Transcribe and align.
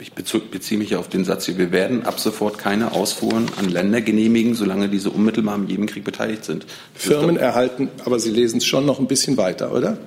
Ich 0.00 0.12
beziehe 0.12 0.78
mich 0.78 0.96
auf 0.96 1.08
den 1.08 1.24
Satz 1.24 1.44
hier, 1.44 1.58
wir 1.58 1.72
werden 1.72 2.06
ab 2.06 2.18
sofort 2.18 2.56
keine 2.56 2.92
Ausfuhren 2.92 3.46
an 3.58 3.68
Länder 3.68 4.00
genehmigen, 4.00 4.54
solange 4.54 4.88
diese 4.88 5.10
unmittelbar 5.10 5.54
am 5.54 5.68
Jemenkrieg 5.68 6.04
beteiligt 6.04 6.44
sind. 6.44 6.64
Firmen 6.94 7.36
erhalten, 7.36 7.90
aber 8.06 8.18
Sie 8.18 8.30
lesen 8.30 8.58
es 8.58 8.64
schon 8.64 8.86
noch 8.86 8.98
ein 8.98 9.06
bisschen 9.06 9.36
weiter, 9.36 9.74
oder? 9.74 9.98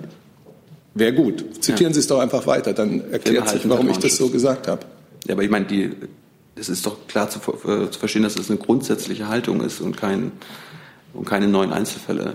Wäre 0.95 1.13
gut. 1.13 1.45
Zitieren 1.63 1.91
ja. 1.91 1.93
Sie 1.93 1.99
es 1.99 2.07
doch 2.07 2.19
einfach 2.19 2.47
weiter, 2.47 2.73
dann 2.73 3.11
erklärt 3.11 3.49
sich, 3.49 3.69
warum 3.69 3.87
ich 3.89 3.97
das 3.97 4.17
so 4.17 4.29
gesagt 4.29 4.67
habe. 4.67 4.83
Ja, 5.27 5.35
aber 5.35 5.43
ich 5.43 5.49
meine, 5.51 5.65
die, 5.65 5.91
es 6.55 6.69
ist 6.69 6.85
doch 6.85 7.07
klar 7.07 7.29
zu, 7.29 7.39
äh, 7.39 7.89
zu 7.89 7.99
verstehen, 7.99 8.23
dass 8.23 8.35
es 8.35 8.49
eine 8.49 8.57
grundsätzliche 8.57 9.27
Haltung 9.27 9.61
ist 9.61 9.79
und, 9.79 9.95
kein, 9.95 10.31
und 11.13 11.25
keine 11.25 11.47
neuen 11.47 11.71
Einzelfälle. 11.71 12.33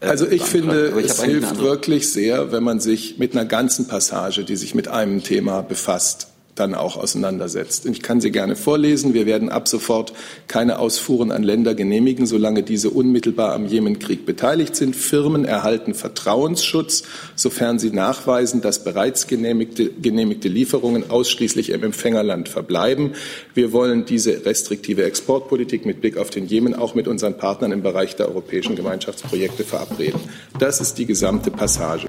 Äh, 0.00 0.06
also 0.06 0.26
ich 0.28 0.42
finde, 0.42 0.92
ich 0.98 1.06
es 1.06 1.22
hilft 1.22 1.58
wirklich 1.58 2.12
sehr, 2.12 2.52
wenn 2.52 2.62
man 2.62 2.80
sich 2.80 3.18
mit 3.18 3.32
einer 3.32 3.46
ganzen 3.46 3.88
Passage, 3.88 4.44
die 4.44 4.56
sich 4.56 4.74
mit 4.74 4.88
einem 4.88 5.22
Thema 5.22 5.62
befasst, 5.62 6.31
dann 6.54 6.74
auch 6.74 6.96
auseinandersetzt. 6.96 7.86
Ich 7.86 8.02
kann 8.02 8.20
sie 8.20 8.30
gerne 8.30 8.56
vorlesen. 8.56 9.14
Wir 9.14 9.24
werden 9.24 9.48
ab 9.48 9.68
sofort 9.68 10.12
keine 10.48 10.78
Ausfuhren 10.78 11.32
an 11.32 11.42
Länder 11.42 11.74
genehmigen, 11.74 12.26
solange 12.26 12.62
diese 12.62 12.90
unmittelbar 12.90 13.54
am 13.54 13.66
Jemenkrieg 13.66 14.26
beteiligt 14.26 14.76
sind. 14.76 14.94
Firmen 14.94 15.46
erhalten 15.46 15.94
Vertrauensschutz, 15.94 17.04
sofern 17.36 17.78
sie 17.78 17.90
nachweisen, 17.90 18.60
dass 18.60 18.84
bereits 18.84 19.26
genehmigte, 19.26 19.90
genehmigte 19.90 20.48
Lieferungen 20.48 21.10
ausschließlich 21.10 21.70
im 21.70 21.84
Empfängerland 21.84 22.50
verbleiben. 22.50 23.12
Wir 23.54 23.72
wollen 23.72 24.04
diese 24.04 24.44
restriktive 24.44 25.04
Exportpolitik 25.04 25.86
mit 25.86 26.02
Blick 26.02 26.18
auf 26.18 26.28
den 26.28 26.46
Jemen 26.46 26.74
auch 26.74 26.94
mit 26.94 27.08
unseren 27.08 27.38
Partnern 27.38 27.72
im 27.72 27.82
Bereich 27.82 28.16
der 28.16 28.28
europäischen 28.28 28.76
Gemeinschaftsprojekte 28.76 29.64
verabreden. 29.64 30.20
Das 30.58 30.82
ist 30.82 30.98
die 30.98 31.06
gesamte 31.06 31.50
Passage. 31.50 32.06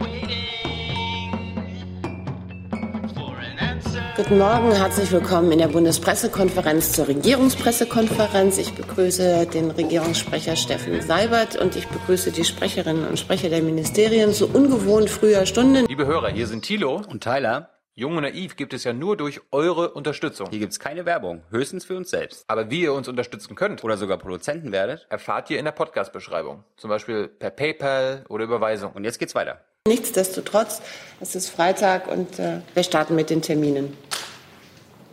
Guten 4.15 4.37
Morgen, 4.37 4.71
herzlich 4.71 5.11
willkommen 5.11 5.51
in 5.51 5.57
der 5.57 5.69
Bundespressekonferenz 5.69 6.91
zur 6.91 7.07
Regierungspressekonferenz. 7.07 8.59
Ich 8.59 8.75
begrüße 8.75 9.47
den 9.47 9.71
Regierungssprecher 9.71 10.55
Steffen 10.55 11.01
Seibert 11.01 11.55
und 11.55 11.75
ich 11.75 11.87
begrüße 11.87 12.31
die 12.31 12.43
Sprecherinnen 12.43 13.07
und 13.07 13.17
Sprecher 13.17 13.49
der 13.49 13.63
Ministerien 13.63 14.31
zu 14.31 14.47
ungewohnt 14.53 15.09
früher 15.09 15.47
Stunde. 15.47 15.85
Liebe 15.87 16.05
Hörer, 16.05 16.29
hier 16.29 16.45
sind 16.45 16.63
Thilo 16.63 17.01
und 17.09 17.23
Tyler. 17.23 17.71
Jung 17.95 18.15
und 18.15 18.21
Naiv 18.21 18.55
gibt 18.55 18.75
es 18.75 18.83
ja 18.83 18.93
nur 18.93 19.17
durch 19.17 19.41
eure 19.49 19.93
Unterstützung. 19.93 20.47
Hier 20.51 20.59
gibt 20.59 20.73
es 20.73 20.79
keine 20.79 21.07
Werbung, 21.07 21.41
höchstens 21.49 21.83
für 21.83 21.97
uns 21.97 22.11
selbst. 22.11 22.45
Aber 22.47 22.69
wie 22.69 22.81
ihr 22.81 22.93
uns 22.93 23.07
unterstützen 23.07 23.55
könnt 23.55 23.83
oder 23.83 23.97
sogar 23.97 24.19
Produzenten 24.19 24.71
werdet, 24.71 25.07
erfahrt 25.09 25.49
ihr 25.49 25.57
in 25.57 25.65
der 25.65 25.71
Podcast-Beschreibung. 25.71 26.63
Zum 26.77 26.91
Beispiel 26.91 27.29
per 27.29 27.49
PayPal 27.49 28.25
oder 28.29 28.43
Überweisung. 28.43 28.93
Und 28.93 29.05
jetzt 29.05 29.17
geht's 29.17 29.33
weiter. 29.33 29.61
Nichtsdestotrotz, 29.85 30.79
es 31.19 31.35
ist 31.35 31.49
Freitag 31.49 32.09
und 32.09 32.39
äh, 32.39 32.61
wir 32.73 32.83
starten 32.83 33.15
mit 33.15 33.29
den 33.29 33.41
Terminen. 33.41 33.97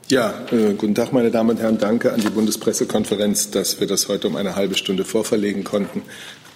Ja, 0.06 0.46
äh, 0.52 0.74
guten 0.74 0.94
Tag, 0.94 1.12
meine 1.12 1.32
Damen 1.32 1.50
und 1.50 1.60
Herren. 1.60 1.78
Danke 1.78 2.12
an 2.12 2.20
die 2.20 2.30
Bundespressekonferenz, 2.30 3.50
dass 3.50 3.80
wir 3.80 3.88
das 3.88 4.06
heute 4.06 4.28
um 4.28 4.36
eine 4.36 4.54
halbe 4.54 4.76
Stunde 4.76 5.04
vorverlegen 5.04 5.64
konnten. 5.64 6.02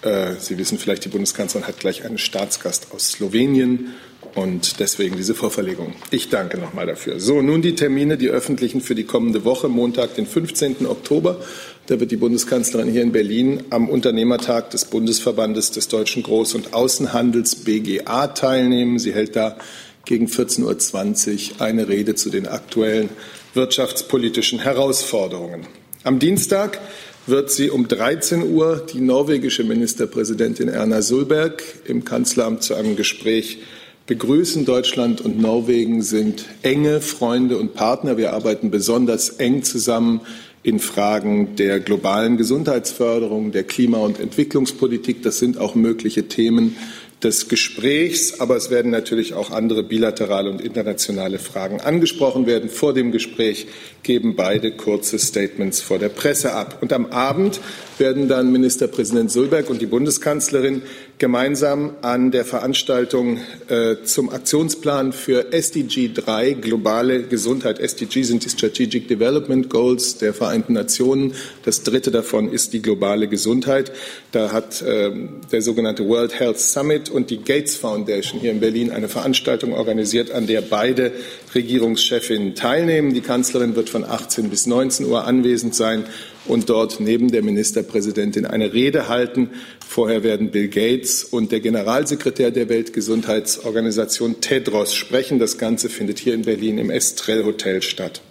Äh, 0.02 0.34
Sie 0.38 0.56
wissen 0.58 0.78
vielleicht, 0.78 1.04
die 1.04 1.08
Bundeskanzlerin 1.08 1.66
hat 1.66 1.80
gleich 1.80 2.04
einen 2.04 2.18
Staatsgast 2.18 2.92
aus 2.94 3.10
Slowenien 3.10 3.94
und 4.34 4.80
deswegen 4.80 5.16
diese 5.16 5.34
Vorverlegung. 5.34 5.94
Ich 6.10 6.28
danke 6.28 6.58
nochmal 6.58 6.86
dafür. 6.86 7.20
So, 7.20 7.40
nun 7.40 7.62
die 7.62 7.74
Termine, 7.74 8.16
die 8.16 8.28
öffentlichen 8.28 8.80
für 8.80 8.94
die 8.94 9.04
kommende 9.04 9.44
Woche, 9.44 9.68
Montag, 9.68 10.14
den 10.16 10.26
15. 10.26 10.86
Oktober. 10.86 11.40
Da 11.86 12.00
wird 12.00 12.10
die 12.10 12.16
Bundeskanzlerin 12.16 12.90
hier 12.90 13.02
in 13.02 13.12
Berlin 13.12 13.62
am 13.70 13.88
Unternehmertag 13.88 14.70
des 14.70 14.86
Bundesverbandes 14.86 15.70
des 15.70 15.88
deutschen 15.88 16.22
Groß- 16.22 16.54
und 16.56 16.74
Außenhandels 16.74 17.56
BGA 17.56 18.28
teilnehmen. 18.28 18.98
Sie 18.98 19.12
hält 19.12 19.36
da 19.36 19.56
gegen 20.04 20.26
14.20 20.26 21.52
Uhr 21.52 21.60
eine 21.60 21.88
Rede 21.88 22.14
zu 22.14 22.30
den 22.30 22.46
aktuellen 22.46 23.10
wirtschaftspolitischen 23.54 24.58
Herausforderungen. 24.58 25.66
Am 26.02 26.18
Dienstag 26.18 26.80
wird 27.26 27.50
sie 27.50 27.70
um 27.70 27.88
13 27.88 28.42
Uhr 28.42 28.84
die 28.92 29.00
norwegische 29.00 29.64
Ministerpräsidentin 29.64 30.68
Erna 30.68 31.00
Solberg 31.00 31.62
im 31.86 32.04
Kanzleramt 32.04 32.62
zu 32.62 32.74
einem 32.74 32.96
Gespräch 32.96 33.58
begrüßen. 34.06 34.64
Deutschland 34.64 35.20
und 35.20 35.40
Norwegen 35.40 36.02
sind 36.02 36.44
enge 36.62 37.00
Freunde 37.00 37.58
und 37.58 37.74
Partner. 37.74 38.16
Wir 38.16 38.32
arbeiten 38.32 38.70
besonders 38.70 39.30
eng 39.30 39.62
zusammen 39.62 40.20
in 40.62 40.78
Fragen 40.78 41.56
der 41.56 41.80
globalen 41.80 42.36
Gesundheitsförderung, 42.36 43.52
der 43.52 43.64
Klima- 43.64 43.98
und 43.98 44.18
Entwicklungspolitik. 44.18 45.22
Das 45.22 45.38
sind 45.38 45.58
auch 45.58 45.74
mögliche 45.74 46.28
Themen 46.28 46.76
des 47.24 47.48
Gesprächs, 47.48 48.40
aber 48.40 48.56
es 48.56 48.70
werden 48.70 48.90
natürlich 48.90 49.32
auch 49.32 49.50
andere 49.50 49.82
bilaterale 49.82 50.50
und 50.50 50.60
internationale 50.60 51.38
Fragen 51.38 51.80
angesprochen 51.80 52.46
werden. 52.46 52.68
Vor 52.68 52.92
dem 52.92 53.12
Gespräch 53.12 53.66
geben 54.02 54.36
beide 54.36 54.72
kurze 54.72 55.18
Statements 55.18 55.80
vor 55.80 55.98
der 55.98 56.10
Presse 56.10 56.52
ab. 56.52 56.78
Und 56.82 56.92
am 56.92 57.06
Abend 57.06 57.60
werden 57.98 58.28
dann 58.28 58.52
Ministerpräsident 58.52 59.30
Sulberg 59.30 59.70
und 59.70 59.80
die 59.80 59.86
Bundeskanzlerin 59.86 60.82
gemeinsam 61.18 61.94
an 62.02 62.32
der 62.32 62.44
Veranstaltung 62.44 63.38
äh, 63.68 63.96
zum 64.04 64.30
Aktionsplan 64.30 65.12
für 65.12 65.52
SDG 65.52 66.10
3, 66.12 66.54
globale 66.54 67.22
Gesundheit. 67.22 67.78
SDG 67.78 68.22
sind 68.22 68.44
die 68.44 68.50
Strategic 68.50 69.06
Development 69.06 69.70
Goals 69.70 70.18
der 70.18 70.34
Vereinten 70.34 70.72
Nationen. 70.72 71.34
Das 71.64 71.82
dritte 71.82 72.10
davon 72.10 72.50
ist 72.52 72.72
die 72.72 72.82
globale 72.82 73.28
Gesundheit. 73.28 73.92
Da 74.32 74.50
hat 74.50 74.82
äh, 74.82 75.12
der 75.52 75.62
sogenannte 75.62 76.06
World 76.08 76.38
Health 76.38 76.58
Summit 76.58 77.10
und 77.10 77.30
die 77.30 77.38
Gates 77.38 77.76
Foundation 77.76 78.40
hier 78.40 78.50
in 78.50 78.60
Berlin 78.60 78.90
eine 78.90 79.08
Veranstaltung 79.08 79.72
organisiert, 79.72 80.32
an 80.32 80.46
der 80.48 80.62
beide 80.62 81.12
Regierungschefinnen 81.54 82.54
teilnehmen. 82.54 83.14
Die 83.14 83.20
Kanzlerin 83.20 83.76
wird 83.76 83.90
von 83.90 84.04
18 84.04 84.50
bis 84.50 84.66
19 84.66 85.06
Uhr 85.06 85.24
anwesend 85.24 85.74
sein 85.74 86.04
und 86.46 86.68
dort 86.68 87.00
neben 87.00 87.30
der 87.30 87.42
Ministerpräsidentin 87.42 88.46
eine 88.46 88.72
Rede 88.72 89.08
halten. 89.08 89.50
Vorher 89.86 90.22
werden 90.22 90.50
Bill 90.50 90.68
Gates 90.68 91.24
und 91.24 91.52
der 91.52 91.60
Generalsekretär 91.60 92.50
der 92.50 92.68
Weltgesundheitsorganisation 92.68 94.40
Tedros 94.40 94.94
sprechen. 94.94 95.38
Das 95.38 95.58
Ganze 95.58 95.88
findet 95.88 96.18
hier 96.18 96.34
in 96.34 96.42
Berlin 96.42 96.78
im 96.78 96.90
Estrell 96.90 97.44
Hotel 97.44 97.82
statt. 97.82 98.22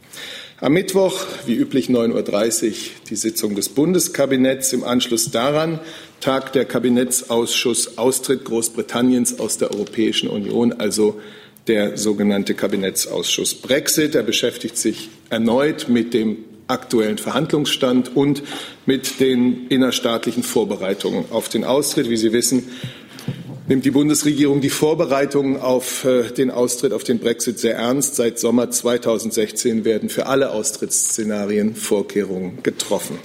Am 0.64 0.72
Mittwoch, 0.72 1.26
wie 1.46 1.56
üblich 1.56 1.90
9.30 1.90 2.68
Uhr, 2.68 2.74
die 3.10 3.16
Sitzung 3.18 3.54
des 3.54 3.68
Bundeskabinetts. 3.68 4.72
Im 4.72 4.86
Anschluss 4.86 5.30
daran 5.30 5.82
tagt 6.22 6.56
der 6.56 6.64
Kabinettsausschuss 6.64 7.98
Austritt 7.98 8.46
Großbritanniens 8.46 9.40
aus 9.40 9.58
der 9.58 9.72
Europäischen 9.72 10.30
Union, 10.30 10.72
also 10.72 11.20
der 11.68 11.98
sogenannte 11.98 12.54
Kabinettsausschuss 12.54 13.56
Brexit. 13.56 14.16
Er 14.16 14.24
beschäftigt 14.24 14.78
sich 14.78 15.10
erneut 15.30 15.88
mit 15.90 16.14
dem 16.14 16.38
aktuellen 16.68 17.18
Verhandlungsstand 17.18 18.16
und 18.16 18.44
mit 18.86 19.20
den 19.20 19.68
innerstaatlichen 19.68 20.44
Vorbereitungen 20.44 21.26
auf 21.32 21.50
den 21.50 21.64
Austritt. 21.64 22.10
Wie 22.10 22.18
Sie 22.18 22.34
wissen, 22.34 22.70
nimmt 23.68 23.86
die 23.86 23.92
Bundesregierung 23.92 24.62
die 24.62 24.70
Vorbereitungen 24.70 25.60
auf 25.60 26.06
äh, 26.06 26.32
den 26.32 26.52
Austritt, 26.52 26.94
auf 26.94 27.04
den 27.04 27.20
Brexit 27.20 27.60
sehr 27.60 27.76
ernst. 27.76 28.16
Seit 28.16 28.40
Sommer 28.40 28.72
2016 28.72 29.86
werden 29.86 30.10
für 30.10 30.26
alle 30.26 30.52
Austrittsszenarien 30.52 31.76
Vorkehrungen 31.76 32.64
getroffen. 32.64 33.20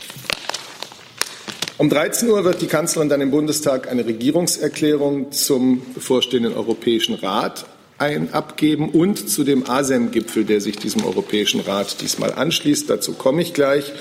Um 1.77 1.89
13 1.89 2.29
Uhr 2.29 2.45
wird 2.45 2.61
die 2.61 2.67
Kanzlerin 2.67 3.09
dann 3.09 3.21
im 3.21 3.31
Bundestag 3.31 3.89
eine 3.89 4.05
Regierungserklärung 4.05 5.31
zum 5.31 5.83
bevorstehenden 5.95 6.55
Europäischen 6.55 7.15
Rat 7.15 7.67
ein 7.99 8.33
abgeben 8.33 8.91
und 8.91 9.29
zu 9.29 9.43
dem 9.43 9.69
ASEM-Gipfel, 9.69 10.45
der 10.45 10.61
sich 10.61 10.77
diesem 10.77 11.05
Europäischen 11.05 11.61
Rat 11.61 12.01
diesmal 12.01 12.33
anschließt. 12.33 12.89
Dazu 12.89 13.13
komme 13.13 13.43
ich 13.43 13.55
gleich. 13.55 13.93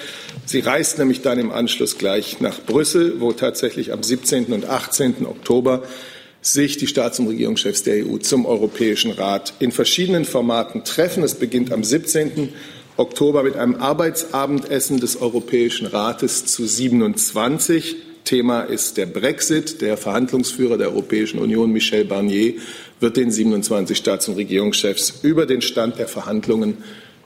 Sie 0.46 0.59
reist 0.59 1.00
nämlich 1.00 1.24
dann 1.24 1.40
im 1.40 1.52
Anschluss 1.52 1.97
gleich 1.97 2.40
nach 2.40 2.62
Brüssel, 2.63 3.19
wo 3.19 3.31
tatsächlich 3.34 3.91
am 3.91 4.03
17. 4.03 4.46
und 4.53 4.66
18. 4.66 5.25
Oktober 5.25 5.84
sich 6.41 6.78
die 6.78 6.88
Staats- 6.88 7.19
und 7.19 7.28
Regierungschefs 7.28 7.84
der 7.84 8.06
EU 8.06 8.18
zum 8.18 8.46
Europäischen 8.46 9.12
Rat 9.12 9.53
in 9.59 9.72
verschiedenen 9.72 10.25
Formaten 10.25 10.84
treffen. 10.84 11.24
Es 11.24 11.36
beginnt 11.36 11.74
am 11.74 11.84
17. 11.84 12.53
Oktober 12.97 13.44
mit 13.44 13.56
einem 13.56 13.75
Arbeitsabendessen 13.75 15.00
des 15.00 15.19
Europäischen 15.19 15.88
Rates 15.88 16.45
zu 16.45 16.66
27. 16.66 18.06
Thema 18.27 18.62
ist 18.62 18.97
der 18.97 19.06
Brexit. 19.06 19.79
Der 19.81 19.95
Verhandlungsführer 19.95 20.77
der 20.77 20.89
Europäischen 20.89 21.39
Union, 21.39 21.71
Michel 21.71 22.03
Barnier, 22.03 22.56
wird 23.00 23.15
den 23.15 23.31
27 23.31 23.97
Staats- 23.97 24.27
und 24.27 24.35
Regierungschefs 24.35 25.19
über 25.24 25.45
den 25.45 25.62
Stand 25.62 25.97
der 25.97 26.09
Verhandlungen 26.09 26.77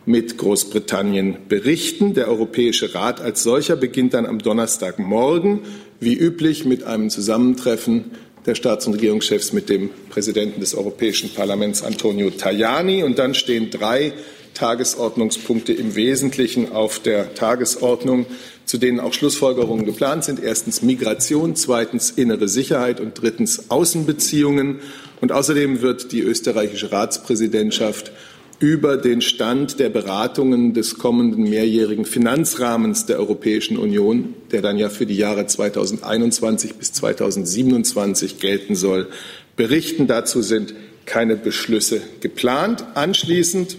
mit 0.06 0.38
Großbritannien 0.38 1.38
berichten. 1.50 2.14
Der 2.14 2.28
Europäische 2.28 2.94
Rat 2.94 3.20
als 3.20 3.42
solcher 3.42 3.76
beginnt 3.76 4.14
dann 4.14 4.28
am 4.28 4.40
Donnerstagmorgen, 4.40 5.62
wie 6.00 6.14
üblich, 6.14 6.66
mit 6.66 6.84
einem 6.84 7.10
Zusammentreffen 7.10 8.12
der 8.46 8.54
Staats- 8.54 8.86
und 8.86 8.94
Regierungschefs 8.94 9.54
mit 9.54 9.70
dem 9.70 9.90
Präsidenten 10.10 10.60
des 10.60 10.76
Europäischen 10.76 11.32
Parlaments, 11.34 11.82
Antonio 11.84 12.30
Tajani. 12.30 13.02
Und 13.02 13.18
dann 13.18 13.34
stehen 13.34 13.72
drei 13.72 14.14
Tagesordnungspunkte 14.54 15.74
im 15.74 15.96
Wesentlichen 15.96 16.72
auf 16.72 17.00
der 17.00 17.34
Tagesordnung, 17.34 18.28
zu 18.72 18.78
denen 18.78 19.02
auch 19.02 19.12
Schlussfolgerungen 19.12 19.86
geplant 19.86 20.24
sind. 20.24 20.42
Erstens 20.42 20.82
Migration, 20.82 21.58
zweitens 21.58 22.10
innere 22.10 22.48
Sicherheit 22.48 23.02
und 23.02 23.22
drittens 23.22 23.70
Außenbeziehungen. 23.70 24.80
Und 25.20 25.34
außerdem 25.34 25.82
wird 25.82 26.14
die 26.14 26.22
österreichische 26.22 26.90
Ratspräsidentschaft 26.90 28.14
über 28.60 28.96
den 28.96 29.20
Stand 29.20 29.78
der 29.82 29.90
Beratungen 29.90 30.74
des 30.74 30.98
kommenden 30.98 31.50
mehrjährigen 31.50 32.06
Finanzrahmens 32.06 33.06
der 33.06 33.20
Europäischen 33.20 33.76
Union, 33.76 34.36
der 34.54 34.62
dann 34.62 34.78
ja 34.78 34.88
für 34.88 35.06
die 35.06 35.18
Jahre 35.18 35.46
2021 35.48 36.76
bis 36.76 36.94
2027 36.94 38.40
gelten 38.40 38.76
soll, 38.76 39.10
berichten. 39.58 40.08
Dazu 40.08 40.42
sind 40.42 40.74
keine 41.06 41.36
Beschlüsse 41.36 42.00
geplant. 42.22 42.86
Anschließend 42.94 43.76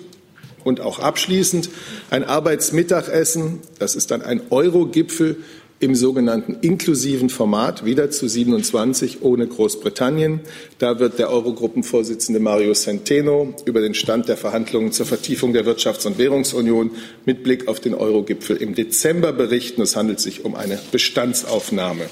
und 0.64 0.80
auch 0.80 0.98
abschließend 0.98 1.70
ein 2.10 2.24
Arbeitsmittagessen. 2.24 3.60
Das 3.78 3.94
ist 3.94 4.10
dann 4.10 4.22
ein 4.22 4.42
Euro-Gipfel 4.50 5.36
im 5.82 5.96
sogenannten 5.96 6.58
inklusiven 6.60 7.28
Format, 7.28 7.84
wieder 7.84 8.08
zu 8.08 8.28
27 8.28 9.22
ohne 9.22 9.48
Großbritannien. 9.48 10.40
Da 10.78 11.00
wird 11.00 11.18
der 11.18 11.28
Eurogruppenvorsitzende 11.28 12.38
Mario 12.38 12.72
Centeno 12.72 13.52
über 13.64 13.80
den 13.80 13.94
Stand 13.94 14.28
der 14.28 14.36
Verhandlungen 14.36 14.92
zur 14.92 15.06
Vertiefung 15.06 15.52
der 15.52 15.66
Wirtschafts- 15.66 16.06
und 16.06 16.18
Währungsunion 16.18 16.92
mit 17.24 17.42
Blick 17.42 17.66
auf 17.66 17.80
den 17.80 17.94
Eurogipfel 17.94 18.56
im 18.58 18.76
Dezember 18.76 19.32
berichten. 19.32 19.82
Es 19.82 19.96
handelt 19.96 20.20
sich 20.20 20.44
um 20.44 20.54
eine 20.54 20.78
Bestandsaufnahme. 20.92 22.04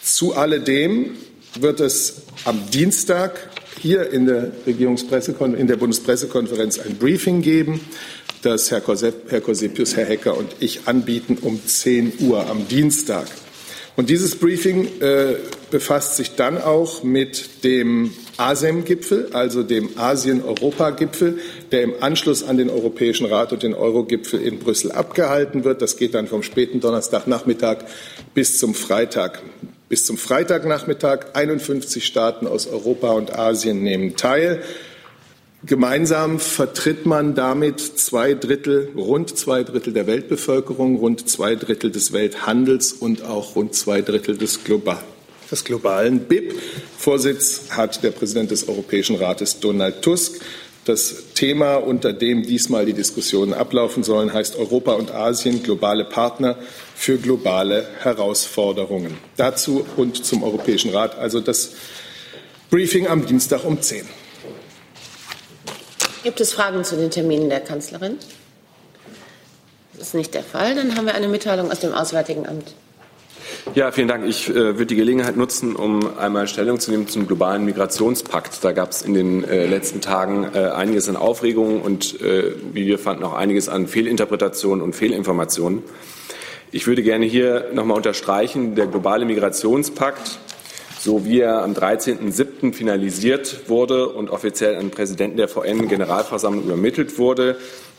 Zu 0.00 0.34
alledem 0.34 1.16
wird 1.58 1.80
es 1.80 2.22
am 2.44 2.70
Dienstag 2.70 3.50
hier 3.80 4.10
in 4.10 4.26
der, 4.26 4.52
Regierungspressekon 4.66 5.54
in 5.54 5.66
der 5.66 5.76
Bundespressekonferenz 5.76 6.78
ein 6.78 6.96
Briefing 6.96 7.42
geben, 7.42 7.80
das 8.42 8.70
Herr, 8.70 8.80
Kosepius, 8.80 9.96
Herr 9.96 10.06
Hecker 10.06 10.36
und 10.36 10.56
ich 10.60 10.86
anbieten 10.86 11.38
um 11.40 11.60
10 11.64 12.14
Uhr 12.20 12.48
am 12.48 12.66
Dienstag. 12.68 13.26
Und 13.94 14.08
dieses 14.08 14.36
Briefing 14.36 14.88
äh, 15.00 15.34
befasst 15.70 16.16
sich 16.16 16.34
dann 16.34 16.56
auch 16.56 17.02
mit 17.02 17.64
dem 17.64 18.12
ASEM-Gipfel, 18.38 19.28
also 19.32 19.62
dem 19.62 19.90
Asien-Europa-Gipfel, 19.98 21.38
der 21.70 21.82
im 21.82 21.94
Anschluss 22.00 22.42
an 22.42 22.56
den 22.56 22.70
Europäischen 22.70 23.26
Rat 23.26 23.52
und 23.52 23.62
den 23.62 23.74
Euro-Gipfel 23.74 24.40
in 24.40 24.58
Brüssel 24.58 24.92
abgehalten 24.92 25.64
wird. 25.64 25.82
Das 25.82 25.98
geht 25.98 26.14
dann 26.14 26.26
vom 26.26 26.42
späten 26.42 26.80
Donnerstagnachmittag 26.80 27.84
bis 28.34 28.58
zum 28.58 28.74
Freitag 28.74 29.42
bis 29.92 30.06
zum 30.06 30.16
Freitagnachmittag 30.16 31.34
51 31.34 32.06
Staaten 32.06 32.46
aus 32.46 32.66
Europa 32.66 33.10
und 33.10 33.38
Asien 33.38 33.82
nehmen 33.82 34.16
teil. 34.16 34.62
Gemeinsam 35.64 36.40
vertritt 36.40 37.06
man 37.06 37.36
damit 37.36 37.78
zwei 37.80 38.34
Drittel, 38.34 38.90
rund 38.96 39.38
zwei 39.38 39.62
Drittel 39.62 39.92
der 39.92 40.08
Weltbevölkerung, 40.08 40.96
rund 40.96 41.28
zwei 41.28 41.54
Drittel 41.54 41.92
des 41.92 42.12
Welthandels 42.12 42.92
und 42.92 43.22
auch 43.22 43.54
rund 43.54 43.72
zwei 43.76 44.02
Drittel 44.02 44.36
des, 44.36 44.64
Global, 44.64 44.98
des 45.52 45.62
globalen 45.62 46.24
BIP. 46.24 46.54
Vorsitz 46.98 47.66
hat 47.70 48.02
der 48.02 48.10
Präsident 48.10 48.50
des 48.50 48.66
Europäischen 48.66 49.14
Rates 49.14 49.60
Donald 49.60 50.02
Tusk. 50.02 50.40
Das 50.84 51.32
Thema, 51.34 51.76
unter 51.76 52.12
dem 52.12 52.42
diesmal 52.42 52.84
die 52.84 52.92
Diskussionen 52.92 53.52
ablaufen 53.52 54.02
sollen, 54.02 54.32
heißt 54.32 54.56
Europa 54.56 54.94
und 54.94 55.12
Asien, 55.12 55.62
globale 55.62 56.04
Partner 56.04 56.56
für 56.96 57.18
globale 57.18 57.86
Herausforderungen. 58.00 59.16
Dazu 59.36 59.86
und 59.96 60.24
zum 60.24 60.42
Europäischen 60.42 60.90
Rat 60.90 61.16
also 61.16 61.38
das 61.38 61.70
Briefing 62.68 63.06
am 63.06 63.26
Dienstag 63.26 63.64
um 63.64 63.80
10. 63.80 64.21
Gibt 66.22 66.40
es 66.40 66.52
Fragen 66.52 66.84
zu 66.84 66.96
den 66.96 67.10
Terminen 67.10 67.48
der 67.48 67.60
Kanzlerin? 67.60 68.16
Das 69.94 70.08
ist 70.08 70.14
nicht 70.14 70.34
der 70.34 70.42
Fall. 70.42 70.74
Dann 70.74 70.96
haben 70.96 71.06
wir 71.06 71.14
eine 71.14 71.28
Mitteilung 71.28 71.70
aus 71.70 71.80
dem 71.80 71.92
Auswärtigen 71.92 72.46
Amt. 72.46 72.74
Ja, 73.74 73.90
vielen 73.90 74.08
Dank. 74.08 74.26
Ich 74.26 74.48
äh, 74.48 74.54
würde 74.54 74.86
die 74.86 74.96
Gelegenheit 74.96 75.36
nutzen, 75.36 75.74
um 75.74 76.18
einmal 76.18 76.46
Stellung 76.46 76.78
zu 76.78 76.90
nehmen 76.90 77.08
zum 77.08 77.26
globalen 77.26 77.64
Migrationspakt. 77.64 78.62
Da 78.62 78.72
gab 78.72 78.90
es 78.90 79.02
in 79.02 79.14
den 79.14 79.44
äh, 79.44 79.66
letzten 79.66 80.00
Tagen 80.00 80.48
äh, 80.54 80.66
einiges 80.68 81.08
an 81.08 81.16
Aufregung 81.16 81.82
und, 81.82 82.20
äh, 82.20 82.52
wie 82.72 82.86
wir 82.86 82.98
fanden, 82.98 83.24
auch 83.24 83.34
einiges 83.34 83.68
an 83.68 83.86
Fehlinterpretationen 83.86 84.82
und 84.82 84.94
Fehlinformationen. 84.94 85.82
Ich 86.70 86.86
würde 86.86 87.02
gerne 87.02 87.26
hier 87.26 87.66
noch 87.70 87.82
nochmal 87.82 87.96
unterstreichen, 87.98 88.74
der 88.74 88.86
globale 88.86 89.24
Migrationspakt, 89.24 90.38
so 91.02 91.24
wie 91.24 91.40
er 91.40 91.64
am 91.64 91.72
13.07. 91.72 92.72
finalisiert 92.72 93.68
wurde 93.68 94.08
und 94.08 94.30
offiziell 94.30 94.76
an 94.76 94.82
den 94.82 94.90
Präsidenten 94.92 95.36
der 95.36 95.48
VN-Generalversammlung 95.48 96.64
übermittelt 96.64 97.18
wurde, 97.18 97.56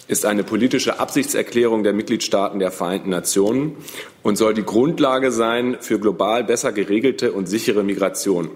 ist 0.08 0.26
eine 0.26 0.46
politische 0.46 1.02
Absichtserklärung 1.02 1.84
der 1.84 1.92
Mitgliedstaaten 1.92 2.60
der 2.60 2.72
Vereinten 2.72 3.10
Nationen 3.10 3.76
und 4.22 4.38
soll 4.38 4.54
die 4.54 4.64
Grundlage 4.64 5.32
sein 5.32 5.78
für 5.82 6.00
global 6.00 6.46
besser 6.46 6.72
geregelte 6.72 7.34
und 7.34 7.48
sichere 7.48 7.84
Migration. 7.84 8.50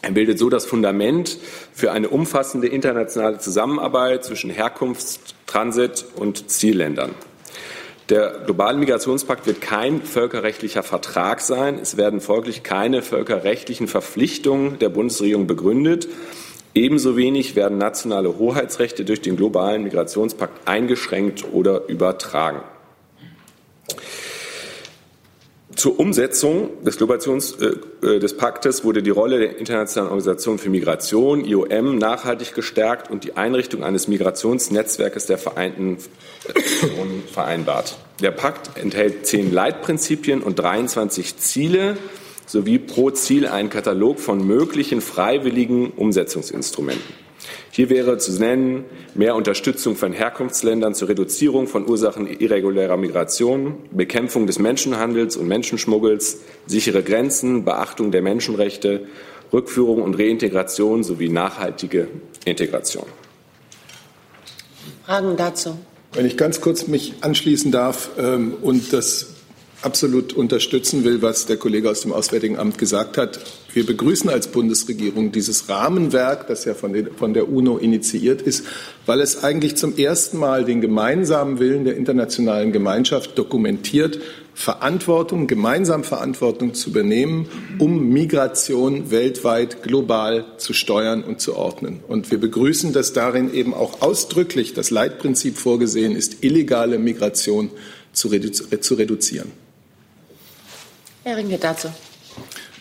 Er 0.00 0.12
bildet 0.12 0.38
so 0.38 0.48
das 0.48 0.64
Fundament 0.64 1.36
für 1.74 1.92
eine 1.92 2.08
umfassende 2.08 2.68
internationale 2.68 3.40
Zusammenarbeit 3.40 4.24
zwischen 4.24 4.50
Herkunfts-, 4.50 5.20
Transit- 5.46 6.06
und 6.16 6.50
Zielländern. 6.50 7.10
Der 8.12 8.42
globale 8.44 8.76
Migrationspakt 8.76 9.46
wird 9.46 9.62
kein 9.62 10.02
völkerrechtlicher 10.02 10.82
Vertrag 10.82 11.40
sein. 11.40 11.78
Es 11.80 11.96
werden 11.96 12.20
folglich 12.20 12.62
keine 12.62 13.00
völkerrechtlichen 13.00 13.88
Verpflichtungen 13.88 14.78
der 14.80 14.90
Bundesregierung 14.90 15.46
begründet. 15.46 16.08
Ebenso 16.74 17.16
wenig 17.16 17.56
werden 17.56 17.78
nationale 17.78 18.36
Hoheitsrechte 18.36 19.06
durch 19.06 19.22
den 19.22 19.38
globalen 19.38 19.82
Migrationspakt 19.82 20.68
eingeschränkt 20.68 21.46
oder 21.54 21.88
übertragen. 21.88 22.60
Zur 25.82 25.98
Umsetzung 25.98 26.84
des, 26.84 26.96
Globalisations, 26.96 27.56
äh, 27.60 28.06
äh, 28.06 28.20
des 28.20 28.36
Paktes 28.36 28.84
wurde 28.84 29.02
die 29.02 29.10
Rolle 29.10 29.40
der 29.40 29.58
Internationalen 29.58 30.12
Organisation 30.12 30.60
für 30.60 30.70
Migration, 30.70 31.44
IOM, 31.44 31.98
nachhaltig 31.98 32.54
gestärkt 32.54 33.10
und 33.10 33.24
die 33.24 33.36
Einrichtung 33.36 33.82
eines 33.82 34.06
Migrationsnetzwerkes 34.06 35.26
der 35.26 35.38
Vereinten 35.38 35.98
Nationen 36.46 37.24
vereinbart. 37.26 37.98
Der 38.20 38.30
Pakt 38.30 38.78
enthält 38.80 39.26
zehn 39.26 39.52
Leitprinzipien 39.52 40.40
und 40.40 40.60
23 40.60 41.38
Ziele 41.38 41.96
sowie 42.46 42.78
pro 42.78 43.10
Ziel 43.10 43.48
einen 43.48 43.68
Katalog 43.68 44.20
von 44.20 44.46
möglichen 44.46 45.00
freiwilligen 45.00 45.90
Umsetzungsinstrumenten. 45.90 47.21
Hier 47.74 47.88
wäre 47.88 48.18
zu 48.18 48.32
nennen 48.32 48.84
mehr 49.14 49.34
Unterstützung 49.34 49.96
von 49.96 50.12
Herkunftsländern 50.12 50.94
zur 50.94 51.08
Reduzierung 51.08 51.66
von 51.66 51.88
Ursachen 51.88 52.26
irregulärer 52.26 52.98
Migration, 52.98 53.76
Bekämpfung 53.92 54.46
des 54.46 54.58
Menschenhandels 54.58 55.38
und 55.38 55.48
Menschenschmuggels, 55.48 56.40
sichere 56.66 57.02
Grenzen, 57.02 57.64
Beachtung 57.64 58.10
der 58.10 58.20
Menschenrechte, 58.20 59.06
Rückführung 59.54 60.02
und 60.02 60.18
Reintegration 60.18 61.02
sowie 61.02 61.30
nachhaltige 61.30 62.08
Integration. 62.44 63.06
Fragen 65.06 65.38
dazu? 65.38 65.78
Wenn 66.12 66.26
ich 66.26 66.36
ganz 66.36 66.60
kurz 66.60 66.88
mich 66.88 67.14
anschließen 67.22 67.72
darf 67.72 68.10
ähm, 68.18 68.52
und 68.60 68.92
das 68.92 69.28
absolut 69.82 70.32
unterstützen 70.32 71.04
will, 71.04 71.22
was 71.22 71.46
der 71.46 71.56
Kollege 71.56 71.90
aus 71.90 72.00
dem 72.02 72.12
Auswärtigen 72.12 72.58
Amt 72.58 72.78
gesagt 72.78 73.18
hat. 73.18 73.40
Wir 73.72 73.86
begrüßen 73.86 74.28
als 74.30 74.48
Bundesregierung 74.48 75.32
dieses 75.32 75.68
Rahmenwerk, 75.68 76.46
das 76.46 76.64
ja 76.64 76.74
von, 76.74 76.92
den, 76.92 77.14
von, 77.14 77.34
der 77.34 77.48
UNO 77.50 77.78
initiiert 77.78 78.42
ist, 78.42 78.64
weil 79.06 79.20
es 79.20 79.42
eigentlich 79.42 79.76
zum 79.76 79.96
ersten 79.96 80.38
Mal 80.38 80.64
den 80.64 80.80
gemeinsamen 80.80 81.58
Willen 81.58 81.84
der 81.84 81.96
internationalen 81.96 82.72
Gemeinschaft 82.72 83.36
dokumentiert, 83.38 84.20
Verantwortung, 84.54 85.46
gemeinsam 85.46 86.04
Verantwortung 86.04 86.74
zu 86.74 86.90
übernehmen, 86.90 87.48
um 87.78 88.10
Migration 88.10 89.10
weltweit 89.10 89.82
global 89.82 90.44
zu 90.58 90.74
steuern 90.74 91.24
und 91.24 91.40
zu 91.40 91.56
ordnen. 91.56 92.00
Und 92.06 92.30
wir 92.30 92.38
begrüßen, 92.38 92.92
dass 92.92 93.14
darin 93.14 93.52
eben 93.54 93.72
auch 93.72 94.02
ausdrücklich 94.02 94.74
das 94.74 94.90
Leitprinzip 94.90 95.56
vorgesehen 95.56 96.14
ist, 96.14 96.44
illegale 96.44 96.98
Migration 96.98 97.70
zu, 98.12 98.28
redu 98.28 98.50
zu 98.50 98.94
reduzieren. 98.94 99.61
Herr 101.24 101.36
Ringe 101.36 101.58
dazu. 101.58 101.88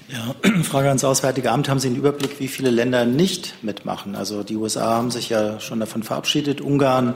Ja, 0.09 0.35
Frage 0.63 0.87
ans 0.87 1.03
Auswärtige 1.03 1.51
Amt. 1.51 1.69
Haben 1.69 1.79
Sie 1.79 1.87
einen 1.87 1.95
Überblick, 1.95 2.39
wie 2.39 2.47
viele 2.47 2.69
Länder 2.69 3.05
nicht 3.05 3.63
mitmachen? 3.63 4.15
Also 4.15 4.43
die 4.43 4.57
USA 4.57 4.95
haben 4.95 5.11
sich 5.11 5.29
ja 5.29 5.59
schon 5.59 5.79
davon 5.79 6.03
verabschiedet, 6.03 6.59
Ungarn 6.59 7.15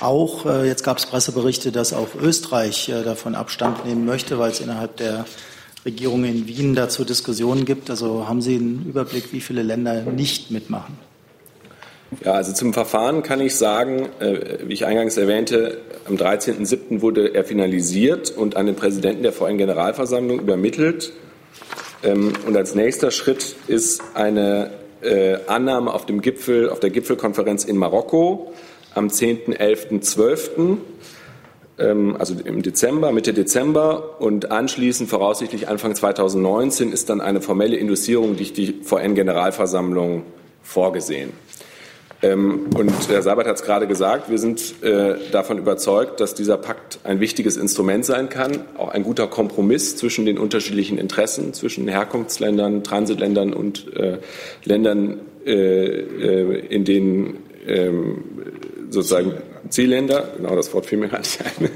auch. 0.00 0.46
Äh, 0.46 0.66
jetzt 0.66 0.82
gab 0.82 0.98
es 0.98 1.06
Presseberichte, 1.06 1.72
dass 1.72 1.92
auch 1.92 2.14
Österreich 2.20 2.88
äh, 2.88 3.02
davon 3.04 3.34
Abstand 3.34 3.84
nehmen 3.84 4.04
möchte, 4.04 4.38
weil 4.38 4.50
es 4.50 4.60
innerhalb 4.60 4.96
der 4.96 5.26
Regierung 5.84 6.24
in 6.24 6.46
Wien 6.46 6.74
dazu 6.74 7.04
Diskussionen 7.04 7.64
gibt. 7.64 7.90
Also 7.90 8.26
haben 8.26 8.40
Sie 8.40 8.56
einen 8.56 8.86
Überblick, 8.86 9.32
wie 9.32 9.40
viele 9.40 9.62
Länder 9.62 10.02
nicht 10.02 10.50
mitmachen? 10.50 10.98
Ja, 12.20 12.32
also 12.32 12.52
zum 12.52 12.74
Verfahren 12.74 13.22
kann 13.22 13.40
ich 13.40 13.56
sagen, 13.56 14.08
äh, 14.20 14.58
wie 14.66 14.74
ich 14.74 14.84
eingangs 14.84 15.16
erwähnte, 15.16 15.78
am 16.06 16.16
13.07. 16.16 17.00
wurde 17.00 17.34
er 17.34 17.42
finalisiert 17.44 18.30
und 18.30 18.56
an 18.56 18.66
den 18.66 18.76
Präsidenten 18.76 19.22
der 19.22 19.32
VN-Generalversammlung 19.32 20.38
übermittelt. 20.38 21.12
Ähm, 22.04 22.34
und 22.46 22.56
als 22.56 22.74
nächster 22.74 23.10
Schritt 23.10 23.56
ist 23.66 24.02
eine 24.14 24.72
äh, 25.00 25.38
Annahme 25.46 25.92
auf 25.92 26.04
dem 26.04 26.20
Gipfel, 26.20 26.68
auf 26.68 26.80
der 26.80 26.90
Gipfelkonferenz 26.90 27.64
in 27.64 27.76
Marokko 27.76 28.52
am 28.94 29.08
10., 29.08 29.54
11., 29.54 30.00
12., 30.00 30.50
also 31.78 32.36
im 32.44 32.62
Dezember, 32.62 33.10
Mitte 33.10 33.32
Dezember 33.32 34.20
und 34.20 34.52
anschließend 34.52 35.10
voraussichtlich 35.10 35.68
Anfang 35.68 35.96
2019 35.96 36.92
ist 36.92 37.08
dann 37.08 37.20
eine 37.20 37.40
formelle 37.40 37.76
Induzierung 37.76 38.36
durch 38.36 38.52
die 38.52 38.74
VN-Generalversammlung 38.84 40.22
vorgesehen. 40.62 41.32
Ähm, 42.22 42.70
und 42.76 42.92
Herr 43.08 43.22
Seibert 43.22 43.48
hat 43.48 43.56
es 43.56 43.62
gerade 43.62 43.88
gesagt, 43.88 44.30
wir 44.30 44.38
sind 44.38 44.82
äh, 44.82 45.16
davon 45.32 45.58
überzeugt, 45.58 46.20
dass 46.20 46.34
dieser 46.34 46.56
Pakt 46.56 47.00
ein 47.02 47.18
wichtiges 47.18 47.56
Instrument 47.56 48.04
sein 48.04 48.28
kann, 48.28 48.64
auch 48.78 48.88
ein 48.88 49.02
guter 49.02 49.26
Kompromiss 49.26 49.96
zwischen 49.96 50.24
den 50.24 50.38
unterschiedlichen 50.38 50.98
Interessen, 50.98 51.52
zwischen 51.52 51.88
Herkunftsländern, 51.88 52.84
Transitländern 52.84 53.52
und 53.52 53.92
äh, 53.96 54.18
Ländern, 54.64 55.20
äh, 55.44 56.58
in 56.68 56.84
denen 56.84 57.38
ähm, 57.66 58.24
sozusagen 58.90 59.34
Zielländer, 59.68 60.34
genau 60.36 60.54
das 60.54 60.72
Wort 60.74 60.86
fiel 60.86 60.98
mir 60.98 61.08
gerade 61.08 61.22
nicht 61.22 61.40
ein, 61.44 61.70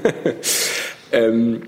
ähm, 1.11 1.61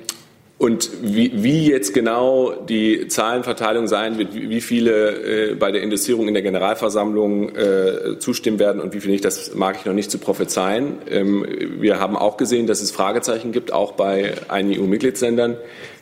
und 0.60 0.90
wie, 1.02 1.42
wie 1.42 1.72
jetzt 1.72 1.94
genau 1.94 2.52
die 2.52 3.08
Zahlenverteilung 3.08 3.88
sein 3.88 4.18
wird, 4.18 4.36
wie 4.36 4.60
viele 4.60 5.52
äh, 5.52 5.56
bei 5.56 5.72
der 5.72 5.82
Indizierung 5.82 6.28
in 6.28 6.34
der 6.34 6.44
Generalversammlung 6.44 7.56
äh, 7.56 8.20
zustimmen 8.20 8.60
werden 8.60 8.82
und 8.82 8.94
wie 8.94 9.00
viele 9.00 9.14
nicht, 9.14 9.24
das 9.24 9.56
mag 9.56 9.78
ich 9.80 9.86
noch 9.86 9.94
nicht 9.94 10.12
zu 10.12 10.18
prophezeien. 10.18 10.98
Ähm, 11.10 11.46
wir 11.80 12.02
haben 12.02 12.18
auch 12.18 12.36
gesehen, 12.36 12.68
dass 12.68 12.82
es 12.82 12.92
Fragezeichen 12.92 13.54
gibt, 13.54 13.72
auch 13.72 13.94
bei 13.94 14.34
einigen 14.50 14.84
EU-Mitgliedsländern. 14.84 15.56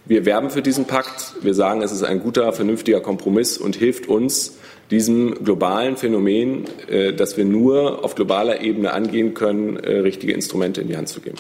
Wir 0.06 0.26
werben 0.26 0.50
für 0.50 0.64
diesen 0.64 0.86
Pakt. 0.86 1.36
Wir 1.44 1.54
sagen, 1.54 1.84
es 1.84 1.92
ist 1.92 2.04
ein 2.04 2.20
guter, 2.20 2.52
vernünftiger 2.52 3.00
Kompromiss 3.00 3.60
und 3.60 3.76
hilft 3.76 4.08
uns, 4.08 4.58
diesem 4.90 5.44
globalen 5.44 5.98
Phänomen, 5.98 6.66
äh, 6.88 7.14
das 7.14 7.38
wir 7.38 7.46
nur 7.46 8.04
auf 8.04 8.16
globaler 8.16 8.62
Ebene 8.62 8.92
angehen 8.92 9.36
können, 9.36 9.78
äh, 9.78 10.00
richtige 10.00 10.34
Instrumente 10.34 10.82
in 10.82 10.88
die 10.88 10.98
Hand 10.98 11.10
zu 11.10 11.22
geben. 11.22 11.38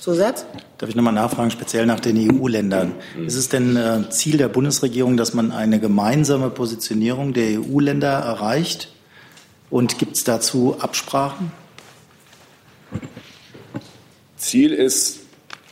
Zusatz? 0.00 0.46
Darf 0.78 0.88
ich 0.88 0.96
nochmal 0.96 1.12
nachfragen, 1.12 1.50
speziell 1.50 1.84
nach 1.84 2.00
den 2.00 2.16
EU-Ländern? 2.16 2.94
Mhm. 3.16 3.26
Ist 3.26 3.36
es 3.36 3.50
denn 3.50 3.76
äh, 3.76 4.08
Ziel 4.08 4.38
der 4.38 4.48
Bundesregierung, 4.48 5.16
dass 5.16 5.34
man 5.34 5.52
eine 5.52 5.78
gemeinsame 5.78 6.48
Positionierung 6.48 7.34
der 7.34 7.60
EU-Länder 7.60 8.08
erreicht? 8.08 8.92
Und 9.68 9.98
gibt 9.98 10.16
es 10.16 10.24
dazu 10.24 10.76
Absprachen? 10.80 11.52
Ziel 14.36 14.72
ist 14.72 15.20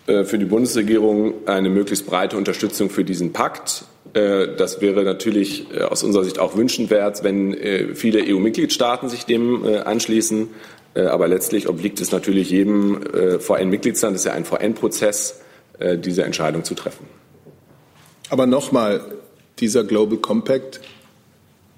äh, 0.06 0.24
für 0.24 0.38
die 0.38 0.44
Bundesregierung 0.44 1.34
eine 1.46 1.70
möglichst 1.70 2.06
breite 2.06 2.36
Unterstützung 2.36 2.90
für 2.90 3.04
diesen 3.04 3.32
Pakt. 3.32 3.86
Äh, 4.14 4.56
das 4.56 4.80
wäre 4.80 5.04
natürlich 5.04 5.66
äh, 5.72 5.82
aus 5.82 6.02
unserer 6.02 6.24
Sicht 6.24 6.38
auch 6.38 6.56
wünschenswert, 6.56 7.22
wenn 7.24 7.54
äh, 7.54 7.94
viele 7.94 8.22
EU-Mitgliedstaaten 8.24 9.08
sich 9.08 9.24
dem 9.24 9.64
anschließen. 9.64 10.48
Äh, 10.98 11.06
aber 11.06 11.28
letztlich 11.28 11.68
obliegt 11.68 12.00
es 12.00 12.10
natürlich 12.10 12.50
jedem 12.50 13.00
äh, 13.02 13.38
VN-Mitgliedsland, 13.38 14.14
das 14.14 14.22
ist 14.22 14.26
ja 14.26 14.32
ein 14.32 14.44
VN-Prozess, 14.44 15.40
äh, 15.78 15.96
diese 15.96 16.24
Entscheidung 16.24 16.64
zu 16.64 16.74
treffen. 16.74 17.06
Aber 18.30 18.46
nochmal, 18.46 19.00
dieser 19.60 19.84
Global 19.84 20.18
Compact, 20.18 20.80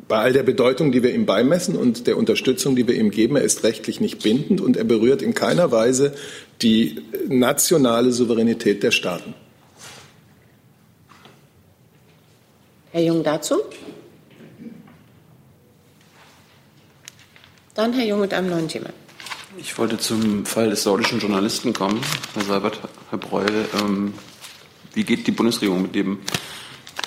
bei 0.08 0.16
all 0.16 0.32
der 0.32 0.42
Bedeutung, 0.42 0.90
die 0.90 1.02
wir 1.02 1.14
ihm 1.14 1.26
beimessen 1.26 1.76
und 1.76 2.06
der 2.06 2.16
Unterstützung, 2.16 2.74
die 2.74 2.88
wir 2.88 2.94
ihm 2.94 3.10
geben, 3.10 3.36
er 3.36 3.42
ist 3.42 3.62
rechtlich 3.62 4.00
nicht 4.00 4.22
bindend 4.22 4.60
und 4.60 4.76
er 4.76 4.84
berührt 4.84 5.22
in 5.22 5.34
keiner 5.34 5.70
Weise 5.70 6.14
die 6.62 7.02
nationale 7.28 8.10
Souveränität 8.12 8.82
der 8.82 8.90
Staaten. 8.90 9.34
Herr 12.90 13.02
Jung 13.02 13.22
dazu? 13.22 13.60
Dann 17.74 17.92
Herr 17.92 18.04
Jung 18.04 18.20
mit 18.20 18.34
einem 18.34 18.50
neuen 18.50 18.66
Thema. 18.66 18.90
Ich 19.56 19.76
wollte 19.78 19.98
zum 19.98 20.46
Fall 20.46 20.70
des 20.70 20.84
saudischen 20.84 21.18
Journalisten 21.18 21.72
kommen, 21.72 22.00
Herr 22.34 22.44
Seibert, 22.44 22.80
Herr 23.10 23.18
Breul. 23.18 23.66
Ähm, 23.80 24.14
wie 24.94 25.02
geht 25.02 25.26
die 25.26 25.32
Bundesregierung 25.32 25.82
mit 25.82 25.96
dem 25.96 26.20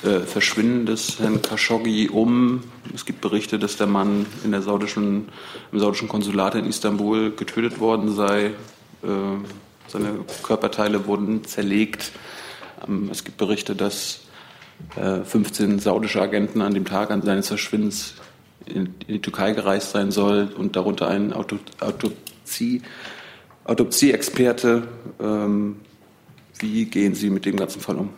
äh, 0.03 0.19
Verschwinden 0.19 0.85
des 0.85 1.19
Herrn 1.19 1.41
Khashoggi 1.41 2.09
um? 2.09 2.61
Es 2.93 3.05
gibt 3.05 3.21
Berichte, 3.21 3.59
dass 3.59 3.77
der 3.77 3.87
Mann 3.87 4.25
in 4.43 4.51
der 4.51 4.61
saudischen, 4.61 5.29
im 5.71 5.79
saudischen 5.79 6.09
Konsulat 6.09 6.55
in 6.55 6.65
Istanbul 6.65 7.31
getötet 7.31 7.79
worden 7.79 8.13
sei. 8.13 8.47
Äh, 8.47 9.07
seine 9.87 10.19
Körperteile 10.43 11.07
wurden 11.07 11.45
zerlegt. 11.45 12.11
Ähm, 12.85 13.07
es 13.09 13.23
gibt 13.23 13.37
Berichte, 13.37 13.73
dass 13.73 14.19
äh, 14.97 15.23
15 15.23 15.79
saudische 15.79 16.21
Agenten 16.21 16.61
an 16.61 16.73
dem 16.73 16.83
Tag 16.83 17.07
seines 17.23 17.47
Verschwindens 17.47 18.15
in 18.65 18.95
die 19.07 19.21
Türkei 19.21 19.51
gereist 19.51 19.91
sein 19.91 20.11
soll 20.11 20.49
und 20.57 20.75
darunter 20.75 21.07
ein 21.07 21.33
Auto, 21.33 21.57
Auto, 21.79 22.11
Autopsie, 22.53 22.81
Autopsieexperte. 23.65 24.83
Ähm, 25.19 25.77
wie 26.59 26.85
gehen 26.85 27.15
Sie 27.15 27.29
mit 27.29 27.45
dem 27.45 27.55
ganzen 27.55 27.81
Fall 27.81 27.97
um? 27.97 28.09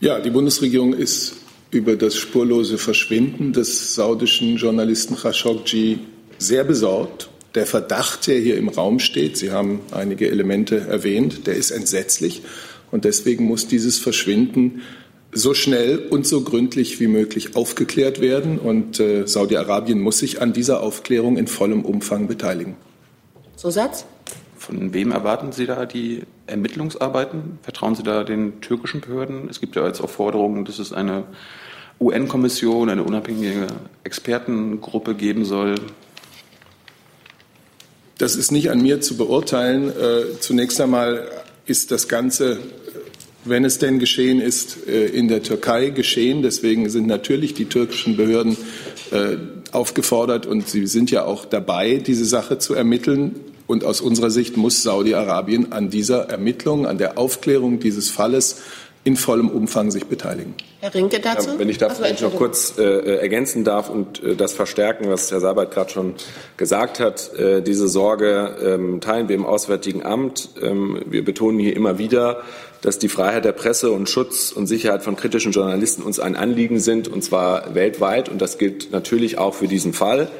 Ja, 0.00 0.20
die 0.20 0.30
Bundesregierung 0.30 0.92
ist 0.92 1.36
über 1.70 1.96
das 1.96 2.16
spurlose 2.16 2.76
Verschwinden 2.76 3.52
des 3.52 3.94
saudischen 3.94 4.56
Journalisten 4.56 5.16
Khashoggi 5.16 6.00
sehr 6.38 6.64
besorgt. 6.64 7.30
Der 7.54 7.66
Verdacht, 7.66 8.26
der 8.26 8.38
hier 8.38 8.58
im 8.58 8.68
Raum 8.68 8.98
steht, 8.98 9.38
Sie 9.38 9.50
haben 9.50 9.80
einige 9.90 10.30
Elemente 10.30 10.80
erwähnt, 10.80 11.46
der 11.46 11.54
ist 11.54 11.70
entsetzlich. 11.70 12.42
Und 12.90 13.04
deswegen 13.04 13.44
muss 13.44 13.66
dieses 13.66 13.98
Verschwinden 13.98 14.82
so 15.36 15.52
schnell 15.54 15.98
und 15.98 16.26
so 16.26 16.40
gründlich 16.40 16.98
wie 16.98 17.06
möglich 17.06 17.56
aufgeklärt 17.56 18.20
werden. 18.20 18.58
Und 18.58 18.98
äh, 18.98 19.26
Saudi-Arabien 19.26 20.00
muss 20.00 20.18
sich 20.18 20.40
an 20.40 20.52
dieser 20.52 20.82
Aufklärung 20.82 21.36
in 21.36 21.46
vollem 21.46 21.84
Umfang 21.84 22.26
beteiligen. 22.26 22.76
Zusatz? 23.56 24.06
Von 24.56 24.94
wem 24.94 25.12
erwarten 25.12 25.52
Sie 25.52 25.66
da 25.66 25.86
die 25.86 26.22
Ermittlungsarbeiten? 26.46 27.58
Vertrauen 27.62 27.94
Sie 27.94 28.02
da 28.02 28.24
den 28.24 28.60
türkischen 28.60 29.00
Behörden? 29.02 29.48
Es 29.50 29.60
gibt 29.60 29.76
ja 29.76 29.86
jetzt 29.86 30.00
auch 30.00 30.10
Forderungen, 30.10 30.64
dass 30.64 30.78
es 30.78 30.92
eine 30.92 31.24
UN-Kommission, 32.00 32.88
eine 32.88 33.04
unabhängige 33.04 33.66
Expertengruppe 34.04 35.14
geben 35.14 35.44
soll. 35.44 35.76
Das 38.18 38.36
ist 38.36 38.50
nicht 38.50 38.70
an 38.70 38.80
mir 38.80 39.02
zu 39.02 39.16
beurteilen. 39.16 39.90
Äh, 39.90 40.40
zunächst 40.40 40.80
einmal 40.80 41.28
ist 41.66 41.90
das 41.90 42.08
Ganze 42.08 42.58
wenn 43.48 43.64
es 43.64 43.78
denn 43.78 43.98
geschehen 43.98 44.40
ist, 44.40 44.86
äh, 44.88 45.06
in 45.06 45.28
der 45.28 45.42
Türkei 45.42 45.90
geschehen. 45.90 46.42
Deswegen 46.42 46.88
sind 46.88 47.06
natürlich 47.06 47.54
die 47.54 47.66
türkischen 47.66 48.16
Behörden 48.16 48.56
äh, 49.10 49.36
aufgefordert 49.72 50.46
und 50.46 50.68
sie 50.68 50.86
sind 50.86 51.10
ja 51.10 51.24
auch 51.24 51.44
dabei, 51.44 51.96
diese 51.96 52.24
Sache 52.24 52.58
zu 52.58 52.74
ermitteln. 52.74 53.36
Und 53.66 53.84
aus 53.84 54.00
unserer 54.00 54.30
Sicht 54.30 54.56
muss 54.56 54.82
Saudi-Arabien 54.82 55.72
an 55.72 55.90
dieser 55.90 56.28
Ermittlung, 56.28 56.86
an 56.86 56.98
der 56.98 57.18
Aufklärung 57.18 57.80
dieses 57.80 58.10
Falles 58.10 58.62
in 59.06 59.16
vollem 59.16 59.48
Umfang 59.48 59.92
sich 59.92 60.06
beteiligen. 60.06 60.54
Herr 60.80 60.92
Rinke 60.92 61.20
dazu? 61.20 61.50
Ja, 61.50 61.58
wenn 61.60 61.68
ich 61.68 61.78
da 61.78 61.90
vielleicht 61.90 62.22
noch 62.22 62.34
kurz 62.34 62.76
äh, 62.76 62.82
äh, 62.82 63.18
ergänzen 63.18 63.62
darf 63.62 63.88
und 63.88 64.20
äh, 64.20 64.34
das 64.34 64.52
verstärken, 64.52 65.08
was 65.08 65.30
Herr 65.30 65.38
Sabat 65.38 65.70
gerade 65.70 65.90
schon 65.90 66.14
gesagt 66.56 66.98
hat, 66.98 67.32
äh, 67.34 67.62
diese 67.62 67.86
Sorge 67.86 68.56
ähm, 68.60 69.00
teilen 69.00 69.28
wir 69.28 69.36
im 69.36 69.46
Auswärtigen 69.46 70.04
Amt. 70.04 70.48
Ähm, 70.60 71.00
wir 71.06 71.24
betonen 71.24 71.60
hier 71.60 71.76
immer 71.76 71.98
wieder, 71.98 72.42
dass 72.86 73.00
die 73.00 73.08
Freiheit 73.08 73.44
der 73.44 73.50
Presse 73.50 73.90
und 73.90 74.08
Schutz 74.08 74.52
und 74.52 74.68
Sicherheit 74.68 75.02
von 75.02 75.16
kritischen 75.16 75.50
Journalisten 75.50 76.02
uns 76.02 76.20
ein 76.20 76.36
Anliegen 76.36 76.78
sind, 76.78 77.08
und 77.08 77.24
zwar 77.24 77.74
weltweit. 77.74 78.28
Und 78.28 78.40
das 78.40 78.58
gilt 78.58 78.92
natürlich 78.92 79.38
auch 79.38 79.54
für 79.54 79.66
diesen 79.66 79.92
Fall. 79.92 80.30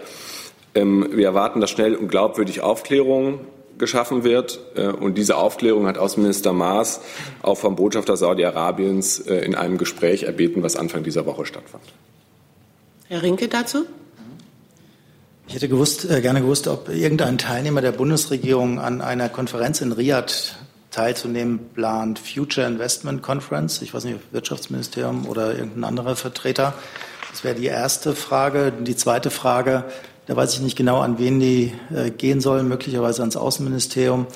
Ähm, 0.77 1.09
wir 1.11 1.27
erwarten, 1.27 1.61
dass 1.61 1.71
schnell 1.71 1.97
und 1.97 2.07
glaubwürdig 2.07 2.61
Aufklärung 2.61 3.41
geschaffen 3.79 4.23
wird. 4.23 4.61
Äh, 4.77 4.87
und 4.87 5.19
diese 5.19 5.37
Aufklärung 5.39 5.89
hat 5.89 5.99
Außenminister 5.99 6.53
Maas 6.53 7.01
auch 7.43 7.57
vom 7.59 7.75
Botschafter 7.75 8.17
Saudi-Arabiens 8.17 9.19
äh, 9.19 9.39
in 9.39 9.57
einem 9.57 9.77
Gespräch 9.77 10.23
erbeten, 10.23 10.63
was 10.63 10.77
Anfang 10.77 11.03
dieser 11.03 11.27
Woche 11.27 11.47
stattfand. 11.47 11.83
Herr 13.09 13.25
Rinke 13.25 13.49
dazu? 13.49 13.87
Ich 15.49 15.57
hätte 15.57 15.69
gewusst, 15.69 16.09
äh, 16.09 16.21
gerne 16.21 16.43
gewusst, 16.43 16.69
ob 16.69 16.91
irgendein 16.91 17.39
Teilnehmer 17.39 17.81
der 17.81 17.91
Bundesregierung 17.91 18.79
an 18.79 19.01
einer 19.01 19.29
Konferenz 19.29 19.81
in 19.81 19.91
Riyadh 19.91 20.55
teilzunehmen 20.97 21.59
plant, 21.75 22.19
Future 22.19 22.67
Investment 22.67 23.21
Conference. 23.23 23.83
Ich 23.83 23.93
weiß 23.93 24.05
nicht, 24.05 24.19
Wirtschaftsministerium 24.33 25.27
oder 25.27 25.55
irgendein 25.55 25.85
anderer 25.85 26.17
Vertreter. 26.17 26.73
Das 27.31 27.45
wäre 27.45 27.55
die 27.55 27.67
erste 27.67 28.15
Frage. 28.15 28.73
Die 28.73 28.97
zweite 28.97 29.29
Frage, 29.29 29.85
da 30.27 30.37
weiß 30.37 30.55
ich 30.55 30.61
nicht 30.61 30.75
genau, 30.75 31.01
an 31.01 31.19
wen 31.19 31.39
die 31.39 31.75
äh, 31.95 32.11
gehen 32.11 32.41
sollen, 32.41 32.67
möglicherweise 32.67 33.21
ans 33.21 33.37
Außenministerium. 33.37 34.27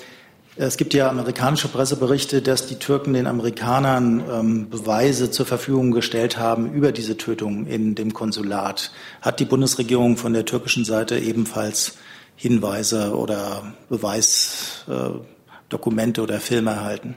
Es 0.56 0.76
gibt 0.76 0.92
ja 0.92 1.08
amerikanische 1.08 1.68
Presseberichte, 1.68 2.42
dass 2.42 2.66
die 2.66 2.74
Türken 2.74 3.14
den 3.14 3.26
Amerikanern 3.26 4.22
ähm, 4.30 4.68
Beweise 4.68 5.30
zur 5.30 5.46
Verfügung 5.46 5.92
gestellt 5.92 6.36
haben 6.36 6.74
über 6.74 6.92
diese 6.92 7.16
Tötung 7.16 7.66
in 7.66 7.94
dem 7.94 8.12
Konsulat. 8.12 8.92
Hat 9.22 9.40
die 9.40 9.46
Bundesregierung 9.46 10.18
von 10.18 10.34
der 10.34 10.44
türkischen 10.44 10.84
Seite 10.84 11.18
ebenfalls 11.18 11.94
Hinweise 12.36 13.16
oder 13.16 13.62
Beweisdokumente 13.88 15.26
äh, 15.26 15.39
oder 15.72 16.40
Filme 16.40 16.70
erhalten? 16.70 17.16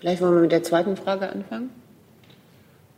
Vielleicht 0.00 0.20
wollen 0.20 0.34
wir 0.34 0.40
mit 0.42 0.52
der 0.52 0.62
zweiten 0.62 0.96
Frage 0.96 1.28
anfangen. 1.30 1.70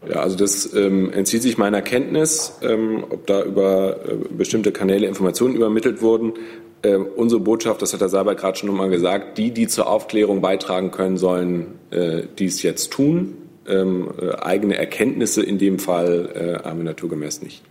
Ja, 0.09 0.17
also 0.17 0.37
das 0.37 0.75
ähm, 0.75 1.13
entzieht 1.13 1.43
sich 1.43 1.57
meiner 1.57 1.83
Kenntnis, 1.83 2.59
ähm, 2.63 3.05
ob 3.09 3.27
da 3.27 3.43
über 3.43 3.97
äh, 4.07 4.15
bestimmte 4.37 4.73
Kanäle 4.73 5.07
Informationen 5.07 5.55
übermittelt 5.55 6.03
wurden. 6.03 6.35
Äh, 6.83 6.97
unsere 6.97 7.41
Botschaft, 7.41 7.81
das 7.81 7.95
hat 7.95 8.01
Herr 8.01 8.09
Saber 8.09 8.35
gerade 8.35 8.59
schon 8.59 8.69
nochmal 8.69 8.91
gesagt, 8.91 9.39
die, 9.39 9.51
die 9.51 9.67
zur 9.67 9.87
Aufklärung 9.87 10.41
beitragen 10.41 10.91
können, 10.91 11.17
sollen 11.17 11.79
äh, 11.91 12.23
dies 12.39 12.63
jetzt 12.63 12.91
tun. 12.91 13.37
Ähm, 13.67 14.11
äh, 14.21 14.35
eigene 14.37 14.77
Erkenntnisse 14.77 15.43
in 15.43 15.59
dem 15.59 15.79
Fall 15.79 16.61
äh, 16.63 16.69
haben 16.69 16.81
wir 16.81 16.85
naturgemäß 16.85 17.41
nicht. 17.41 17.63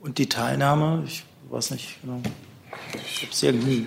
Und 0.00 0.18
die 0.18 0.28
Teilnahme, 0.28 1.02
ich 1.06 1.24
weiß 1.50 1.72
nicht 1.72 2.00
genau, 2.02 2.20
ob 2.94 3.32
es 3.32 3.42
irgendein 3.42 3.86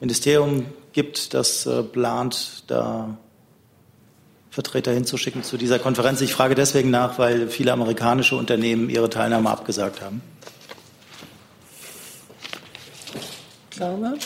Ministerium 0.00 0.66
gibt, 0.92 1.34
das 1.34 1.66
äh, 1.66 1.82
plant, 1.82 2.64
da 2.66 3.16
Vertreter 4.50 4.92
hinzuschicken 4.92 5.44
zu 5.44 5.56
dieser 5.56 5.78
Konferenz. 5.78 6.20
Ich 6.20 6.32
frage 6.32 6.54
deswegen 6.54 6.90
nach, 6.90 7.18
weil 7.18 7.48
viele 7.48 7.72
amerikanische 7.72 8.36
Unternehmen 8.36 8.90
ihre 8.90 9.08
Teilnahme 9.08 9.48
abgesagt 9.48 10.02
haben. 10.02 10.22
Glaube. 13.70 14.06
Also, 14.06 14.20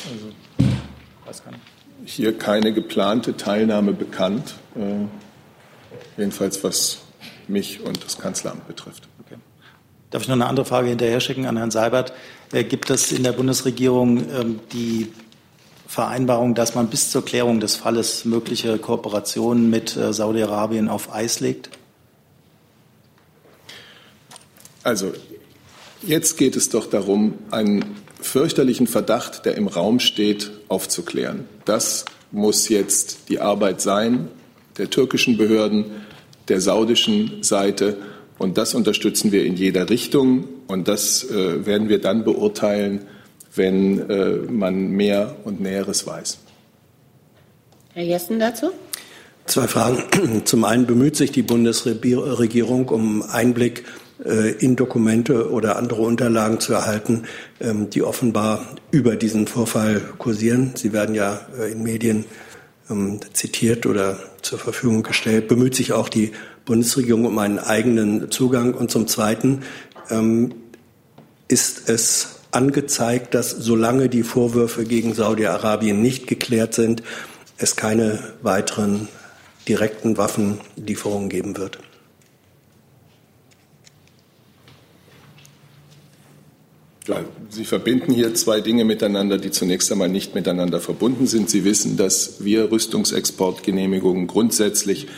weiß 1.27 1.45
gar 1.45 1.53
nicht. 1.53 1.63
Hier 2.07 2.37
keine 2.37 2.73
geplante 2.73 3.37
Teilnahme 3.37 3.93
bekannt, 3.93 4.55
äh, 4.77 5.07
jedenfalls 6.17 6.65
was 6.65 6.99
mich 7.47 7.81
und 7.81 8.05
das 8.05 8.19
Kanzleramt 8.19 8.67
betrifft. 8.67 9.09
Okay. 9.25 9.37
Darf 10.11 10.23
ich 10.23 10.29
noch 10.29 10.35
eine 10.35 10.47
andere 10.47 10.67
Frage 10.67 10.89
hinterher 10.89 11.21
schicken 11.21 11.47
an 11.47 11.57
Herrn 11.57 11.71
Seibert? 11.71 12.13
Äh, 12.55 12.63
gibt 12.63 12.89
es 12.89 13.11
in 13.11 13.25
der 13.25 13.33
Bundesregierung 13.33 14.31
ähm, 14.31 14.61
die 14.73 15.09
Vereinbarung, 15.89 16.55
dass 16.55 16.77
man 16.77 16.87
bis 16.87 17.11
zur 17.11 17.25
Klärung 17.25 17.59
des 17.59 17.75
Falles 17.75 18.25
mögliche 18.25 18.79
Kooperationen 18.79 19.71
mit 19.71 19.97
äh, 19.97 20.13
Saudi-Arabien 20.13 20.89
auf 20.89 21.13
Eis 21.13 21.41
legt? 21.41 21.71
Also 24.85 25.13
jetzt 26.03 26.39
geht 26.39 26.55
es 26.55 26.69
doch 26.69 26.87
darum, 26.87 27.35
einen 27.51 27.97
fürchterlichen 28.21 28.87
Verdacht, 28.87 29.47
der 29.47 29.57
im 29.57 29.67
Raum 29.67 29.99
steht, 29.99 30.53
aufzuklären. 30.69 31.49
Das 31.65 32.05
muss 32.31 32.69
jetzt 32.69 33.29
die 33.31 33.41
Arbeit 33.41 33.81
sein 33.81 34.29
der 34.79 34.91
türkischen 34.91 35.37
Behörden, 35.37 35.87
der 36.47 36.61
saudischen 36.61 37.43
Seite. 37.43 37.99
Und 38.39 38.59
das 38.59 38.75
unterstützen 38.75 39.33
wir 39.33 39.45
in 39.45 39.57
jeder 39.57 39.89
Richtung. 39.91 40.45
Und 40.67 40.89
das 40.89 41.25
äh, 41.31 41.67
werden 41.67 41.89
wir 41.89 42.01
dann 42.01 42.25
beurteilen, 42.25 43.03
wenn 43.55 44.11
äh, 44.11 44.37
man 44.51 44.91
mehr 44.91 45.37
und 45.45 45.61
Näheres 45.61 46.07
weiß. 46.07 46.39
Herr 47.95 48.05
Jessen 48.05 48.41
dazu? 48.41 48.71
Zwei 49.47 49.69
Fragen. 49.69 50.03
Zum 50.45 50.65
einen 50.65 50.87
bemüht 50.87 51.17
sich 51.17 51.31
die 51.31 51.43
Bundesregierung 51.43 52.89
um 52.89 53.23
Einblick 53.23 53.85
äh, 54.25 54.53
in 54.53 54.75
Dokumente 54.77 55.51
oder 55.51 55.77
andere 55.77 56.03
Unterlagen 56.03 56.61
zu 56.61 56.73
erhalten, 56.73 57.25
ähm, 57.61 57.91
die 57.91 58.03
offenbar 58.03 58.67
über 58.91 59.17
diesen 59.17 59.47
Vorfall 59.47 60.01
kursieren. 60.19 60.73
Sie 60.77 60.93
werden 60.93 61.15
ja 61.15 61.41
äh, 61.59 61.73
in 61.73 61.83
Medien 61.83 62.25
ähm, 62.91 63.21
zitiert 63.33 63.87
oder 63.87 64.19
zur 64.43 64.59
Verfügung 64.59 65.03
gestellt. 65.03 65.49
Bemüht 65.49 65.75
sich 65.75 65.93
auch 65.93 66.09
die 66.09 66.33
Bundesregierung 66.65 67.27
um 67.27 67.39
einen 67.39 67.59
eigenen 67.59 68.31
Zugang. 68.31 68.75
Und 68.75 68.91
zum 68.91 69.07
Zweiten 69.07 69.63
ähm, 70.11 70.55
ist 71.49 71.89
es 71.89 72.41
angezeigt, 72.51 73.35
dass 73.35 73.51
solange 73.51 74.09
die 74.09 74.23
Vorwürfe 74.23 74.85
gegen 74.85 75.15
Saudi-Arabien 75.15 76.01
nicht 76.01 76.27
geklärt 76.27 76.75
sind, 76.75 77.03
es 77.59 77.77
keine 77.77 78.33
weiteren 78.43 79.09
direkten 79.69 80.17
Waffenlieferungen 80.17 81.29
geben 81.29 81.57
wird. 81.57 81.79
Ja, 87.07 87.23
Sie 87.51 87.65
verbinden 87.65 88.13
hier 88.13 88.35
zwei 88.35 88.63
Dinge 88.63 88.85
miteinander, 88.85 89.37
die 89.37 89.51
zunächst 89.51 89.93
einmal 89.93 90.09
nicht 90.09 90.35
miteinander 90.35 90.81
verbunden 90.81 91.27
sind. 91.27 91.51
Sie 91.51 91.65
wissen, 91.65 91.99
dass 91.99 92.43
wir 92.43 92.71
Rüstungsexportgenehmigungen 92.71 94.27
grundsätzlich 94.27 95.09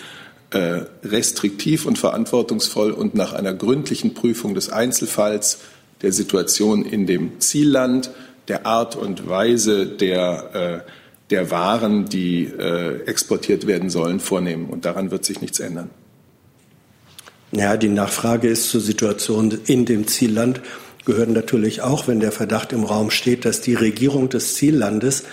restriktiv 1.03 1.87
und 1.87 1.99
verantwortungsvoll 1.99 2.93
und 2.93 3.15
nach 3.15 3.33
einer 3.33 3.55
gründlichen 3.55 4.15
Prüfung 4.15 4.55
des 4.55 4.71
Einzelfalls 4.71 5.59
der 6.03 6.13
Situation 6.13 6.85
in 6.85 7.07
dem 7.07 7.41
Zielland, 7.41 8.11
der 8.49 8.67
Art 8.67 8.97
und 8.97 9.29
Weise 9.29 9.87
der, 9.87 10.85
äh, 10.87 10.91
der 11.31 11.51
Waren, 11.51 12.07
die 12.09 12.45
äh, 12.45 13.03
exportiert 13.07 13.67
werden 13.67 13.91
sollen, 13.91 14.21
vornehmen. 14.21 14.67
Und 14.67 14.85
daran 14.85 15.11
wird 15.11 15.25
sich 15.25 15.41
nichts 15.41 15.59
ändern. 15.59 15.91
Ja, 17.53 17.77
die 17.77 17.89
Nachfrage 17.89 18.49
ist 18.49 18.71
zur 18.71 18.81
Situation 18.81 19.57
in 19.67 19.85
dem 19.85 20.07
Zielland 20.07 20.61
gehört 21.05 21.31
natürlich 21.31 21.83
auch, 21.83 22.09
wenn 22.09 22.21
der 22.21 22.33
Verdacht 22.33 22.73
im 22.73 22.85
Raum 22.85 23.11
steht, 23.11 23.45
dass 23.45 23.61
die 23.61 23.75
Regierung 23.75 24.29
des 24.29 24.57
Ziellandes 24.57 25.21
äh, 25.21 25.25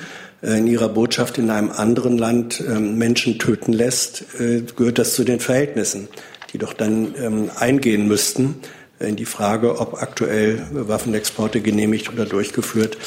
in 0.44 0.68
ihrer 0.68 0.90
Botschaft 0.90 1.38
in 1.38 1.50
einem 1.50 1.72
anderen 1.72 2.18
Land 2.18 2.62
ähm, 2.68 2.98
Menschen 2.98 3.40
töten 3.40 3.72
lässt, 3.72 4.26
äh, 4.40 4.62
gehört 4.76 5.00
das 5.00 5.16
zu 5.16 5.24
den 5.24 5.40
Verhältnissen, 5.40 6.10
die 6.52 6.58
doch 6.58 6.74
dann 6.74 7.16
ähm, 7.18 7.50
eingehen 7.56 8.08
müssten 8.08 8.56
in 9.00 9.16
die 9.16 9.26
Frage, 9.26 9.80
ob 9.80 10.02
aktuell 10.02 10.66
Waffenexporte 10.72 11.62
genehmigt 11.62 12.12
oder 12.12 12.26
durchgeführt 12.26 12.98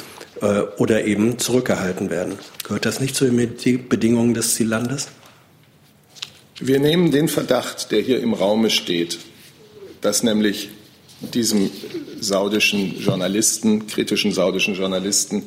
äh, 0.41 0.61
oder 0.79 1.05
eben 1.05 1.39
zurückgehalten 1.39 2.11
werden. 2.11 2.35
Gehört 2.65 2.87
das 2.87 3.01
nicht 3.01 3.15
zu 3.15 3.27
den 3.27 3.89
Bedingungen 3.89 4.35
des 4.35 4.55
Ziellandes? 4.55 5.09
Wir 6.59 6.81
nehmen 6.81 7.11
den 7.11 7.29
Verdacht, 7.29 7.91
der 7.93 8.01
hier 8.01 8.21
im 8.21 8.33
Raume 8.33 8.71
steht, 8.71 9.19
dass 10.01 10.23
nämlich 10.23 10.71
diesem 11.21 11.71
saudischen 12.21 12.99
Journalisten, 12.99 13.87
kritischen 13.87 14.33
saudischen 14.33 14.75
Journalisten, 14.75 15.45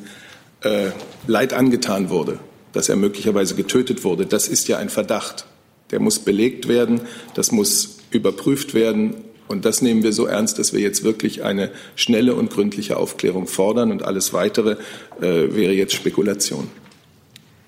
äh, 0.62 0.90
Leid 1.26 1.52
angetan 1.52 2.10
wurde, 2.10 2.38
dass 2.72 2.88
er 2.88 2.96
möglicherweise 2.96 3.54
getötet 3.54 4.04
wurde. 4.04 4.26
Das 4.26 4.48
ist 4.48 4.68
ja 4.68 4.78
ein 4.78 4.88
Verdacht. 4.88 5.46
Der 5.90 6.00
muss 6.00 6.20
belegt 6.20 6.68
werden, 6.68 7.00
das 7.34 7.50
muss 7.50 7.98
überprüft 8.10 8.74
werden 8.74 9.16
und 9.50 9.64
das 9.64 9.82
nehmen 9.82 10.04
wir 10.04 10.12
so 10.12 10.26
ernst, 10.26 10.60
dass 10.60 10.72
wir 10.72 10.78
jetzt 10.78 11.02
wirklich 11.02 11.42
eine 11.42 11.72
schnelle 11.96 12.36
und 12.36 12.50
gründliche 12.52 12.96
Aufklärung 12.96 13.48
fordern. 13.48 13.90
Und 13.90 14.04
alles 14.04 14.32
Weitere 14.32 14.76
äh, 15.20 15.52
wäre 15.52 15.72
jetzt 15.72 15.94
Spekulation. 15.94 16.68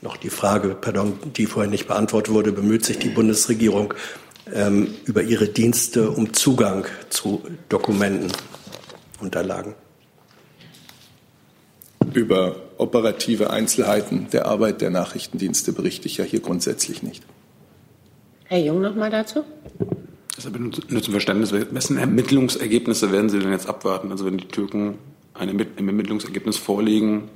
Noch 0.01 0.17
die 0.17 0.31
Frage, 0.31 0.77
pardon, 0.81 1.15
die 1.37 1.47
vorhin 1.47 1.73
nicht 1.73 1.89
beantwortet 1.89 2.33
wurde, 2.33 2.53
bemüht 2.53 2.85
sich 2.85 3.01
die 3.01 3.09
Bundesregierung 3.09 3.95
ähm, 4.55 4.95
über 5.07 5.25
ihre 5.25 5.49
Dienste 5.49 6.13
um 6.13 6.33
Zugang 6.33 6.87
zu 7.11 7.43
Dokumenten, 7.69 8.31
Unterlagen? 9.21 9.75
Über 12.15 12.55
operative 12.83 13.51
Einzelheiten 13.51 14.29
der 14.33 14.47
Arbeit 14.47 14.81
der 14.81 14.91
Nachrichtendienste 14.91 15.73
berichte 15.73 16.07
ich 16.07 16.19
ja 16.19 16.25
hier 16.25 16.41
grundsätzlich 16.41 17.03
nicht. 17.03 17.23
Herr 18.45 18.61
Jung 18.61 18.83
noch 18.83 18.95
mal 18.95 19.11
dazu. 19.11 19.45
Deshalb 20.37 20.59
nur 20.59 21.03
zum 21.03 21.13
Verständnis, 21.13 21.53
wessen 21.53 21.99
Ermittlungsergebnisse 21.99 23.13
werden 23.13 23.31
Sie 23.31 23.39
denn 23.39 23.53
jetzt 23.53 23.69
abwarten? 23.69 24.11
Also 24.11 24.27
wenn 24.27 24.39
die 24.39 24.49
Türken 24.49 24.99
ein 25.35 25.49
Ermittlungsergebnis 25.49 26.57
vorlegen, 26.57 27.29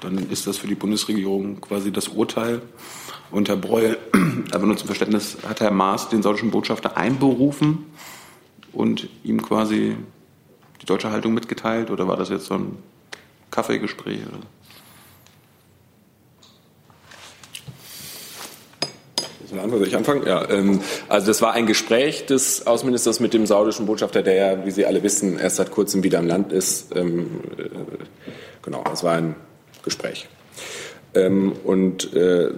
dann 0.00 0.30
ist 0.30 0.46
das 0.46 0.56
für 0.56 0.66
die 0.66 0.74
Bundesregierung 0.74 1.60
quasi 1.60 1.92
das 1.92 2.08
Urteil. 2.08 2.62
Und 3.30 3.48
Herr 3.48 3.56
Breuer, 3.56 3.96
aber 4.52 4.66
nur 4.66 4.76
zum 4.76 4.86
Verständnis, 4.86 5.38
hat 5.46 5.60
Herr 5.60 5.70
Maas 5.70 6.08
den 6.08 6.22
saudischen 6.22 6.50
Botschafter 6.50 6.96
einberufen 6.96 7.86
und 8.72 9.08
ihm 9.22 9.42
quasi 9.42 9.96
die 10.80 10.86
deutsche 10.86 11.10
Haltung 11.10 11.34
mitgeteilt? 11.34 11.90
Oder 11.90 12.08
war 12.08 12.16
das 12.16 12.30
jetzt 12.30 12.46
so 12.46 12.54
ein 12.54 12.78
Kaffeegespräch? 13.50 14.20
Oder? 14.28 14.40
Soll 19.50 19.86
ich 19.86 19.96
anfangen? 19.96 20.24
Ja, 20.26 20.48
ähm, 20.48 20.80
also 21.08 21.26
das 21.26 21.42
war 21.42 21.52
ein 21.54 21.66
Gespräch 21.66 22.26
des 22.26 22.66
Außenministers 22.66 23.18
mit 23.18 23.34
dem 23.34 23.46
saudischen 23.46 23.86
Botschafter, 23.86 24.22
der 24.22 24.34
ja, 24.34 24.64
wie 24.64 24.70
Sie 24.70 24.86
alle 24.86 25.02
wissen, 25.02 25.38
erst 25.38 25.56
seit 25.56 25.72
kurzem 25.72 26.04
wieder 26.04 26.20
im 26.20 26.28
Land 26.28 26.52
ist. 26.52 26.94
Ähm, 26.94 27.40
äh, 27.58 27.64
genau, 28.62 28.84
es 28.92 29.02
war 29.02 29.14
ein 29.14 29.34
Gespräch. 29.82 30.28
Ähm, 31.14 31.52
und 31.64 32.14
äh, 32.14 32.50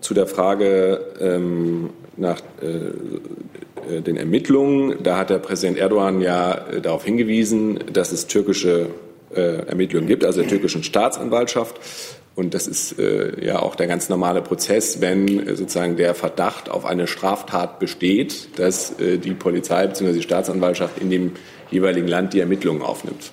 zu 0.00 0.14
der 0.14 0.26
Frage 0.26 1.00
ähm, 1.20 1.90
nach 2.16 2.40
äh, 2.62 3.96
äh 3.96 4.00
den 4.02 4.16
Ermittlungen, 4.16 5.02
da 5.02 5.16
hat 5.16 5.30
der 5.30 5.38
Präsident 5.38 5.78
Erdogan 5.78 6.20
ja 6.20 6.52
äh, 6.52 6.80
darauf 6.80 7.04
hingewiesen, 7.04 7.80
dass 7.92 8.12
es 8.12 8.28
türkische 8.28 8.90
Ermittlungen 9.34 10.06
gibt, 10.06 10.24
also 10.24 10.40
der 10.40 10.48
türkischen 10.48 10.82
Staatsanwaltschaft. 10.82 11.80
Und 12.38 12.54
das 12.54 12.68
ist 12.68 13.00
äh, 13.00 13.44
ja 13.44 13.58
auch 13.58 13.74
der 13.74 13.88
ganz 13.88 14.08
normale 14.08 14.42
Prozess, 14.42 15.00
wenn 15.00 15.44
äh, 15.44 15.56
sozusagen 15.56 15.96
der 15.96 16.14
Verdacht 16.14 16.70
auf 16.70 16.86
eine 16.86 17.08
Straftat 17.08 17.80
besteht, 17.80 18.60
dass 18.60 19.00
äh, 19.00 19.18
die 19.18 19.32
Polizei 19.32 19.88
bzw. 19.88 20.12
die 20.12 20.22
Staatsanwaltschaft 20.22 21.00
in 21.00 21.10
dem 21.10 21.32
jeweiligen 21.72 22.06
Land 22.06 22.34
die 22.34 22.38
Ermittlungen 22.38 22.82
aufnimmt. 22.82 23.32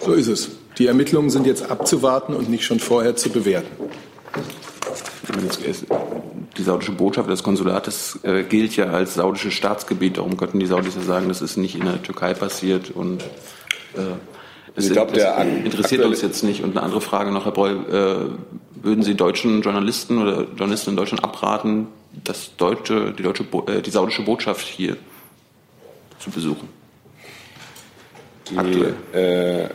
So 0.00 0.12
ist 0.12 0.28
es. 0.28 0.50
Die 0.78 0.86
Ermittlungen 0.86 1.30
sind 1.30 1.48
jetzt 1.48 1.68
abzuwarten 1.68 2.32
und 2.32 2.48
nicht 2.48 2.64
schon 2.64 2.78
vorher 2.78 3.16
zu 3.16 3.30
bewerten. 3.30 3.90
Die 6.56 6.62
saudische 6.62 6.92
Botschaft, 6.92 7.30
das 7.30 7.42
Konsulat, 7.42 7.86
das 7.86 8.18
äh, 8.22 8.42
gilt 8.42 8.76
ja 8.76 8.86
als 8.86 9.14
saudisches 9.14 9.54
Staatsgebiet. 9.54 10.18
Darum 10.18 10.36
könnten 10.36 10.58
die 10.58 10.66
Saudis 10.66 10.94
ja 10.96 11.02
sagen, 11.02 11.28
das 11.28 11.42
ist 11.42 11.56
nicht 11.56 11.76
in 11.76 11.84
der 11.84 12.02
Türkei 12.02 12.34
passiert 12.34 12.90
und 12.90 13.22
äh, 13.94 14.00
das, 14.74 14.86
ich 14.86 14.92
glaub, 14.92 15.12
das 15.12 15.46
interessiert 15.64 16.04
uns 16.04 16.22
jetzt 16.22 16.42
nicht. 16.44 16.62
Und 16.62 16.76
eine 16.76 16.82
andere 16.82 17.00
Frage 17.00 17.32
noch, 17.32 17.44
Herr 17.44 17.52
Breul, 17.52 17.76
äh, 17.88 18.84
würden 18.84 19.02
Sie 19.02 19.14
deutschen 19.14 19.62
Journalisten 19.62 20.18
oder 20.18 20.46
Journalisten 20.56 20.90
in 20.90 20.96
Deutschland 20.96 21.24
abraten, 21.24 21.88
dass 22.24 22.56
deutsche, 22.56 23.12
die, 23.12 23.22
deutsche, 23.22 23.44
äh, 23.66 23.82
die 23.82 23.90
saudische 23.90 24.22
Botschaft 24.22 24.66
hier 24.66 24.96
zu 26.18 26.30
besuchen? 26.30 26.68
Die, 28.50 29.16
äh, 29.16 29.62
äh, 29.62 29.68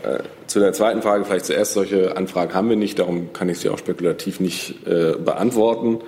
zu 0.48 0.60
der 0.60 0.74
zweiten 0.74 1.02
Frage 1.02 1.26
vielleicht 1.26 1.46
zuerst, 1.46 1.74
solche 1.74 2.16
Anfragen 2.18 2.54
haben 2.54 2.70
wir 2.70 2.76
nicht, 2.76 3.00
darum 3.00 3.34
kann 3.34 3.50
ich 3.50 3.60
sie 3.60 3.70
auch 3.70 3.78
spekulativ 3.78 4.40
nicht 4.40 4.86
äh, 4.88 5.14
beantworten. 5.18 6.00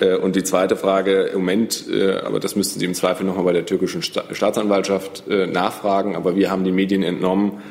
Äh, 0.00 0.16
und 0.16 0.36
die 0.36 0.44
zweite 0.44 0.76
Frage 0.76 1.22
im 1.22 1.40
Moment, 1.40 1.84
äh, 1.90 2.18
aber 2.18 2.40
das 2.40 2.56
müssten 2.56 2.78
Sie 2.78 2.86
im 2.86 2.94
Zweifel 2.94 3.26
nochmal 3.26 3.44
bei 3.44 3.52
der 3.52 3.66
türkischen 3.66 4.02
Sta 4.02 4.22
Staatsanwaltschaft 4.32 5.24
äh, 5.28 5.46
nachfragen, 5.46 6.16
aber 6.16 6.36
wir 6.36 6.50
haben 6.50 6.64
die 6.64 6.72
Medien 6.72 7.02
entnommen, 7.02 7.62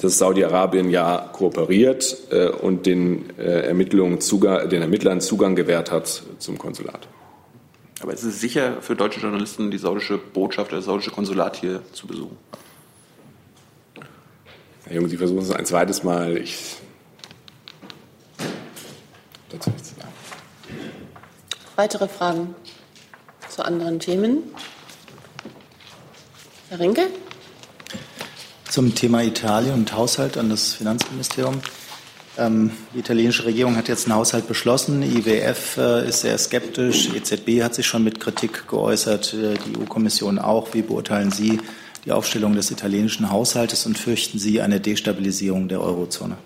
dass 0.00 0.18
Saudi-Arabien 0.18 0.90
ja 0.90 1.28
kooperiert 1.30 2.16
und 2.62 2.86
den, 2.86 3.36
Ermittlungen 3.36 4.22
Zugang, 4.22 4.66
den 4.70 4.80
Ermittlern 4.80 5.20
Zugang 5.20 5.56
gewährt 5.56 5.90
hat 5.90 6.22
zum 6.38 6.56
Konsulat. 6.56 7.06
Aber 8.00 8.14
ist 8.14 8.22
es 8.22 8.40
sicher 8.40 8.78
für 8.80 8.96
deutsche 8.96 9.20
Journalisten, 9.20 9.70
die 9.70 9.76
saudische 9.76 10.16
Botschaft, 10.16 10.72
das 10.72 10.86
saudische 10.86 11.10
Konsulat 11.10 11.56
hier 11.56 11.82
zu 11.92 12.06
besuchen? 12.06 12.38
Herr 14.90 14.96
Jung, 14.96 15.08
Sie 15.08 15.16
versuchen 15.16 15.42
es 15.42 15.52
ein 15.52 15.64
zweites 15.64 16.02
Mal. 16.02 16.36
Ich 16.36 16.78
dazu 19.48 19.70
nichts 19.70 19.90
sagen. 19.90 20.12
Weitere 21.76 22.08
Fragen 22.08 22.56
zu 23.48 23.64
anderen 23.64 24.00
Themen? 24.00 24.38
Herr 26.70 26.80
Rinke? 26.80 27.02
Zum 28.68 28.92
Thema 28.96 29.22
Italien 29.22 29.74
und 29.74 29.92
Haushalt 29.92 30.36
an 30.36 30.50
das 30.50 30.72
Finanzministerium. 30.72 31.60
Ähm, 32.36 32.72
die 32.92 32.98
italienische 32.98 33.44
Regierung 33.44 33.76
hat 33.76 33.86
jetzt 33.86 34.06
einen 34.06 34.16
Haushalt 34.16 34.48
beschlossen. 34.48 35.02
IWF 35.02 35.76
äh, 35.76 36.08
ist 36.08 36.22
sehr 36.22 36.36
skeptisch. 36.36 37.10
EZB 37.14 37.62
hat 37.62 37.76
sich 37.76 37.86
schon 37.86 38.02
mit 38.02 38.18
Kritik 38.18 38.66
geäußert. 38.66 39.34
Äh, 39.34 39.54
die 39.54 39.78
EU-Kommission 39.78 40.40
auch. 40.40 40.74
Wie 40.74 40.82
beurteilen 40.82 41.30
Sie 41.30 41.60
die 42.04 42.12
Aufstellung 42.12 42.54
des 42.54 42.70
italienischen 42.70 43.30
Haushaltes 43.30 43.86
und 43.86 43.98
fürchten 43.98 44.38
Sie 44.38 44.60
eine 44.60 44.80
Destabilisierung 44.80 45.68
der 45.68 45.80
Eurozone? 45.80 46.36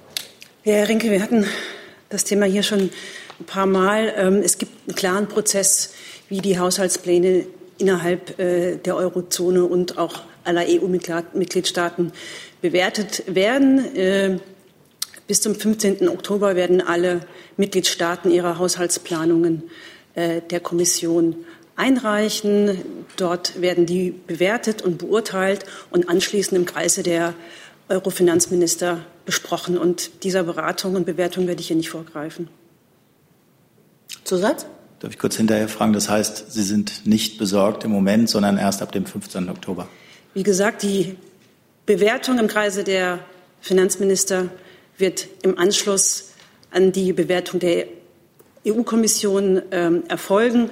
Herr 0.63 0.89
Rinke, 0.89 1.11
wir 1.11 1.23
hatten 1.23 1.47
das 2.09 2.25
Thema 2.25 2.47
hier 2.47 2.63
schon 2.63 2.91
ein 3.41 3.45
paar 3.47 3.67
Mal. 3.67 4.13
Ähm, 4.17 4.43
es 4.45 4.59
gibt 4.59 4.73
einen 4.87 4.97
klaren 4.97 5.29
Prozess, 5.29 5.93
wie 6.29 6.39
die 6.39 6.59
Haushaltspläne 6.59 7.47
innerhalb 7.79 8.39
äh, 8.39 8.77
der 8.77 8.97
Eurozone 8.97 9.65
und 9.65 9.99
auch 9.99 10.23
aller 10.45 10.65
EU-Mitgliedstaaten 10.67 12.13
bewertet 12.61 13.25
werden. 13.27 13.97
Äh, 13.97 14.39
bis 15.27 15.41
zum 15.41 15.55
15. 15.55 16.09
Oktober 16.09 16.55
werden 16.55 16.81
alle 16.81 17.21
Mitgliedstaaten 17.57 18.31
ihre 18.31 18.59
Haushaltsplanungen 18.59 19.65
äh, 20.15 20.41
der 20.51 20.61
Kommission 20.61 21.37
einreichen. 21.77 22.79
Dort 23.17 23.61
werden 23.61 23.87
die 23.87 24.11
bewertet 24.11 24.83
und 24.83 24.99
beurteilt 24.99 25.65
und 25.91 26.09
anschließend 26.09 26.59
im 26.59 26.67
Kreise 26.67 27.03
der 27.03 27.35
Euro-Finanzminister 27.89 29.01
besprochen. 29.25 29.79
Und 29.79 30.25
dieser 30.25 30.45
Beratung 30.45 30.95
und 30.97 31.07
Bewertung 31.07 31.47
werde 31.47 31.61
ich 31.61 31.69
hier 31.69 31.77
nicht 31.77 31.91
vorgreifen. 31.91 32.49
Zusatz? 34.25 34.67
Darf 35.01 35.13
ich 35.13 35.19
kurz 35.19 35.37
hinterher 35.37 35.69
fragen? 35.69 35.93
Das 35.93 36.09
heißt, 36.09 36.53
Sie 36.53 36.63
sind 36.63 37.07
nicht 37.07 37.39
besorgt 37.39 37.85
im 37.85 37.91
Moment, 37.91 38.31
sondern 38.31 38.57
erst 38.57 38.81
ab 38.81 38.93
dem 38.93 39.05
15. 39.05 39.51
Oktober. 39.51 39.89
Wie 40.33 40.43
gesagt, 40.43 40.83
die 40.83 41.17
Bewertung 41.87 42.39
im 42.39 42.49
Kreise 42.49 42.85
der 42.85 43.19
Finanzminister 43.61 44.49
wird 44.97 45.27
im 45.43 45.59
Anschluss 45.59 46.31
an 46.71 46.93
die 46.93 47.13
Bewertung 47.13 47.61
der 47.61 47.87
EU-Kommission 48.67 49.63
ähm, 49.71 50.05
erfolgen. 50.09 50.71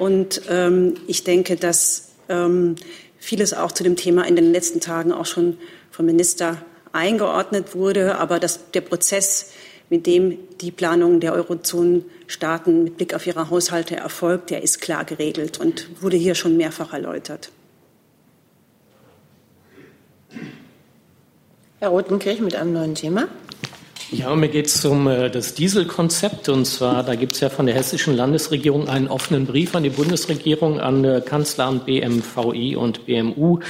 Und 0.00 0.40
ähm, 0.48 0.94
ich 1.08 1.24
denke, 1.24 1.56
dass 1.56 2.12
ähm, 2.30 2.76
vieles 3.18 3.52
auch 3.52 3.70
zu 3.70 3.82
dem 3.82 3.96
Thema 3.96 4.26
in 4.26 4.34
den 4.34 4.50
letzten 4.50 4.80
Tagen 4.80 5.12
auch 5.12 5.26
schon 5.26 5.58
vom 5.90 6.06
Minister 6.06 6.56
eingeordnet 6.92 7.74
wurde. 7.74 8.16
Aber 8.16 8.40
dass 8.40 8.70
der 8.70 8.80
Prozess 8.80 9.52
mit 9.90 10.06
dem 10.06 10.38
die 10.62 10.70
Planung 10.70 11.20
der 11.20 11.34
Eurozonenstaaten 11.34 12.84
mit 12.84 12.96
Blick 12.96 13.12
auf 13.12 13.26
ihre 13.26 13.50
Haushalte 13.50 13.96
erfolgt, 13.96 14.48
der 14.48 14.62
ist 14.62 14.80
klar 14.80 15.04
geregelt 15.04 15.60
und 15.60 16.02
wurde 16.02 16.16
hier 16.16 16.34
schon 16.34 16.56
mehrfach 16.56 16.94
erläutert. 16.94 17.50
Herr 21.78 21.90
Rotenkirch 21.90 22.40
mit 22.40 22.54
einem 22.54 22.72
neuen 22.72 22.94
Thema. 22.94 23.28
Ja, 24.12 24.34
mir 24.34 24.48
geht 24.48 24.66
es 24.66 24.84
um 24.84 25.06
äh, 25.06 25.30
das 25.30 25.54
Dieselkonzept. 25.54 26.48
Und 26.48 26.64
zwar, 26.64 27.04
da 27.04 27.14
gibt 27.14 27.34
es 27.34 27.40
ja 27.40 27.48
von 27.48 27.66
der 27.66 27.76
hessischen 27.76 28.16
Landesregierung 28.16 28.88
einen 28.88 29.06
offenen 29.06 29.46
Brief 29.46 29.76
an 29.76 29.84
die 29.84 29.90
Bundesregierung, 29.90 30.80
an 30.80 31.04
äh, 31.04 31.22
Kanzleramt 31.24 31.86
BMVI 31.86 32.74
und 32.74 33.06
BMU. 33.06 33.60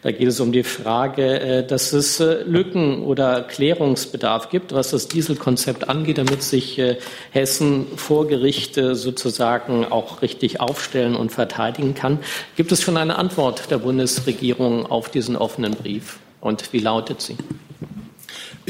Da 0.00 0.10
geht 0.10 0.28
es 0.28 0.40
um 0.40 0.52
die 0.52 0.62
Frage, 0.62 1.40
äh, 1.40 1.66
dass 1.66 1.92
es 1.92 2.18
äh, 2.18 2.42
Lücken 2.44 3.02
oder 3.02 3.42
Klärungsbedarf 3.42 4.48
gibt, 4.48 4.72
was 4.72 4.88
das 4.88 5.06
Dieselkonzept 5.06 5.90
angeht, 5.90 6.16
damit 6.16 6.42
sich 6.42 6.78
äh, 6.78 6.96
Hessen 7.30 7.86
vor 7.96 8.26
Gericht 8.26 8.78
äh, 8.78 8.94
sozusagen 8.94 9.84
auch 9.84 10.22
richtig 10.22 10.60
aufstellen 10.60 11.14
und 11.14 11.30
verteidigen 11.30 11.94
kann. 11.94 12.20
Gibt 12.56 12.72
es 12.72 12.80
schon 12.80 12.96
eine 12.96 13.18
Antwort 13.18 13.70
der 13.70 13.76
Bundesregierung 13.76 14.86
auf 14.86 15.10
diesen 15.10 15.36
offenen 15.36 15.72
Brief? 15.72 16.20
Und 16.40 16.72
wie 16.72 16.78
lautet 16.78 17.20
sie? 17.20 17.36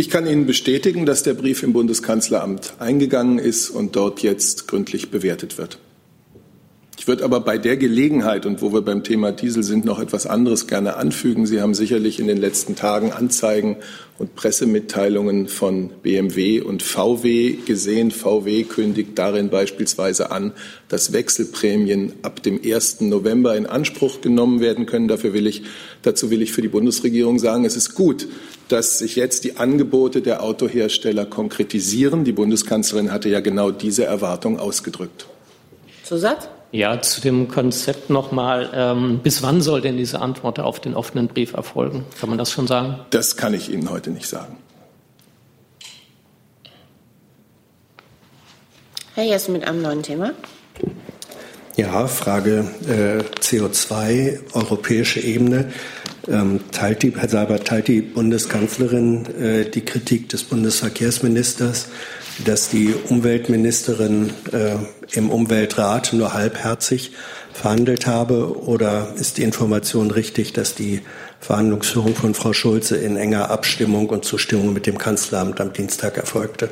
Ich 0.01 0.09
kann 0.09 0.27
Ihnen 0.27 0.47
bestätigen, 0.47 1.05
dass 1.05 1.25
der 1.25 1.35
Brief 1.35 1.63
im 1.63 1.75
Bundeskanzleramt 1.75 2.73
eingegangen 2.79 3.39
ist 3.39 3.69
und 3.69 3.97
dort 3.97 4.23
jetzt 4.23 4.67
gründlich 4.67 5.11
bewertet 5.11 5.59
wird. 5.59 5.79
Ich 7.01 7.09
würde 7.09 7.25
aber 7.25 7.41
bei 7.41 7.57
der 7.57 7.79
Gelegenheit 7.79 8.45
und 8.45 8.61
wo 8.61 8.75
wir 8.75 8.83
beim 8.83 9.03
Thema 9.03 9.33
Diesel 9.33 9.63
sind, 9.63 9.87
noch 9.87 10.01
etwas 10.01 10.27
anderes 10.27 10.67
gerne 10.67 10.97
anfügen. 10.97 11.47
Sie 11.47 11.63
haben 11.63 11.73
sicherlich 11.73 12.21
in 12.21 12.27
den 12.27 12.37
letzten 12.37 12.77
Tagen 12.77 13.11
Anzeigen 13.11 13.79
und 14.19 14.35
Pressemitteilungen 14.35 15.49
von 15.49 15.89
BMW 16.03 16.61
und 16.61 16.83
VW 16.83 17.53
gesehen. 17.65 18.11
VW 18.11 18.65
kündigt 18.65 19.13
darin 19.19 19.49
beispielsweise 19.49 20.31
an, 20.31 20.53
dass 20.89 21.15
Wechselprämien 21.15 22.13
ab 22.21 22.43
dem 22.43 22.61
1. 22.63 23.01
November 23.01 23.57
in 23.57 23.65
Anspruch 23.65 24.21
genommen 24.21 24.61
werden 24.61 24.85
können. 24.85 25.09
Dafür 25.09 25.33
will 25.33 25.47
ich, 25.47 25.63
dazu 26.03 26.31
will 26.31 26.43
ich 26.43 26.53
für 26.53 26.61
die 26.61 26.69
Bundesregierung 26.69 27.39
sagen, 27.39 27.65
es 27.65 27.77
ist 27.77 27.95
gut, 27.95 28.29
dass 28.69 28.99
sich 28.99 29.17
jetzt 29.17 29.45
die 29.45 29.57
Angebote 29.57 30.21
der 30.21 30.43
Autohersteller 30.43 31.25
konkretisieren. 31.25 32.25
Die 32.25 32.33
Bundeskanzlerin 32.33 33.11
hatte 33.11 33.31
ja 33.31 33.41
genau 33.41 33.71
diese 33.71 34.05
Erwartung 34.05 34.59
ausgedrückt. 34.59 35.27
Zusatz? 36.05 36.51
Ja, 36.73 37.03
zu 37.03 37.21
dem 37.21 37.49
Konzept 37.49 38.11
nochmal. 38.11 38.71
Ähm, 38.73 39.21
bis 39.23 39.43
wann 39.43 39.61
soll 39.61 39.81
denn 39.81 39.97
diese 39.97 40.21
Antwort 40.21 40.61
auf 40.61 40.79
den 40.79 40.95
offenen 40.95 41.27
Brief 41.27 41.55
erfolgen? 41.55 42.05
Kann 42.21 42.29
man 42.29 42.39
das 42.39 42.53
schon 42.53 42.69
sagen? 42.69 43.01
Das 43.11 43.37
kann 43.37 43.55
ich 43.55 43.73
Ihnen 43.73 43.91
heute 43.91 44.11
nicht 44.11 44.29
sagen. 44.29 44.57
Herr 49.15 49.25
Jessen 49.25 49.53
mit 49.53 49.67
einem 49.67 49.83
neuen 49.83 50.03
Thema. 50.03 50.33
Ja, 51.77 52.07
Frage 52.07 52.65
äh, 52.87 53.23
CO2, 53.41 54.39
europäische 54.55 55.21
Ebene. 55.21 55.73
Ähm, 56.29 56.61
teilt 56.71 57.03
die, 57.03 57.13
Herr 57.17 57.29
Seibert, 57.29 57.67
teilt 57.67 57.89
die 57.89 58.03
Bundeskanzlerin 58.03 59.27
äh, 59.35 59.65
die 59.69 59.81
Kritik 59.81 60.29
des 60.29 60.45
Bundesverkehrsministers, 60.45 61.89
dass 62.45 62.69
die 62.69 62.95
Umweltministerin 63.09 64.33
äh, 64.53 64.77
im 65.13 65.31
Umweltrat 65.31 66.13
nur 66.13 66.33
halbherzig 66.33 67.13
verhandelt 67.53 68.07
habe? 68.07 68.61
Oder 68.67 69.15
ist 69.17 69.39
die 69.39 69.43
Information 69.43 70.11
richtig, 70.11 70.53
dass 70.53 70.75
die 70.75 71.03
Verhandlungsführung 71.41 72.15
von 72.15 72.35
Frau 72.35 72.53
Schulze 72.53 72.97
in 72.97 73.17
enger 73.17 73.51
Abstimmung 73.51 74.09
und 74.09 74.25
Zustimmung 74.25 74.73
mit 74.73 74.87
dem 74.87 74.99
Kanzleramt 74.99 75.61
am 75.61 75.73
Dienstag 75.73 76.17
erfolgte? 76.17 76.69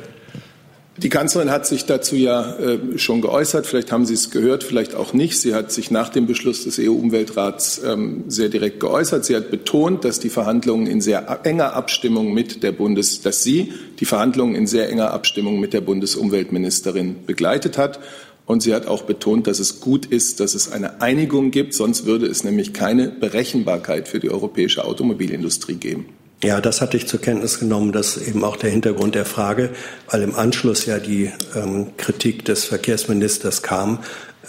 Die 1.01 1.07
Kanzlerin 1.07 1.49
hat 1.49 1.65
sich 1.65 1.85
dazu 1.85 2.17
ja 2.17 2.57
äh, 2.57 2.97
schon 2.97 3.21
geäußert. 3.21 3.65
Vielleicht 3.65 3.91
haben 3.91 4.05
Sie 4.05 4.15
es 4.15 4.31
gehört, 4.31 4.65
vielleicht 4.65 4.95
auch 4.95 5.13
nicht. 5.13 5.39
Sie 5.39 5.53
hat 5.53 5.71
sich 5.71 5.91
nach 5.91 6.09
dem 6.09 6.27
Beschluss 6.27 6.65
des 6.65 6.77
EU-Umweltrats 6.77 7.81
ähm, 7.85 8.25
sehr 8.27 8.49
direkt 8.49 8.81
geäußert. 8.81 9.23
Sie 9.23 9.33
hat 9.33 9.49
betont, 9.49 10.03
dass 10.03 10.19
die 10.19 10.29
Verhandlungen 10.29 10.87
in 10.87 10.99
sehr 10.99 11.39
enger 11.43 11.73
Abstimmung 11.73 12.33
mit 12.33 12.63
der 12.63 12.73
Bundes, 12.73 13.21
dass 13.21 13.43
sie 13.43 13.71
die 14.01 14.05
Verhandlungen 14.05 14.55
in 14.55 14.67
sehr 14.67 14.89
enger 14.89 15.11
Abstimmung 15.11 15.61
mit 15.61 15.71
der 15.71 15.81
Bundesumweltministerin 15.81 17.15
begleitet 17.25 17.77
hat. 17.77 18.01
Und 18.45 18.61
sie 18.61 18.73
hat 18.73 18.85
auch 18.85 19.03
betont, 19.03 19.47
dass 19.47 19.59
es 19.59 19.79
gut 19.79 20.05
ist, 20.05 20.41
dass 20.41 20.53
es 20.53 20.69
eine 20.69 21.01
Einigung 21.01 21.51
gibt. 21.51 21.75
Sonst 21.75 22.07
würde 22.07 22.25
es 22.25 22.43
nämlich 22.43 22.73
keine 22.73 23.07
Berechenbarkeit 23.07 24.09
für 24.09 24.19
die 24.19 24.31
europäische 24.31 24.83
Automobilindustrie 24.83 25.75
geben. 25.75 26.07
Ja, 26.41 26.61
das 26.61 26.79
hatte 26.79 26.95
ich 26.95 27.05
zur 27.05 27.19
Kenntnis 27.19 27.59
genommen. 27.59 27.91
Das 27.91 28.15
ist 28.15 28.27
eben 28.29 28.45
auch 28.45 28.55
der 28.55 28.69
Hintergrund 28.69 29.13
der 29.13 29.25
Frage, 29.25 29.71
weil 30.09 30.21
im 30.21 30.35
Anschluss 30.35 30.85
ja 30.85 30.97
die 30.97 31.31
ähm, 31.53 31.97
Kritik 31.97 32.45
des 32.45 32.63
Verkehrsministers 32.63 33.61
kam, 33.61 33.99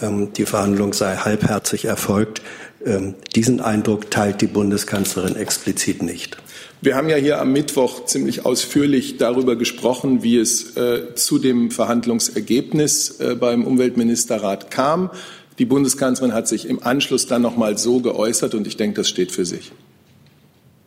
ähm, 0.01 0.33
die 0.33 0.47
Verhandlung 0.47 0.93
sei 0.93 1.17
halbherzig 1.17 1.87
erfolgt. 1.87 2.43
Ähm, 2.87 3.17
diesen 3.35 3.61
Eindruck 3.61 4.09
teilt 4.09 4.41
die 4.41 4.47
Bundeskanzlerin 4.47 5.35
explizit 5.35 6.01
nicht. 6.03 6.37
Wir 6.81 6.95
haben 6.95 7.09
ja 7.09 7.17
hier 7.17 7.41
am 7.41 7.53
Mittwoch 7.53 8.05
ziemlich 8.05 8.47
ausführlich 8.47 9.19
darüber 9.19 9.57
gesprochen, 9.57 10.23
wie 10.23 10.39
es 10.39 10.77
äh, 10.77 11.15
zu 11.17 11.41
dem 11.41 11.73
Verhandlungsergebnis 11.73 13.19
äh, 13.19 13.35
beim 13.35 13.67
Umweltministerrat 13.67 14.71
kam. 14.71 15.11
Die 15.59 15.67
Bundeskanzlerin 15.67 16.35
hat 16.35 16.47
sich 16.47 16.69
im 16.69 16.83
Anschluss 16.83 17.27
dann 17.27 17.43
noch 17.43 17.57
mal 17.57 17.77
so 17.77 17.99
geäußert 17.99 18.55
und 18.55 18.67
ich 18.69 18.77
denke, 18.77 19.01
das 19.01 19.09
steht 19.09 19.33
für 19.33 19.45
sich. 19.45 19.73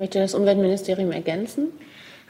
Möchte 0.03 0.19
das 0.19 0.33
Umweltministerium 0.33 1.13
ergänzen? 1.13 1.69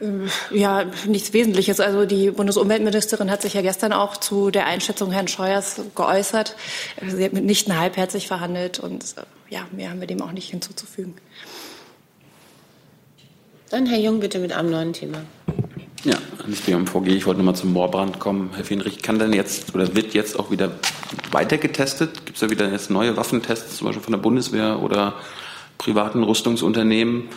Äh, 0.00 0.56
ja, 0.56 0.84
nichts 1.08 1.32
Wesentliches. 1.32 1.80
Also 1.80 2.06
die 2.06 2.30
Bundesumweltministerin 2.30 3.32
hat 3.32 3.42
sich 3.42 3.54
ja 3.54 3.62
gestern 3.62 3.92
auch 3.92 4.16
zu 4.16 4.52
der 4.52 4.66
Einschätzung 4.66 5.10
Herrn 5.10 5.26
Scheuers 5.26 5.80
geäußert. 5.96 6.54
Sie 7.04 7.24
hat 7.24 7.32
mitnichten 7.32 7.76
halbherzig 7.76 8.28
verhandelt 8.28 8.78
und 8.78 9.02
äh, 9.16 9.22
ja, 9.52 9.66
mehr 9.72 9.90
haben 9.90 9.98
wir 9.98 10.06
dem 10.06 10.22
auch 10.22 10.30
nicht 10.30 10.50
hinzuzufügen. 10.50 11.14
Dann 13.70 13.86
Herr 13.86 13.98
Jung 13.98 14.20
bitte 14.20 14.38
mit 14.38 14.52
einem 14.52 14.70
neuen 14.70 14.92
Thema. 14.92 15.18
Ja, 16.04 16.14
ans 16.42 16.60
BMVG. 16.60 17.08
Ich 17.08 17.26
wollte 17.26 17.38
nochmal 17.38 17.56
zum 17.56 17.72
Moorbrand 17.72 18.20
kommen. 18.20 18.50
Herr 18.54 18.64
Fenrich, 18.64 19.02
kann 19.02 19.18
denn 19.18 19.32
jetzt 19.32 19.74
oder 19.74 19.96
wird 19.96 20.14
jetzt 20.14 20.38
auch 20.38 20.52
wieder 20.52 20.70
weiter 21.32 21.58
getestet? 21.58 22.24
Gibt 22.24 22.36
es 22.36 22.40
da 22.40 22.50
wieder 22.50 22.70
jetzt 22.70 22.88
neue 22.88 23.16
Waffentests, 23.16 23.78
zum 23.78 23.88
Beispiel 23.88 24.04
von 24.04 24.12
der 24.12 24.20
Bundeswehr 24.20 24.80
oder 24.80 25.14
privaten 25.76 26.22
Rüstungsunternehmen? 26.22 27.30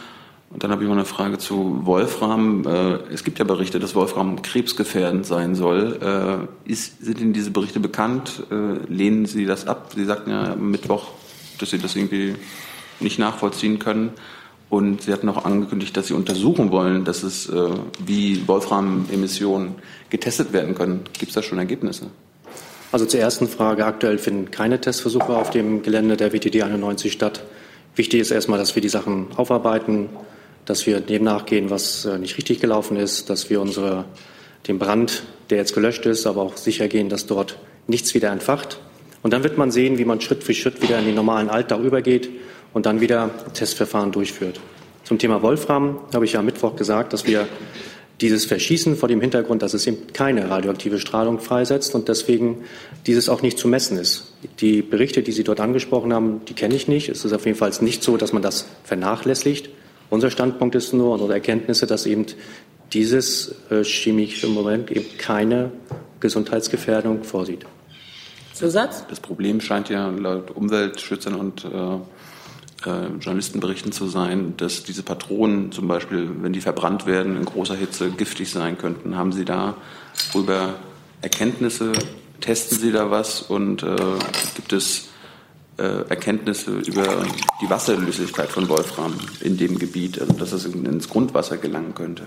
Und 0.50 0.64
dann 0.64 0.72
habe 0.72 0.84
ich 0.84 0.88
noch 0.88 0.96
eine 0.96 1.06
Frage 1.06 1.38
zu 1.38 1.86
Wolfram. 1.86 2.66
Äh, 2.66 3.14
es 3.14 3.24
gibt 3.24 3.38
ja 3.40 3.46
Berichte, 3.46 3.80
dass 3.80 3.96
Wolfram 3.96 4.42
krebsgefährdend 4.42 5.26
sein 5.26 5.56
soll. 5.56 6.48
Äh, 6.68 6.74
sind 6.74 7.20
Ihnen 7.20 7.34
diese 7.34 7.52
Berichte 7.52 7.80
bekannt? 7.80 8.44
Äh, 8.50 8.92
lehnen 8.92 9.26
Sie 9.26 9.46
das 9.46 9.68
ab? 9.68 9.92
Sie 9.94 10.06
sagten 10.06 10.32
ja 10.32 10.54
am 10.54 10.72
Mittwoch, 10.72 11.08
dass 11.60 11.72
Sie 11.72 11.78
das 11.78 11.96
irgendwie 11.96 12.36
nicht 13.00 13.20
nachvollziehen 13.20 13.78
können. 13.78 14.12
Und 14.70 15.04
Sie 15.04 15.14
hatten 15.14 15.28
auch 15.30 15.44
angekündigt, 15.46 15.96
dass 15.96 16.08
Sie 16.08 16.14
untersuchen 16.14 16.72
wollen, 16.72 17.06
dass 17.06 17.24
es 17.24 17.50
wie 18.06 18.46
Wolfram-Emissionen 18.50 19.76
getestet 20.10 20.52
werden 20.52 20.76
können. 20.76 21.06
Gibt 21.14 21.30
es 21.30 21.36
da 21.36 21.42
schon 21.42 21.58
Ergebnisse? 21.58 22.08
Also 22.92 23.06
zur 23.06 23.22
ersten 23.22 23.48
Frage. 23.48 23.86
Aktuell 23.86 24.18
finden 24.18 24.52
keine 24.52 24.82
Testversuche 24.82 25.38
auf 25.38 25.52
dem 25.52 25.84
Gelände 25.84 26.18
der 26.18 26.34
WTD 26.34 26.64
91 26.64 27.14
statt. 27.14 27.44
Wichtig 27.96 28.20
ist 28.20 28.32
erstmal, 28.32 28.60
dass 28.60 28.76
wir 28.76 28.82
die 28.82 28.90
Sachen 28.90 29.28
aufarbeiten, 29.38 30.10
dass 30.68 30.86
wir 30.86 31.00
dem 31.00 31.24
nachgehen, 31.24 31.72
was 31.72 32.06
äh, 32.06 32.20
nicht 32.20 32.38
richtig 32.38 32.60
gelaufen 32.60 32.98
ist, 32.98 33.32
dass 33.32 33.50
wir 33.50 33.60
unsere, 33.60 34.06
den 34.68 34.78
Brand, 34.78 35.24
der 35.50 35.58
jetzt 35.58 35.74
gelöscht 35.74 36.06
ist, 36.06 36.28
aber 36.28 36.42
auch 36.42 36.58
sicher 36.58 36.88
gehen, 36.88 37.10
dass 37.10 37.26
dort 37.26 37.58
nichts 37.88 38.14
wieder 38.14 38.32
entfacht. 38.32 38.80
Und 39.24 39.34
dann 39.34 39.44
wird 39.44 39.58
man 39.58 39.72
sehen, 39.72 39.98
wie 39.98 40.06
man 40.06 40.22
Schritt 40.22 40.44
für 40.44 40.54
Schritt 40.54 40.82
wieder 40.82 41.00
in 41.00 41.06
den 41.06 41.16
normalen 41.16 41.50
Alltag 41.50 41.80
übergeht 41.80 42.30
und 42.74 42.86
dann 42.86 43.02
wieder 43.02 43.32
Testverfahren 43.54 44.12
durchführt. 44.12 44.60
Zum 45.06 45.18
Thema 45.18 45.42
Wolfram 45.42 46.00
habe 46.14 46.26
ich 46.26 46.34
ja 46.34 46.40
am 46.40 46.46
Mittwoch 46.46 46.76
gesagt, 46.76 47.14
dass 47.14 47.26
wir 47.26 47.48
dieses 48.20 48.46
Verschießen 48.46 48.98
vor 48.98 49.08
dem 49.08 49.22
Hintergrund, 49.22 49.62
dass 49.62 49.74
es 49.74 49.88
eben 49.88 50.08
keine 50.12 50.50
radioaktive 50.50 51.00
Strahlung 51.00 51.40
freisetzt 51.40 51.96
und 51.96 52.10
deswegen 52.10 52.64
dieses 53.06 53.30
auch 53.30 53.42
nicht 53.42 53.58
zu 53.58 53.68
messen 53.68 53.98
ist. 53.98 54.34
Die 54.60 54.82
Berichte, 54.82 55.22
die 55.22 55.32
Sie 55.32 55.44
dort 55.44 55.62
angesprochen 55.62 56.14
haben, 56.14 56.42
die 56.50 56.54
kenne 56.54 56.76
ich 56.76 56.88
nicht. 56.88 57.10
Es 57.10 57.24
ist 57.24 57.32
auf 57.32 57.46
jeden 57.46 57.58
Fall 57.58 57.72
nicht 57.82 58.04
so, 58.04 58.18
dass 58.18 58.34
man 58.34 58.42
das 58.42 58.68
vernachlässigt. 58.84 59.70
Unser 60.10 60.32
Standpunkt 60.32 60.76
ist 60.76 60.94
nur, 60.94 61.14
unsere 61.14 61.34
Erkenntnisse, 61.34 61.86
dass 61.86 62.06
eben 62.06 62.26
dieses 62.94 63.56
äh, 63.70 63.84
chemische 63.84 64.48
Moment 64.48 64.92
eben 64.92 65.18
keine 65.18 65.72
Gesundheitsgefährdung 66.20 67.24
vorsieht. 67.24 67.66
Zusatz? 68.54 69.06
Das 69.10 69.20
Problem 69.20 69.62
scheint 69.62 69.90
ja 69.90 70.10
laut 70.10 70.52
Umweltschützern 70.52 71.36
und 71.36 71.66
äh, 71.66 71.70
äh, 72.90 73.08
Journalistenberichten 73.20 73.92
zu 73.92 74.08
sein, 74.08 74.56
dass 74.58 74.84
diese 74.84 75.04
Patronen 75.04 75.72
zum 75.72 75.88
Beispiel, 75.88 76.30
wenn 76.42 76.54
die 76.54 76.62
verbrannt 76.62 77.06
werden, 77.06 77.38
in 77.38 77.46
großer 77.46 77.76
Hitze 77.76 78.10
giftig 78.10 78.50
sein 78.50 78.78
könnten. 78.78 79.16
Haben 79.16 79.32
Sie 79.32 79.46
darüber 79.46 80.76
Erkenntnisse? 81.22 81.92
Testen 82.40 82.78
Sie 82.78 82.92
da 82.92 83.12
was? 83.12 83.42
Und 83.42 83.84
äh, 83.84 83.96
gibt 84.56 84.74
es 84.74 85.07
Erkenntnisse 85.84 86.72
über 86.72 87.26
die 87.62 87.70
Wasserlöslichkeit 87.70 88.50
von 88.50 88.68
Wolfram 88.68 89.14
in 89.42 89.58
dem 89.58 89.78
Gebiet, 89.78 90.20
also 90.20 90.34
dass 90.34 90.52
es 90.52 90.66
ins 90.66 91.08
Grundwasser 91.08 91.58
gelangen 91.58 91.94
könnte. 91.94 92.24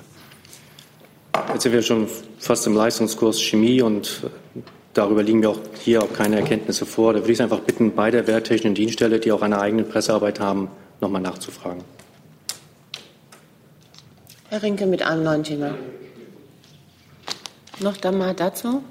Jetzt 1.53 1.63
sind 1.65 1.73
wir 1.73 1.83
schon 1.83 2.09
fast 2.39 2.67
im 2.67 2.75
Leistungskurs 2.75 3.41
Chemie 3.41 3.83
und 3.83 4.23
äh, 4.25 4.61
darüber 4.95 5.23
liegen 5.23 5.41
mir 5.41 5.51
auch 5.51 5.61
hier 5.83 6.03
auch 6.03 6.13
keine 6.13 6.37
Erkenntnisse 6.37 6.87
vor. 6.87 7.13
Da 7.13 7.21
würde 7.21 7.33
ich 7.33 7.39
Sie 7.39 7.43
einfach 7.43 7.61
bitten, 7.61 7.95
bei 7.95 8.11
der 8.11 8.27
Wehrtechnischen 8.27 8.75
Dienststelle, 8.75 9.19
die 9.19 9.33
auch 9.33 9.43
eine 9.43 9.61
eigene 9.61 9.83
Pressearbeit 9.83 10.39
haben, 10.39 10.69
nochmal 11.01 11.23
nachzufragen. 11.23 11.83
Herr 14.49 14.63
Rinke 14.63 14.87
mit 14.87 15.03
einem 15.03 15.25
neuen 15.25 15.45
Thema. 15.45 15.75
Noch 17.81 17.97
dann 17.97 18.19
mal 18.19 18.35
dazu? 18.35 18.83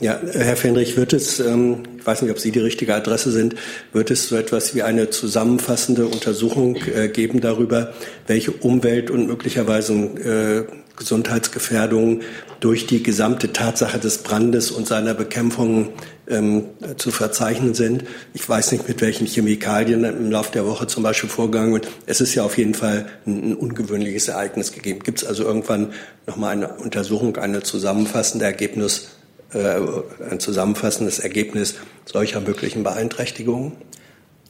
Ja, 0.00 0.18
Herr 0.32 0.56
Fendrich, 0.56 0.96
wird 0.96 1.12
es, 1.12 1.38
ähm, 1.38 1.84
ich 1.98 2.04
weiß 2.04 2.22
nicht, 2.22 2.32
ob 2.32 2.40
Sie 2.40 2.50
die 2.50 2.58
richtige 2.58 2.94
Adresse 2.94 3.30
sind, 3.30 3.54
wird 3.92 4.10
es 4.10 4.28
so 4.28 4.36
etwas 4.36 4.74
wie 4.74 4.82
eine 4.82 5.10
zusammenfassende 5.10 6.06
Untersuchung 6.06 6.76
äh, 6.76 7.08
geben 7.08 7.40
darüber, 7.40 7.92
welche 8.26 8.50
Umwelt- 8.50 9.10
und 9.10 9.28
möglicherweise 9.28 9.94
äh, 9.94 10.64
Gesundheitsgefährdungen 10.96 12.22
durch 12.58 12.86
die 12.86 13.04
gesamte 13.04 13.52
Tatsache 13.52 13.98
des 13.98 14.18
Brandes 14.18 14.72
und 14.72 14.88
seiner 14.88 15.14
Bekämpfung 15.14 15.90
ähm, 16.28 16.64
zu 16.96 17.12
verzeichnen 17.12 17.74
sind. 17.74 18.04
Ich 18.32 18.48
weiß 18.48 18.72
nicht, 18.72 18.88
mit 18.88 19.00
welchen 19.00 19.26
Chemikalien 19.26 20.04
im 20.04 20.30
Laufe 20.30 20.50
der 20.52 20.66
Woche 20.66 20.88
zum 20.88 21.04
Beispiel 21.04 21.30
vorgegangen 21.30 21.72
wird. 21.72 21.88
Es 22.06 22.20
ist 22.20 22.34
ja 22.34 22.44
auf 22.44 22.58
jeden 22.58 22.74
Fall 22.74 23.06
ein, 23.26 23.54
ungewöhnliches 23.54 24.26
Ereignis 24.26 24.72
gegeben. 24.72 25.00
Gibt 25.00 25.22
es 25.22 25.28
also 25.28 25.44
irgendwann 25.44 25.92
nochmal 26.26 26.52
eine 26.52 26.68
Untersuchung, 26.74 27.36
eine 27.36 27.62
zusammenfassende 27.62 28.44
Ergebnis 28.44 29.08
ein 29.54 30.40
zusammenfassendes 30.40 31.18
Ergebnis 31.18 31.76
solcher 32.04 32.40
möglichen 32.40 32.82
Beeinträchtigungen? 32.82 33.72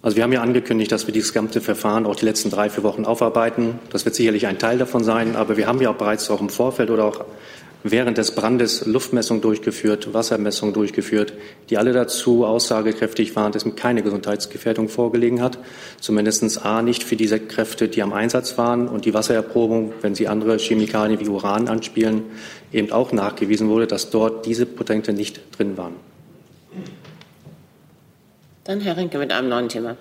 Also 0.05 0.17
wir 0.19 0.25
haben 0.25 0.33
ja 0.33 0.43
angekündigt, 0.43 0.93
dass 0.93 1.07
wir 1.07 1.15
dieses 1.15 1.33
gesamte 1.33 1.63
Verfahren 1.63 2.05
auch 2.05 2.15
die 2.15 2.27
letzten 2.27 2.51
drei, 2.51 2.69
vier 2.69 2.83
Wochen 2.83 3.07
aufarbeiten. 3.07 3.79
Das 3.91 4.05
wird 4.05 4.15
sicherlich 4.15 4.47
ein 4.47 4.59
Teil 4.59 4.77
davon 4.77 5.03
sein, 5.03 5.35
aber 5.35 5.57
wir 5.57 5.67
haben 5.67 5.81
ja 5.81 5.91
auch 5.91 5.97
bereits 5.97 6.29
auch 6.29 6.43
im 6.43 6.51
Vorfeld 6.51 6.91
oder 6.91 7.05
auch 7.05 7.25
während 7.85 8.19
des 8.19 8.33
Brandes 8.33 8.87
Luftmessungen 8.87 9.43
durchgeführt, 9.43 10.13
Wassermessungen 10.13 10.75
durchgeführt, 10.75 11.35
die 11.69 11.79
alle 11.79 11.93
dazu 11.93 12.45
aussagekräftig 12.45 13.37
waren, 13.37 13.53
dass 13.53 13.65
keine 13.77 14.03
Gesundheitsgefährdung 14.03 14.89
vorgelegen 14.89 15.43
hat. 15.43 15.59
Zumindest 16.01 16.65
A 16.65 16.83
nicht 16.83 17.05
für 17.05 17.17
diese 17.17 17.39
Kräfte, 17.39 17.89
die 17.89 18.03
am 18.03 18.13
Einsatz 18.13 18.59
waren 18.59 18.89
und 18.89 19.05
die 19.05 19.15
Wassererprobung, 19.15 19.93
wenn 20.01 20.15
sie 20.15 20.29
andere 20.29 20.59
Chemikalien 20.59 21.21
wie 21.21 21.29
Uran 21.29 21.69
anspielen, 21.69 22.23
eben 22.75 22.93
auch 22.93 23.13
nachgewiesen 23.13 23.69
wurde, 23.69 23.87
dass 23.87 24.11
dort 24.11 24.47
diese 24.47 24.67
Potente 24.67 25.13
nicht 25.13 25.41
drin 25.57 25.77
waren. 25.77 25.95
Dann 28.65 28.81
Herr 28.81 28.97
Rinke 28.97 29.19
mit 29.19 29.33
einem 29.33 29.49
neuen 29.49 29.69
Thema. 29.69 29.97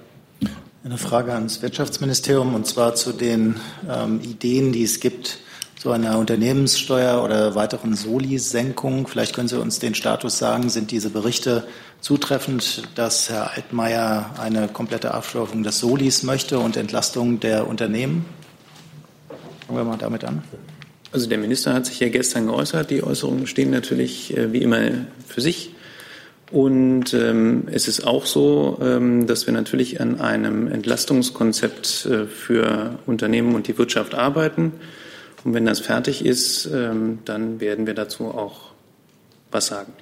Eine 0.83 0.97
Frage 0.97 1.33
ans 1.33 1.61
Wirtschaftsministerium 1.61 2.55
und 2.55 2.65
zwar 2.67 2.95
zu 2.95 3.13
den 3.13 3.55
ähm, 3.89 4.19
Ideen, 4.21 4.73
die 4.73 4.83
es 4.83 4.99
gibt, 4.99 5.39
zu 5.77 5.91
einer 5.91 6.17
Unternehmenssteuer 6.17 7.23
oder 7.23 7.55
weiteren 7.55 7.93
Soli-Senkung. 7.93 9.07
Vielleicht 9.07 9.35
können 9.35 9.49
Sie 9.49 9.59
uns 9.59 9.79
den 9.79 9.95
Status 9.95 10.37
sagen. 10.37 10.69
Sind 10.69 10.91
diese 10.91 11.09
Berichte 11.09 11.67
zutreffend, 11.99 12.83
dass 12.95 13.29
Herr 13.29 13.51
Altmaier 13.51 14.29
eine 14.39 14.69
komplette 14.69 15.13
Abschaffung 15.13 15.63
des 15.63 15.79
Solis 15.79 16.23
möchte 16.23 16.59
und 16.59 16.77
Entlastung 16.77 17.41
der 17.41 17.67
Unternehmen? 17.67 18.25
Fangen 19.67 19.79
wir 19.79 19.83
mal 19.83 19.97
damit 19.97 20.23
an. 20.23 20.41
Also 21.13 21.29
der 21.29 21.37
Minister 21.37 21.73
hat 21.73 21.85
sich 21.85 21.99
ja 21.99 22.09
gestern 22.09 22.47
geäußert. 22.47 22.89
Die 22.89 23.03
Äußerungen 23.03 23.45
stehen 23.45 23.69
natürlich 23.69 24.35
äh, 24.35 24.51
wie 24.51 24.63
immer 24.63 24.79
für 25.27 25.41
sich. 25.41 25.75
Und 26.51 27.13
ähm, 27.13 27.67
es 27.71 27.87
ist 27.87 28.05
auch 28.05 28.25
so, 28.25 28.79
ähm, 28.81 29.27
dass 29.27 29.45
wir 29.45 29.53
natürlich 29.53 30.01
an 30.01 30.19
einem 30.19 30.67
Entlastungskonzept 30.67 32.07
äh, 32.07 32.25
für 32.25 32.97
Unternehmen 33.05 33.53
und 33.53 33.67
die 33.67 33.77
Wirtschaft 33.77 34.15
arbeiten. 34.15 34.73
Und 35.43 35.53
wenn 35.53 35.65
das 35.65 35.81
fertig 35.81 36.25
ist, 36.25 36.67
ähm, 36.73 37.19
dann 37.25 37.59
werden 37.59 37.85
wir 37.85 37.93
dazu 37.93 38.25
auch 38.25 38.71
was 39.51 39.67
sagen. 39.67 39.93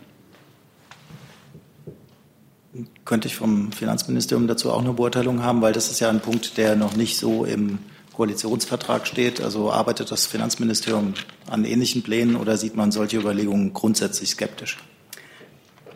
Könnte 3.04 3.28
ich 3.28 3.36
vom 3.36 3.74
Finanzministerium 3.74 4.48
dazu 4.48 4.72
auch 4.72 4.82
eine 4.82 4.94
Beurteilung 4.94 5.44
haben, 5.44 5.62
weil 5.62 5.74
das 5.74 5.92
ist 5.92 6.00
ja 6.00 6.10
ein 6.10 6.22
Punkt, 6.22 6.58
der 6.58 6.78
noch 6.78 6.96
nicht 6.96 7.18
so 7.18 7.44
im 7.44 7.80
Koalitionsvertrag 8.14 9.08
steht. 9.08 9.42
Also 9.42 9.72
arbeitet 9.72 10.12
das 10.12 10.26
Finanzministerium 10.26 11.14
an 11.50 11.66
ähnlichen 11.66 12.04
Plänen 12.04 12.36
oder 12.36 12.58
sieht 12.58 12.76
man 12.76 12.92
solche 12.92 13.18
Überlegungen 13.18 13.74
grundsätzlich 13.74 14.30
skeptisch? 14.32 14.78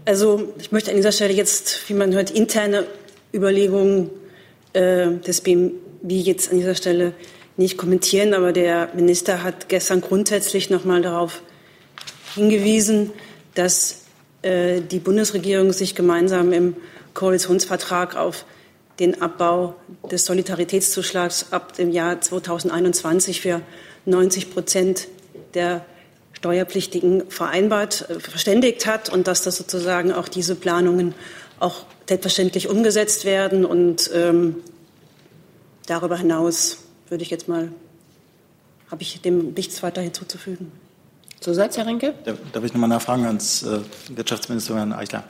Also 0.05 0.53
ich 0.59 0.71
möchte 0.71 0.91
an 0.91 0.97
dieser 0.97 1.11
Stelle 1.11 1.33
jetzt, 1.33 1.89
wie 1.89 1.93
man 1.93 2.13
hört, 2.13 2.29
interne 2.29 2.85
Überlegungen 3.33 4.09
äh, 4.73 5.11
des 5.25 5.41
BMI 5.41 5.73
jetzt 6.07 6.51
an 6.51 6.57
dieser 6.57 6.75
Stelle 6.75 7.13
nicht 7.57 7.77
kommentieren, 7.77 8.33
aber 8.33 8.53
der 8.53 8.89
Minister 8.95 9.43
hat 9.43 9.69
gestern 9.69 10.01
grundsätzlich 10.01 10.69
noch 10.69 10.85
mal 10.85 11.01
darauf 11.01 11.41
hingewiesen, 12.35 13.11
dass 13.55 14.01
äh, 14.41 14.81
die 14.81 14.99
Bundesregierung 14.99 15.73
sich 15.73 15.95
gemeinsam 15.95 16.51
im 16.51 16.75
Koalitionsvertrag 17.13 18.15
auf 18.15 18.45
den 18.99 19.21
Abbau 19.21 19.75
des 20.09 20.25
Solidaritätszuschlags 20.25 21.47
ab 21.51 21.73
dem 21.73 21.91
Jahr 21.91 22.21
2021 22.21 23.41
für 23.41 23.61
90 24.05 24.51
Prozent 24.53 25.07
der 25.53 25.85
Steuerpflichtigen 26.33 27.29
vereinbart, 27.29 28.09
äh, 28.09 28.19
verständigt 28.19 28.85
hat 28.85 29.09
und 29.09 29.27
dass 29.27 29.41
das 29.43 29.57
sozusagen 29.57 30.11
auch 30.11 30.27
diese 30.27 30.55
Planungen 30.55 31.15
auch 31.59 31.85
selbstverständlich 32.07 32.69
umgesetzt 32.69 33.25
werden 33.25 33.65
und 33.65 34.11
ähm, 34.13 34.57
darüber 35.87 36.17
hinaus 36.17 36.79
würde 37.09 37.23
ich 37.23 37.29
jetzt 37.29 37.47
mal, 37.47 37.71
habe 38.91 39.01
ich 39.01 39.21
dem 39.21 39.53
nichts 39.53 39.81
weiter 39.81 40.01
hinzuzufügen. 40.01 40.71
Zusatz, 41.39 41.77
Herr 41.77 41.85
Rinke? 41.85 42.13
Darf 42.53 42.63
ich 42.63 42.73
nochmal 42.73 42.89
nachfragen 42.89 43.25
ans 43.25 43.63
äh, 43.63 43.79
Wirtschaftsministerium, 44.09 44.89
Herrn 44.89 44.99
Eichler? 44.99 45.23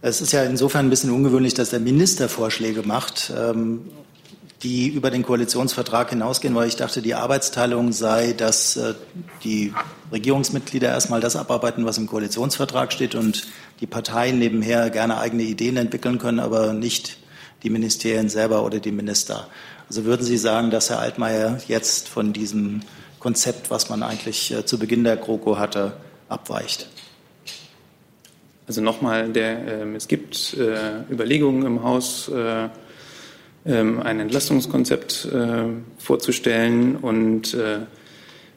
Es 0.00 0.20
ist 0.20 0.32
ja 0.32 0.44
insofern 0.44 0.86
ein 0.86 0.90
bisschen 0.90 1.10
ungewöhnlich, 1.10 1.54
dass 1.54 1.70
der 1.70 1.80
Minister 1.80 2.28
Vorschläge 2.28 2.82
macht, 2.84 3.32
ähm, 3.36 3.90
die 4.62 4.88
über 4.88 5.10
den 5.10 5.24
Koalitionsvertrag 5.24 6.10
hinausgehen, 6.10 6.54
weil 6.54 6.68
ich 6.68 6.76
dachte, 6.76 7.02
die 7.02 7.14
Arbeitsteilung 7.14 7.90
sei, 7.90 8.32
dass 8.32 8.76
äh, 8.76 8.94
die 9.42 9.74
Regierungsmitglieder 10.12 10.88
erstmal 10.88 11.20
das 11.20 11.34
abarbeiten, 11.34 11.84
was 11.84 11.98
im 11.98 12.06
Koalitionsvertrag 12.06 12.92
steht 12.92 13.16
und 13.16 13.48
die 13.80 13.88
Parteien 13.88 14.38
nebenher 14.38 14.90
gerne 14.90 15.18
eigene 15.18 15.42
Ideen 15.42 15.76
entwickeln 15.76 16.18
können, 16.18 16.38
aber 16.38 16.72
nicht 16.72 17.18
die 17.64 17.70
Ministerien 17.70 18.28
selber 18.28 18.64
oder 18.64 18.78
die 18.78 18.92
Minister. 18.92 19.48
Also 19.88 20.04
würden 20.04 20.24
Sie 20.24 20.38
sagen, 20.38 20.70
dass 20.70 20.90
Herr 20.90 21.00
Altmaier 21.00 21.58
jetzt 21.66 22.08
von 22.08 22.32
diesem 22.32 22.82
Konzept, 23.18 23.70
was 23.72 23.88
man 23.90 24.04
eigentlich 24.04 24.52
äh, 24.52 24.64
zu 24.64 24.78
Beginn 24.78 25.02
der 25.02 25.16
GroKo 25.16 25.58
hatte, 25.58 25.94
abweicht? 26.28 26.88
Also 28.68 28.82
nochmal, 28.82 29.30
der, 29.30 29.82
äh, 29.82 29.96
es 29.96 30.08
gibt 30.08 30.54
äh, 30.54 31.10
Überlegungen 31.10 31.64
im 31.64 31.82
Haus, 31.82 32.28
äh, 32.28 32.68
ähm, 33.66 34.00
ein 34.00 34.20
Entlastungskonzept 34.20 35.28
äh, 35.32 35.64
vorzustellen 35.96 36.96
und 36.96 37.54
äh, 37.54 37.78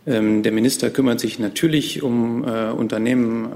ähm, 0.05 0.43
der 0.43 0.51
Minister 0.51 0.89
kümmert 0.89 1.19
sich 1.19 1.39
natürlich 1.39 2.03
um 2.03 2.43
Unternehmen 2.43 3.49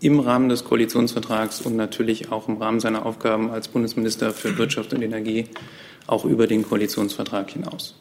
im 0.00 0.18
Rahmen 0.18 0.48
des 0.48 0.64
Koalitionsvertrags 0.64 1.60
und 1.60 1.76
natürlich 1.76 2.32
auch 2.32 2.48
im 2.48 2.56
Rahmen 2.56 2.80
seiner 2.80 3.04
Aufgaben 3.04 3.50
als 3.50 3.68
Bundesminister 3.68 4.32
für 4.32 4.56
Wirtschaft 4.56 4.94
und 4.94 5.02
Energie 5.02 5.44
auch 6.06 6.24
über 6.24 6.46
den 6.46 6.62
Koalitionsvertrag 6.66 7.50
hinaus. 7.50 7.94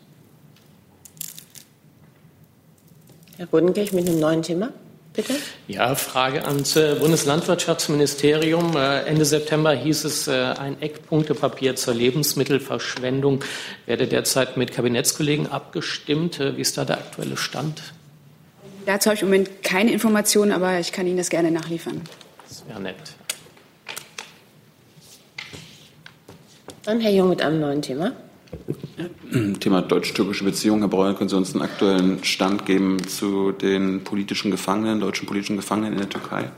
Herr 3.37 3.47
Rodenkirch 3.47 3.91
mit 3.91 4.07
einem 4.07 4.19
neuen 4.19 4.41
Thema. 4.41 4.71
Bitte? 5.19 5.35
Ja, 5.67 5.95
Frage 5.95 6.45
ans 6.45 6.77
äh, 6.77 6.95
Bundeslandwirtschaftsministerium. 6.97 8.77
Äh, 8.77 9.01
Ende 9.01 9.25
September 9.25 9.73
hieß 9.73 10.05
es, 10.05 10.29
äh, 10.29 10.31
ein 10.31 10.81
Eckpunktepapier 10.81 11.75
zur 11.75 11.93
Lebensmittelverschwendung 11.93 13.43
werde 13.85 14.07
derzeit 14.07 14.55
mit 14.55 14.71
Kabinettskollegen 14.71 15.51
abgestimmt. 15.51 16.39
Wie 16.39 16.61
ist 16.61 16.77
da 16.77 16.85
der 16.85 16.99
aktuelle 16.99 17.35
Stand? 17.35 17.81
Dazu 18.85 19.09
habe 19.09 19.15
ich 19.15 19.21
im 19.21 19.27
Moment 19.27 19.61
keine 19.61 19.91
Informationen, 19.91 20.53
aber 20.53 20.79
ich 20.79 20.93
kann 20.93 21.05
Ihnen 21.05 21.17
das 21.17 21.29
gerne 21.29 21.51
nachliefern. 21.51 22.01
Das 22.47 22.63
wäre 22.65 22.79
nett. 22.79 22.95
Dann 26.85 27.01
Herr 27.01 27.11
Jung 27.11 27.27
mit 27.27 27.41
einem 27.41 27.59
neuen 27.59 27.81
Thema. 27.81 28.13
Thema 29.59 29.81
deutsch-türkische 29.81 30.43
Beziehungen. 30.43 30.81
Herr 30.81 30.89
Breuer, 30.89 31.13
können 31.13 31.29
Sie 31.29 31.37
uns 31.37 31.53
einen 31.53 31.61
aktuellen 31.61 32.23
Stand 32.23 32.65
geben 32.65 33.07
zu 33.07 33.51
den 33.51 34.03
politischen 34.03 34.51
Gefangenen, 34.51 34.99
deutschen 34.99 35.27
politischen 35.27 35.55
Gefangenen 35.55 35.93
in 35.93 35.99
der 35.99 36.09
Türkei? 36.09 36.51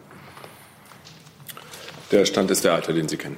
Der 2.11 2.25
Stand 2.25 2.51
ist 2.51 2.63
der 2.63 2.73
alte, 2.73 2.93
den 2.93 3.07
Sie 3.07 3.17
kennen. 3.17 3.37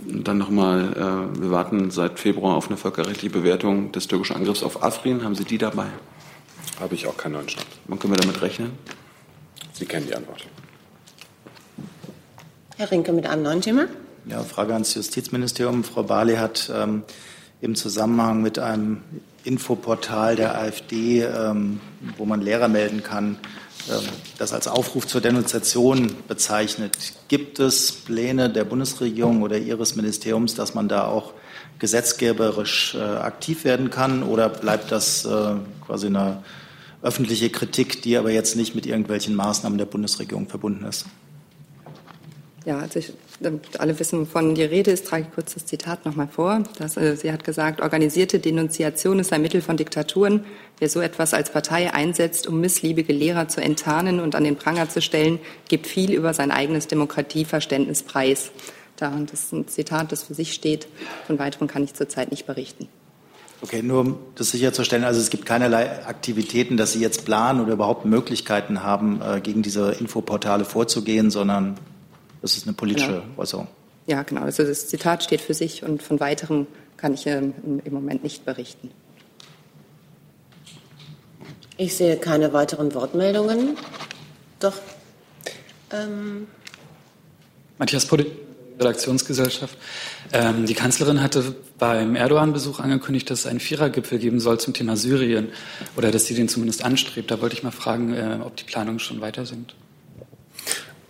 Dann 0.00 0.38
nochmal, 0.38 0.92
äh, 0.92 1.40
wir 1.40 1.50
warten 1.50 1.90
seit 1.90 2.20
Februar 2.20 2.54
auf 2.54 2.68
eine 2.68 2.76
völkerrechtliche 2.76 3.30
Bewertung 3.30 3.90
des 3.92 4.06
türkischen 4.06 4.36
Angriffs 4.36 4.62
auf 4.62 4.82
Afrin. 4.82 5.24
Haben 5.24 5.34
Sie 5.34 5.44
die 5.44 5.58
dabei? 5.58 5.86
Habe 6.80 6.94
ich 6.94 7.06
auch 7.06 7.16
keinen 7.16 7.32
neuen 7.32 7.48
Stand. 7.48 7.66
Wann 7.86 7.98
können 7.98 8.12
wir 8.12 8.18
damit 8.18 8.40
rechnen? 8.40 8.72
Sie 9.72 9.86
kennen 9.86 10.06
die 10.06 10.14
Antwort. 10.14 10.46
Herr 12.76 12.90
Rinke 12.90 13.12
mit 13.12 13.26
einem 13.26 13.42
neuen 13.42 13.60
Thema. 13.60 13.86
Ja, 14.26 14.42
Frage 14.44 14.72
ans 14.72 14.94
Justizministerium. 14.94 15.82
Frau 15.82 16.04
Barley 16.04 16.36
hat 16.36 16.70
ähm, 16.72 17.02
im 17.60 17.74
Zusammenhang 17.74 18.42
mit 18.42 18.58
einem 18.58 19.02
Infoportal 19.44 20.36
der 20.36 20.58
AfD, 20.58 21.22
ähm, 21.22 21.80
wo 22.16 22.24
man 22.24 22.40
Lehrer 22.40 22.68
melden 22.68 23.02
kann, 23.02 23.38
ähm, 23.90 24.04
das 24.38 24.52
als 24.52 24.68
Aufruf 24.68 25.06
zur 25.06 25.20
Denunziation 25.20 26.14
bezeichnet. 26.28 26.96
Gibt 27.28 27.58
es 27.58 27.92
Pläne 27.92 28.50
der 28.50 28.64
Bundesregierung 28.64 29.42
oder 29.42 29.58
Ihres 29.58 29.96
Ministeriums, 29.96 30.54
dass 30.54 30.74
man 30.74 30.88
da 30.88 31.06
auch 31.06 31.32
gesetzgeberisch 31.78 32.94
äh, 32.94 33.00
aktiv 33.00 33.64
werden 33.64 33.90
kann 33.90 34.22
oder 34.22 34.48
bleibt 34.48 34.90
das 34.92 35.24
äh, 35.24 35.54
quasi 35.86 36.06
eine 36.06 36.42
öffentliche 37.02 37.50
Kritik, 37.50 38.02
die 38.02 38.16
aber 38.16 38.30
jetzt 38.30 38.56
nicht 38.56 38.74
mit 38.74 38.84
irgendwelchen 38.84 39.34
Maßnahmen 39.34 39.78
der 39.78 39.86
Bundesregierung 39.86 40.48
verbunden 40.48 40.84
ist? 40.84 41.06
Ja, 42.68 42.80
also 42.80 42.98
ich, 42.98 43.14
damit 43.40 43.80
alle 43.80 43.98
wissen, 43.98 44.20
wovon 44.20 44.54
die 44.54 44.62
Rede 44.62 44.90
ist, 44.90 45.06
trage 45.06 45.22
ich 45.22 45.34
kurz 45.34 45.54
das 45.54 45.64
Zitat 45.64 46.04
nochmal 46.04 46.28
vor. 46.28 46.64
Das, 46.76 46.98
äh, 46.98 47.16
sie 47.16 47.32
hat 47.32 47.42
gesagt, 47.42 47.80
organisierte 47.80 48.40
Denunziation 48.40 49.18
ist 49.20 49.32
ein 49.32 49.40
Mittel 49.40 49.62
von 49.62 49.78
Diktaturen. 49.78 50.44
Wer 50.78 50.90
so 50.90 51.00
etwas 51.00 51.32
als 51.32 51.50
Partei 51.50 51.94
einsetzt, 51.94 52.46
um 52.46 52.60
missliebige 52.60 53.14
Lehrer 53.14 53.48
zu 53.48 53.62
enttarnen 53.62 54.20
und 54.20 54.34
an 54.34 54.44
den 54.44 54.56
Pranger 54.56 54.90
zu 54.90 55.00
stellen, 55.00 55.38
gibt 55.68 55.86
viel 55.86 56.12
über 56.12 56.34
sein 56.34 56.50
eigenes 56.50 56.88
Demokratieverständnis 56.88 58.02
preis. 58.02 58.50
Da, 58.96 59.18
das 59.18 59.44
ist 59.44 59.52
ein 59.54 59.66
Zitat, 59.68 60.12
das 60.12 60.24
für 60.24 60.34
sich 60.34 60.52
steht. 60.52 60.88
Von 61.26 61.38
weiteren 61.38 61.68
kann 61.68 61.82
ich 61.84 61.94
zurzeit 61.94 62.30
nicht 62.30 62.46
berichten. 62.46 62.86
Okay, 63.62 63.82
nur 63.82 64.00
um 64.00 64.18
das 64.34 64.50
sicherzustellen, 64.50 65.06
also 65.06 65.22
es 65.22 65.30
gibt 65.30 65.46
keinerlei 65.46 66.04
Aktivitäten, 66.04 66.76
dass 66.76 66.92
Sie 66.92 67.00
jetzt 67.00 67.24
planen 67.24 67.62
oder 67.62 67.72
überhaupt 67.72 68.04
Möglichkeiten 68.04 68.82
haben, 68.82 69.22
äh, 69.22 69.40
gegen 69.40 69.62
diese 69.62 69.92
Infoportale 69.92 70.66
vorzugehen, 70.66 71.30
sondern 71.30 71.78
das 72.42 72.56
ist 72.56 72.66
eine 72.66 72.74
politische 72.74 73.08
genau. 73.08 73.22
Äußerung. 73.36 73.68
Ja, 74.06 74.22
genau. 74.22 74.42
Also 74.42 74.64
das 74.64 74.88
Zitat 74.88 75.22
steht 75.22 75.40
für 75.40 75.54
sich 75.54 75.82
und 75.82 76.02
von 76.02 76.18
weiteren 76.20 76.66
kann 76.96 77.14
ich 77.14 77.26
ähm, 77.26 77.54
im 77.84 77.92
Moment 77.92 78.24
nicht 78.24 78.44
berichten. 78.44 78.90
Ich 81.76 81.94
sehe 81.94 82.16
keine 82.16 82.52
weiteren 82.52 82.92
Wortmeldungen. 82.94 83.76
Doch. 84.58 84.74
Ähm 85.92 86.48
Matthias 87.78 88.06
Putte, 88.06 88.26
Redaktionsgesellschaft. 88.80 89.78
Ähm, 90.32 90.66
die 90.66 90.74
Kanzlerin 90.74 91.22
hatte 91.22 91.54
beim 91.78 92.16
Erdogan-Besuch 92.16 92.80
angekündigt, 92.80 93.30
dass 93.30 93.40
es 93.40 93.46
einen 93.46 93.60
Vierergipfel 93.60 94.18
geben 94.18 94.40
soll 94.40 94.58
zum 94.58 94.74
Thema 94.74 94.96
Syrien 94.96 95.50
oder 95.96 96.10
dass 96.10 96.26
sie 96.26 96.34
den 96.34 96.48
zumindest 96.48 96.84
anstrebt. 96.84 97.30
Da 97.30 97.40
wollte 97.40 97.54
ich 97.54 97.62
mal 97.62 97.70
fragen, 97.70 98.12
äh, 98.12 98.38
ob 98.44 98.56
die 98.56 98.64
Planungen 98.64 98.98
schon 98.98 99.20
weiter 99.20 99.46
sind. 99.46 99.74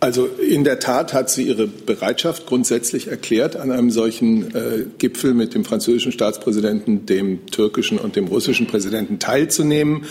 Also 0.01 0.27
in 0.27 0.63
der 0.63 0.79
Tat 0.79 1.13
hat 1.13 1.29
sie 1.29 1.43
ihre 1.43 1.67
Bereitschaft 1.67 2.45
grundsätzlich 2.45 3.07
erklärt, 3.07 3.57
an 3.57 3.69
einem 3.69 3.91
solchen 3.91 4.55
äh, 4.55 4.85
Gipfel 4.97 5.33
mit 5.33 5.53
dem 5.53 5.65
französischen 5.65 6.13
Staatspräsidenten, 6.13 7.05
dem 7.05 7.45
türkischen 7.47 7.99
und 7.99 8.15
dem 8.15 8.27
russischen 8.27 8.65
Präsidenten 8.65 9.19
teilzunehmen. 9.19 10.05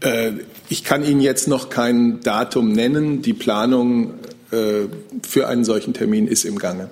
Äh, 0.00 0.32
ich 0.68 0.84
kann 0.84 1.04
Ihnen 1.04 1.20
jetzt 1.20 1.48
noch 1.48 1.68
kein 1.68 2.20
Datum 2.20 2.72
nennen. 2.72 3.22
Die 3.22 3.32
Planung 3.32 4.14
äh, 4.52 4.82
für 5.26 5.48
einen 5.48 5.64
solchen 5.64 5.94
Termin 5.94 6.28
ist 6.28 6.44
im 6.44 6.58
Gange. 6.60 6.90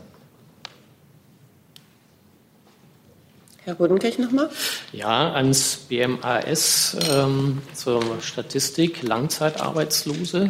Herr 3.65 3.75
Rodenkirch 3.75 4.19
nochmal. 4.19 4.51
Ja, 4.93 5.33
ans 5.33 5.87
BMAS 5.89 6.97
ähm, 7.09 7.59
zur 7.73 8.03
Statistik 8.21 9.05
Langzeitarbeitslose. 9.05 10.49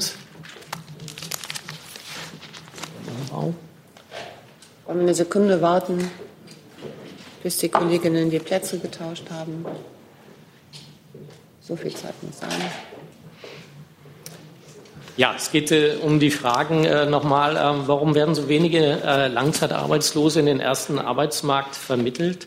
Wollen 3.33 4.99
wir 4.99 5.03
eine 5.03 5.15
Sekunde 5.15 5.63
warten, 5.63 6.11
bis 7.43 7.59
die 7.59 7.69
Kolleginnen 7.69 8.31
die 8.31 8.39
Plätze 8.39 8.79
getauscht 8.79 9.25
haben? 9.31 9.65
So 11.61 11.77
viel 11.77 11.95
Zeit 11.95 12.15
muss 12.23 12.39
sein. 12.41 12.51
Ja, 15.17 15.35
es 15.37 15.51
geht 15.51 15.71
äh, 15.71 15.97
um 16.03 16.21
die 16.21 16.31
Fragen 16.31 16.85
äh, 16.85 17.05
nochmal, 17.07 17.57
äh, 17.57 17.87
warum 17.87 18.15
werden 18.15 18.35
so 18.35 18.49
wenige 18.49 18.79
äh, 18.79 19.29
Langzeitarbeitslose 19.29 20.41
in 20.41 20.47
den 20.47 20.61
ersten 20.61 20.99
Arbeitsmarkt 20.99 21.77
vermittelt? 21.77 22.47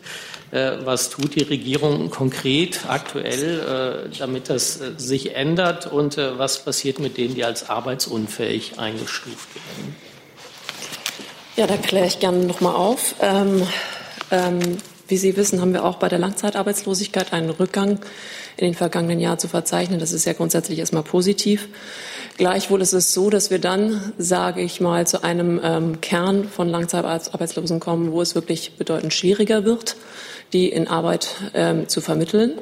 Äh, 0.50 0.78
was 0.84 1.10
tut 1.10 1.36
die 1.36 1.44
Regierung 1.44 2.10
konkret 2.10 2.80
aktuell, 2.88 4.08
äh, 4.10 4.16
damit 4.18 4.50
das 4.50 4.80
sich 4.96 5.36
ändert? 5.36 5.86
Und 5.86 6.16
was 6.16 6.64
passiert 6.64 6.98
mit 6.98 7.16
denen, 7.16 7.34
die 7.34 7.44
als 7.44 7.70
arbeitsunfähig 7.70 8.78
eingestuft 8.78 9.54
werden? 9.54 10.05
Ja, 11.56 11.66
da 11.66 11.78
kläre 11.78 12.06
ich 12.06 12.20
gerne 12.20 12.44
nochmal 12.44 12.74
auf. 12.74 13.14
Ähm, 13.22 13.66
ähm, 14.30 14.58
wie 15.08 15.16
Sie 15.16 15.38
wissen, 15.38 15.62
haben 15.62 15.72
wir 15.72 15.86
auch 15.86 15.96
bei 15.96 16.10
der 16.10 16.18
Langzeitarbeitslosigkeit 16.18 17.32
einen 17.32 17.48
Rückgang 17.48 17.98
in 18.58 18.66
den 18.66 18.74
vergangenen 18.74 19.20
Jahren 19.20 19.38
zu 19.38 19.48
verzeichnen. 19.48 19.98
Das 19.98 20.12
ist 20.12 20.26
ja 20.26 20.34
grundsätzlich 20.34 20.78
erstmal 20.78 21.02
positiv. 21.02 21.68
Gleichwohl 22.36 22.82
ist 22.82 22.92
es 22.92 23.14
so, 23.14 23.30
dass 23.30 23.50
wir 23.50 23.58
dann, 23.58 24.12
sage 24.18 24.60
ich 24.60 24.82
mal, 24.82 25.06
zu 25.06 25.24
einem 25.24 25.58
ähm, 25.64 26.02
Kern 26.02 26.46
von 26.46 26.68
Langzeitarbeitslosen 26.68 27.80
kommen, 27.80 28.12
wo 28.12 28.20
es 28.20 28.34
wirklich 28.34 28.72
bedeutend 28.76 29.14
schwieriger 29.14 29.64
wird, 29.64 29.96
die 30.52 30.68
in 30.68 30.88
Arbeit 30.88 31.36
ähm, 31.54 31.88
zu 31.88 32.02
vermitteln. 32.02 32.52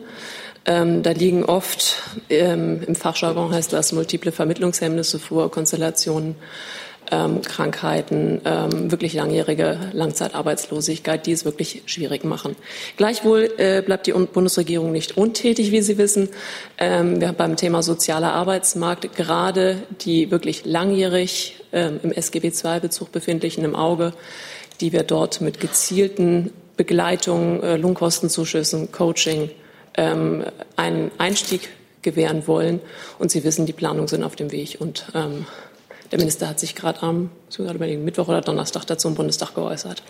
Ähm, 0.66 1.02
da 1.02 1.10
liegen 1.10 1.44
oft, 1.44 1.96
ähm, 2.30 2.80
im 2.86 2.94
Fachjargon 2.94 3.52
heißt 3.52 3.72
das, 3.72 3.90
multiple 3.90 4.30
Vermittlungshemmnisse 4.30 5.18
vor, 5.18 5.50
Konstellationen 5.50 6.36
ähm, 7.14 7.42
Krankheiten, 7.42 8.40
ähm, 8.44 8.90
wirklich 8.90 9.14
langjährige 9.14 9.78
Langzeitarbeitslosigkeit, 9.92 11.26
die 11.26 11.32
es 11.32 11.44
wirklich 11.44 11.82
schwierig 11.86 12.24
machen. 12.24 12.56
Gleichwohl 12.96 13.52
äh, 13.56 13.82
bleibt 13.82 14.06
die 14.06 14.12
Bundesregierung 14.12 14.90
nicht 14.90 15.16
untätig, 15.16 15.70
wie 15.70 15.82
Sie 15.82 15.98
wissen. 15.98 16.28
Ähm, 16.78 17.20
wir 17.20 17.28
haben 17.28 17.36
beim 17.36 17.56
Thema 17.56 17.82
sozialer 17.82 18.32
Arbeitsmarkt 18.32 19.14
gerade 19.16 19.82
die 20.00 20.30
wirklich 20.30 20.64
langjährig 20.64 21.56
ähm, 21.72 22.00
im 22.02 22.12
SGB 22.12 22.48
II-Bezug 22.48 23.12
befindlichen 23.12 23.64
im 23.64 23.76
Auge, 23.76 24.12
die 24.80 24.92
wir 24.92 25.04
dort 25.04 25.40
mit 25.40 25.60
gezielten 25.60 26.52
Begleitungen, 26.76 27.62
äh, 27.62 27.76
Lohnkostenzuschüssen, 27.76 28.90
Coaching 28.90 29.50
ähm, 29.96 30.44
einen 30.76 31.12
Einstieg 31.18 31.68
gewähren 32.02 32.46
wollen. 32.48 32.80
Und 33.18 33.30
Sie 33.30 33.44
wissen, 33.44 33.66
die 33.66 33.72
Planungen 33.72 34.08
sind 34.08 34.24
auf 34.24 34.34
dem 34.34 34.50
Weg. 34.50 34.76
Und 34.80 35.06
ähm, 35.14 35.46
der 36.10 36.18
Minister 36.18 36.48
hat 36.48 36.60
sich 36.60 36.74
gerade 36.74 37.02
am 37.02 37.30
Mittwoch 37.58 38.28
oder 38.28 38.40
Donnerstag 38.40 38.84
dazu 38.84 39.08
im 39.08 39.14
Bundestag 39.14 39.54
geäußert. 39.54 40.02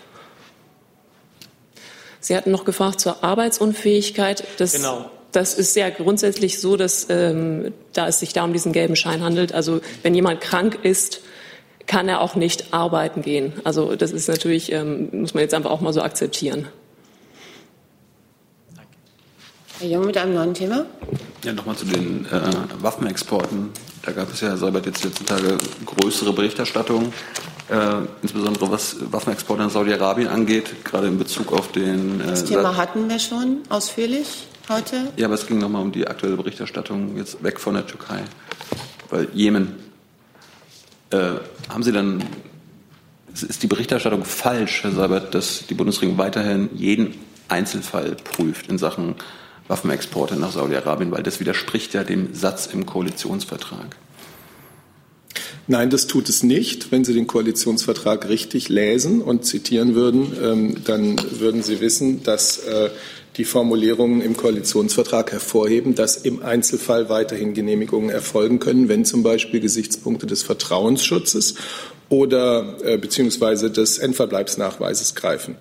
Sie 2.21 2.37
hatten 2.37 2.51
noch 2.51 2.65
gefragt 2.65 3.01
zur 3.01 3.23
Arbeitsunfähigkeit. 3.23 4.45
Das, 4.57 4.73
genau. 4.73 5.11
Das 5.33 5.55
ist 5.55 5.77
ja 5.77 5.91
grundsätzlich 5.91 6.61
so, 6.61 6.77
dass 6.77 7.09
ähm, 7.11 7.75
da 7.93 8.09
es 8.09 8.21
sich 8.21 8.33
da 8.33 8.45
um 8.45 8.53
diesen 8.53 8.73
gelben 8.73 8.97
Schein 8.97 9.23
handelt. 9.23 9.53
Also 9.53 9.81
wenn 10.03 10.15
jemand 10.15 10.41
krank 10.41 10.79
ist, 10.83 11.21
kann 11.87 12.09
er 12.09 12.21
auch 12.21 12.35
nicht 12.35 12.73
arbeiten 12.73 13.21
gehen. 13.21 13.53
Also 13.65 13.95
das 13.95 14.13
ist 14.13 14.29
natürlich, 14.29 14.73
ähm, 14.73 15.09
muss 15.13 15.35
man 15.35 15.43
jetzt 15.43 15.53
einfach 15.53 15.71
auch 15.71 15.81
mal 15.81 15.93
so 15.93 16.01
akzeptieren. 16.01 16.69
Herr 19.85 19.91
Jung 19.91 20.07
mit 20.07 20.17
einem 20.17 20.33
neuen 20.33 20.55
Thema. 20.55 20.87
Ja, 21.45 21.53
nochmal 21.53 21.77
zu 21.77 21.85
den 21.85 22.25
äh, 22.25 22.41
Waffenexporten. 22.81 23.69
Da 24.01 24.13
gab 24.13 24.33
es 24.33 24.41
ja, 24.41 24.49
Herr 24.49 24.57
Seibert, 24.57 24.87
jetzt 24.87 25.05
die 25.05 25.09
letzten 25.09 25.27
Tage 25.27 25.59
größere 25.85 26.33
Berichterstattung, 26.33 27.13
äh, 27.69 27.97
insbesondere 28.23 28.71
was 28.71 28.97
Waffenexporte 29.13 29.65
in 29.65 29.69
Saudi-Arabien 29.69 30.29
angeht, 30.29 30.85
gerade 30.85 31.09
in 31.09 31.19
Bezug 31.19 31.53
auf 31.53 31.71
den. 31.73 32.19
Äh, 32.23 32.29
das 32.29 32.47
Thema 32.47 32.75
hatten 32.79 33.11
wir 33.11 33.19
schon 33.19 33.59
ausführlich 33.69 34.47
heute. 34.71 35.13
Ja, 35.19 35.27
aber 35.27 35.35
es 35.35 35.47
ging 35.47 35.59
nochmal 35.59 35.83
um 35.83 35.93
die 35.93 36.09
aktuelle 36.09 36.39
Berichterstattung 36.39 37.19
jetzt 37.19 37.43
weg 37.45 37.61
von 37.61 37.75
der 37.75 37.87
Türkei. 37.87 38.23
Weil 39.11 39.29
Jemen, 39.35 39.75
äh, 41.11 41.19
haben 41.69 41.83
Sie 41.83 41.93
dann 41.93 42.25
ist 43.35 43.63
die 43.63 43.67
Berichterstattung 43.67 44.25
falsch, 44.25 44.83
Herr 44.83 44.93
Seibert, 44.93 45.35
dass 45.35 45.67
die 45.67 45.75
Bundesregierung 45.75 46.17
weiterhin 46.17 46.71
jeden 46.73 47.19
Einzelfall 47.49 48.17
prüft 48.25 48.69
in 48.69 48.79
Sachen 48.79 49.17
Waffenexporte 49.69 50.37
nach 50.37 50.53
Saudi-Arabien, 50.53 51.11
weil 51.11 51.23
das 51.23 51.41
widerspricht 51.41 51.95
ja 51.95 52.05
dem 52.05 52.35
Satz 52.35 52.67
im 52.67 52.87
Koalitionsvertrag. 52.87 53.97
Nein, 55.67 55.89
das 55.89 56.07
tut 56.07 56.29
es 56.29 56.43
nicht. 56.43 56.93
Wenn 56.93 57.05
Sie 57.05 57.15
den 57.15 57.27
Koalitionsvertrag 57.27 58.29
richtig 58.29 58.69
lesen 58.69 59.23
und 59.23 59.47
zitieren 59.47 59.95
würden, 59.95 60.33
ähm, 60.43 60.85
dann 60.85 61.17
würden 61.41 61.63
Sie 61.63 61.81
wissen, 61.81 62.23
dass 62.23 62.59
äh, 62.59 62.91
die 63.39 63.45
Formulierungen 63.45 64.21
im 64.21 64.37
Koalitionsvertrag 64.37 65.33
hervorheben, 65.33 65.95
dass 65.95 66.19
im 66.19 66.43
Einzelfall 66.43 67.09
weiterhin 67.09 67.55
Genehmigungen 67.55 68.11
erfolgen 68.11 68.59
können, 68.59 68.89
wenn 68.91 69.07
zum 69.07 69.23
Beispiel 69.23 69.61
Gesichtspunkte 69.61 70.27
des 70.27 70.43
Vertrauensschutzes 70.43 71.55
oder 72.11 72.77
äh, 72.85 72.99
beziehungsweise 72.99 73.71
des 73.71 73.99
Endverbleibsnachweises 73.99 75.15
greifen. 75.15 75.57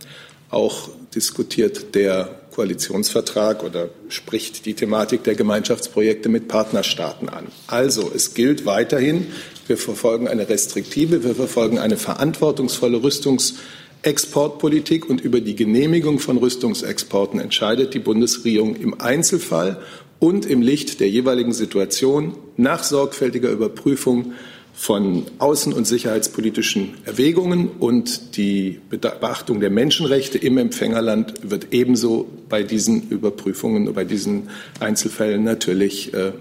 Auch 0.49 0.89
diskutiert 1.15 1.95
der 1.95 2.42
Koalitionsvertrag 2.53 3.63
oder 3.63 3.89
spricht 4.09 4.65
die 4.65 4.73
Thematik 4.75 5.23
der 5.23 5.35
Gemeinschaftsprojekte 5.35 6.29
mit 6.29 6.47
Partnerstaaten 6.47 7.27
an. 7.29 7.47
Also 7.67 8.11
es 8.13 8.35
gilt 8.35 8.65
weiterhin, 8.65 9.27
wir 9.67 9.77
verfolgen 9.77 10.27
eine 10.27 10.49
restriktive, 10.49 11.23
wir 11.23 11.35
verfolgen 11.35 11.79
eine 11.79 11.97
verantwortungsvolle 11.97 13.01
Rüstungsexportpolitik 13.01 15.09
und 15.09 15.21
über 15.21 15.39
die 15.41 15.55
Genehmigung 15.55 16.19
von 16.19 16.37
Rüstungsexporten 16.37 17.39
entscheidet 17.39 17.93
die 17.93 17.99
Bundesregierung 17.99 18.75
im 18.75 18.99
Einzelfall 19.01 19.81
und 20.19 20.45
im 20.45 20.61
Licht 20.61 20.99
der 20.99 21.09
jeweiligen 21.09 21.53
Situation 21.53 22.37
nach 22.55 22.83
sorgfältiger 22.83 23.49
Überprüfung 23.49 24.33
von 24.73 25.25
außen- 25.39 25.71
und 25.71 25.85
sicherheitspolitischen 25.85 26.95
Erwägungen 27.05 27.69
und 27.69 28.35
die 28.37 28.81
Beachtung 28.89 29.59
der 29.59 29.69
Menschenrechte 29.69 30.39
im 30.39 30.57
Empfängerland 30.57 31.35
wird 31.43 31.67
ebenso 31.71 32.27
bei 32.49 32.63
diesen 32.63 33.07
Überprüfungen, 33.09 33.93
bei 33.93 34.03
diesen 34.03 34.49
Einzelfällen 34.79 35.43
natürlich, 35.43 36.13
äh, 36.13 36.31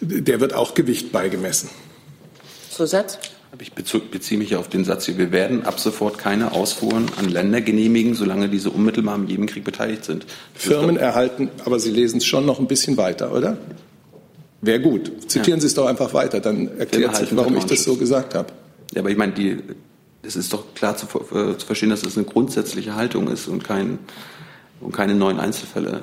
der 0.00 0.40
wird 0.40 0.54
auch 0.54 0.74
Gewicht 0.74 1.12
beigemessen. 1.12 1.68
Zusatz? 2.70 3.18
Ich 3.60 3.72
beziehe 3.74 4.38
mich 4.38 4.56
auf 4.56 4.70
den 4.70 4.84
Satz, 4.84 5.06
wir 5.08 5.30
werden 5.30 5.66
ab 5.66 5.78
sofort 5.78 6.16
keine 6.16 6.52
Ausfuhren 6.52 7.06
an 7.18 7.28
Länder 7.28 7.60
genehmigen, 7.60 8.14
solange 8.14 8.48
diese 8.48 8.70
unmittelbar 8.70 9.14
am 9.14 9.28
Jemenkrieg 9.28 9.62
beteiligt 9.62 10.06
sind. 10.06 10.24
Firmen 10.54 10.96
erhalten, 10.96 11.50
aber 11.66 11.78
Sie 11.78 11.90
lesen 11.90 12.16
es 12.16 12.24
schon 12.24 12.46
noch 12.46 12.58
ein 12.58 12.66
bisschen 12.66 12.96
weiter, 12.96 13.32
oder? 13.34 13.58
Wäre 14.62 14.80
gut. 14.80 15.10
Zitieren 15.26 15.58
ja. 15.58 15.60
Sie 15.60 15.66
es 15.66 15.74
doch 15.74 15.86
einfach 15.86 16.14
weiter, 16.14 16.40
dann 16.40 16.78
erklärt 16.78 17.16
sich, 17.16 17.36
warum 17.36 17.56
ich 17.56 17.64
das 17.64 17.82
so 17.82 17.96
gesagt 17.96 18.34
habe. 18.34 18.52
Ja, 18.94 19.00
aber 19.00 19.10
ich 19.10 19.16
meine, 19.16 19.32
die, 19.32 19.58
es 20.22 20.36
ist 20.36 20.52
doch 20.52 20.72
klar 20.74 20.96
zu, 20.96 21.06
äh, 21.06 21.58
zu 21.58 21.66
verstehen, 21.66 21.90
dass 21.90 22.00
es 22.00 22.06
das 22.06 22.16
eine 22.16 22.26
grundsätzliche 22.26 22.94
Haltung 22.94 23.28
ist 23.28 23.48
und, 23.48 23.64
kein, 23.64 23.98
und 24.80 24.92
keine 24.92 25.16
neuen 25.16 25.40
Einzelfälle. 25.40 26.02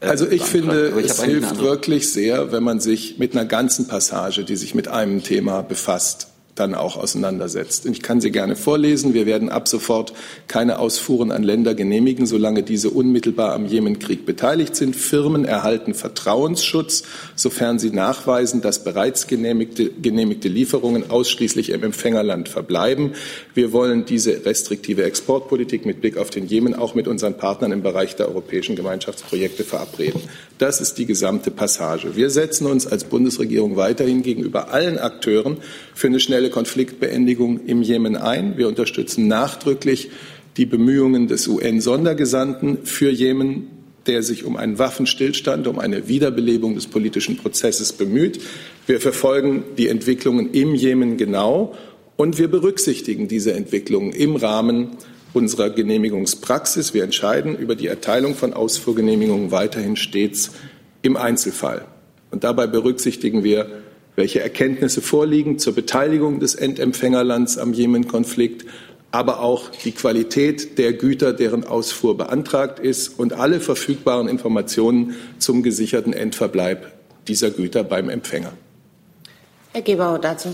Äh, 0.00 0.06
also 0.06 0.28
ich 0.28 0.42
finde, 0.42 0.92
ich 0.98 1.06
es 1.06 1.22
hilft 1.22 1.60
wirklich 1.60 2.12
sehr, 2.12 2.50
wenn 2.50 2.64
man 2.64 2.80
sich 2.80 3.18
mit 3.18 3.32
einer 3.32 3.44
ganzen 3.44 3.86
Passage, 3.86 4.44
die 4.44 4.56
sich 4.56 4.74
mit 4.74 4.88
einem 4.88 5.22
Thema 5.22 5.62
befasst, 5.62 6.28
dann 6.54 6.74
auch 6.74 6.96
auseinandersetzt. 6.96 7.86
Ich 7.86 8.02
kann 8.02 8.20
sie 8.20 8.30
gerne 8.30 8.56
vorlesen. 8.56 9.14
Wir 9.14 9.26
werden 9.26 9.48
ab 9.48 9.66
sofort 9.66 10.12
keine 10.46 10.78
Ausfuhren 10.78 11.32
an 11.32 11.42
Länder 11.42 11.74
genehmigen, 11.74 12.26
solange 12.26 12.62
diese 12.62 12.90
unmittelbar 12.90 13.52
am 13.54 13.66
Jemenkrieg 13.66 14.24
beteiligt 14.24 14.76
sind. 14.76 14.94
Firmen 14.94 15.44
erhalten 15.44 15.94
Vertrauensschutz, 15.94 17.04
sofern 17.34 17.78
sie 17.78 17.90
nachweisen, 17.90 18.60
dass 18.60 18.84
bereits 18.84 19.26
genehmigte, 19.26 19.90
genehmigte 19.90 20.48
Lieferungen 20.48 21.10
ausschließlich 21.10 21.70
im 21.70 21.82
Empfängerland 21.82 22.48
verbleiben. 22.48 23.12
Wir 23.54 23.72
wollen 23.72 24.04
diese 24.04 24.44
restriktive 24.44 25.04
Exportpolitik 25.04 25.84
mit 25.86 26.00
Blick 26.00 26.16
auf 26.16 26.30
den 26.30 26.46
Jemen 26.46 26.74
auch 26.74 26.94
mit 26.94 27.08
unseren 27.08 27.36
Partnern 27.36 27.72
im 27.72 27.82
Bereich 27.82 28.14
der 28.16 28.28
europäischen 28.28 28.76
Gemeinschaftsprojekte 28.76 29.64
verabreden. 29.64 30.20
Das 30.58 30.80
ist 30.80 30.98
die 30.98 31.06
gesamte 31.06 31.50
Passage. 31.50 32.14
Wir 32.14 32.30
setzen 32.30 32.66
uns 32.66 32.86
als 32.86 33.04
Bundesregierung 33.04 33.76
weiterhin 33.76 34.22
gegenüber 34.22 34.72
allen 34.72 34.98
Akteuren 34.98 35.58
für 35.94 36.08
eine 36.08 36.20
schnelle 36.20 36.50
Konfliktbeendigung 36.50 37.66
im 37.66 37.82
Jemen 37.82 38.16
ein. 38.16 38.56
Wir 38.56 38.68
unterstützen 38.68 39.28
nachdrücklich 39.28 40.10
die 40.56 40.66
Bemühungen 40.66 41.28
des 41.28 41.48
UN-Sondergesandten 41.48 42.84
für 42.84 43.10
Jemen, 43.10 43.68
der 44.06 44.22
sich 44.22 44.44
um 44.44 44.56
einen 44.56 44.78
Waffenstillstand, 44.78 45.66
um 45.66 45.78
eine 45.78 46.08
Wiederbelebung 46.08 46.74
des 46.74 46.86
politischen 46.86 47.36
Prozesses 47.36 47.92
bemüht. 47.92 48.40
Wir 48.86 49.00
verfolgen 49.00 49.64
die 49.78 49.88
Entwicklungen 49.88 50.52
im 50.52 50.74
Jemen 50.74 51.16
genau 51.16 51.74
und 52.16 52.38
wir 52.38 52.48
berücksichtigen 52.48 53.28
diese 53.28 53.54
Entwicklungen 53.54 54.12
im 54.12 54.36
Rahmen 54.36 54.90
unserer 55.32 55.70
Genehmigungspraxis. 55.70 56.94
Wir 56.94 57.02
entscheiden 57.02 57.56
über 57.56 57.74
die 57.74 57.88
Erteilung 57.88 58.34
von 58.34 58.52
Ausfuhrgenehmigungen 58.52 59.50
weiterhin 59.50 59.96
stets 59.96 60.52
im 61.02 61.16
Einzelfall. 61.16 61.86
Und 62.30 62.44
dabei 62.44 62.66
berücksichtigen 62.66 63.42
wir, 63.42 63.83
welche 64.16 64.40
Erkenntnisse 64.40 65.00
vorliegen 65.00 65.58
zur 65.58 65.74
Beteiligung 65.74 66.40
des 66.40 66.54
Endempfängerlands 66.54 67.58
am 67.58 67.72
Jemen-Konflikt, 67.72 68.64
aber 69.10 69.40
auch 69.40 69.70
die 69.70 69.92
Qualität 69.92 70.78
der 70.78 70.92
Güter, 70.92 71.32
deren 71.32 71.64
Ausfuhr 71.64 72.16
beantragt 72.16 72.80
ist 72.80 73.18
und 73.18 73.32
alle 73.32 73.60
verfügbaren 73.60 74.28
Informationen 74.28 75.14
zum 75.38 75.62
gesicherten 75.62 76.12
Endverbleib 76.12 76.92
dieser 77.28 77.50
Güter 77.50 77.84
beim 77.84 78.08
Empfänger. 78.08 78.52
Herr 79.72 79.82
Gebauer 79.82 80.18
dazu. 80.18 80.48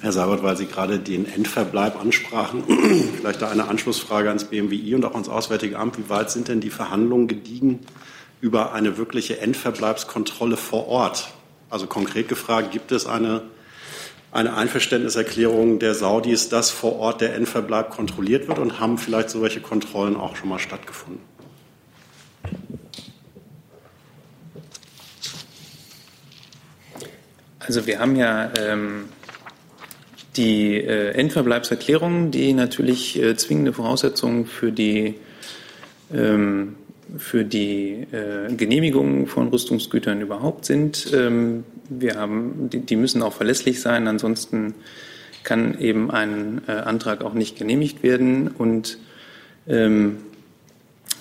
Herr 0.00 0.12
Seibert, 0.12 0.42
weil 0.42 0.56
Sie 0.56 0.66
gerade 0.66 0.98
den 0.98 1.26
Endverbleib 1.26 2.00
ansprachen, 2.00 2.62
vielleicht 3.16 3.42
da 3.42 3.50
eine 3.50 3.66
Anschlussfrage 3.66 4.28
ans 4.28 4.44
BMWI 4.44 4.94
und 4.94 5.04
auch 5.04 5.14
ans 5.14 5.28
Auswärtige 5.28 5.78
Amt. 5.78 5.98
Wie 5.98 6.08
weit 6.08 6.30
sind 6.30 6.48
denn 6.48 6.60
die 6.60 6.70
Verhandlungen 6.70 7.26
gediegen 7.26 7.80
über 8.40 8.72
eine 8.72 8.96
wirkliche 8.96 9.40
Endverbleibskontrolle 9.40 10.56
vor 10.56 10.86
Ort? 10.86 11.32
Also 11.70 11.86
konkret 11.86 12.28
gefragt, 12.28 12.70
gibt 12.70 12.92
es 12.92 13.06
eine, 13.06 13.42
eine 14.32 14.54
Einverständniserklärung 14.54 15.78
der 15.78 15.94
Saudis, 15.94 16.48
dass 16.48 16.70
vor 16.70 16.96
Ort 16.96 17.20
der 17.20 17.34
Endverbleib 17.34 17.90
kontrolliert 17.90 18.48
wird 18.48 18.58
und 18.58 18.80
haben 18.80 18.98
vielleicht 18.98 19.30
solche 19.30 19.60
Kontrollen 19.60 20.16
auch 20.16 20.36
schon 20.36 20.48
mal 20.48 20.58
stattgefunden? 20.58 21.20
Also 27.58 27.86
wir 27.86 27.98
haben 27.98 28.16
ja 28.16 28.50
ähm, 28.58 29.10
die 30.38 30.76
äh, 30.76 31.10
Endverbleibserklärungen, 31.10 32.30
die 32.30 32.54
natürlich 32.54 33.20
äh, 33.20 33.36
zwingende 33.36 33.74
Voraussetzungen 33.74 34.46
für 34.46 34.72
die, 34.72 35.16
ähm, 36.10 36.76
für 37.16 37.44
die 37.44 38.06
äh, 38.12 38.52
Genehmigung 38.54 39.26
von 39.26 39.48
Rüstungsgütern 39.48 40.20
überhaupt 40.20 40.64
sind. 40.64 41.10
Ähm, 41.14 41.64
wir 41.88 42.16
haben, 42.16 42.68
die, 42.70 42.80
die, 42.80 42.96
müssen 42.96 43.22
auch 43.22 43.32
verlässlich 43.32 43.80
sein, 43.80 44.06
ansonsten 44.08 44.74
kann 45.42 45.78
eben 45.78 46.10
ein 46.10 46.62
äh, 46.68 46.72
Antrag 46.72 47.24
auch 47.24 47.32
nicht 47.32 47.56
genehmigt 47.58 48.02
werden. 48.02 48.48
Und 48.48 48.98
ähm, 49.66 50.18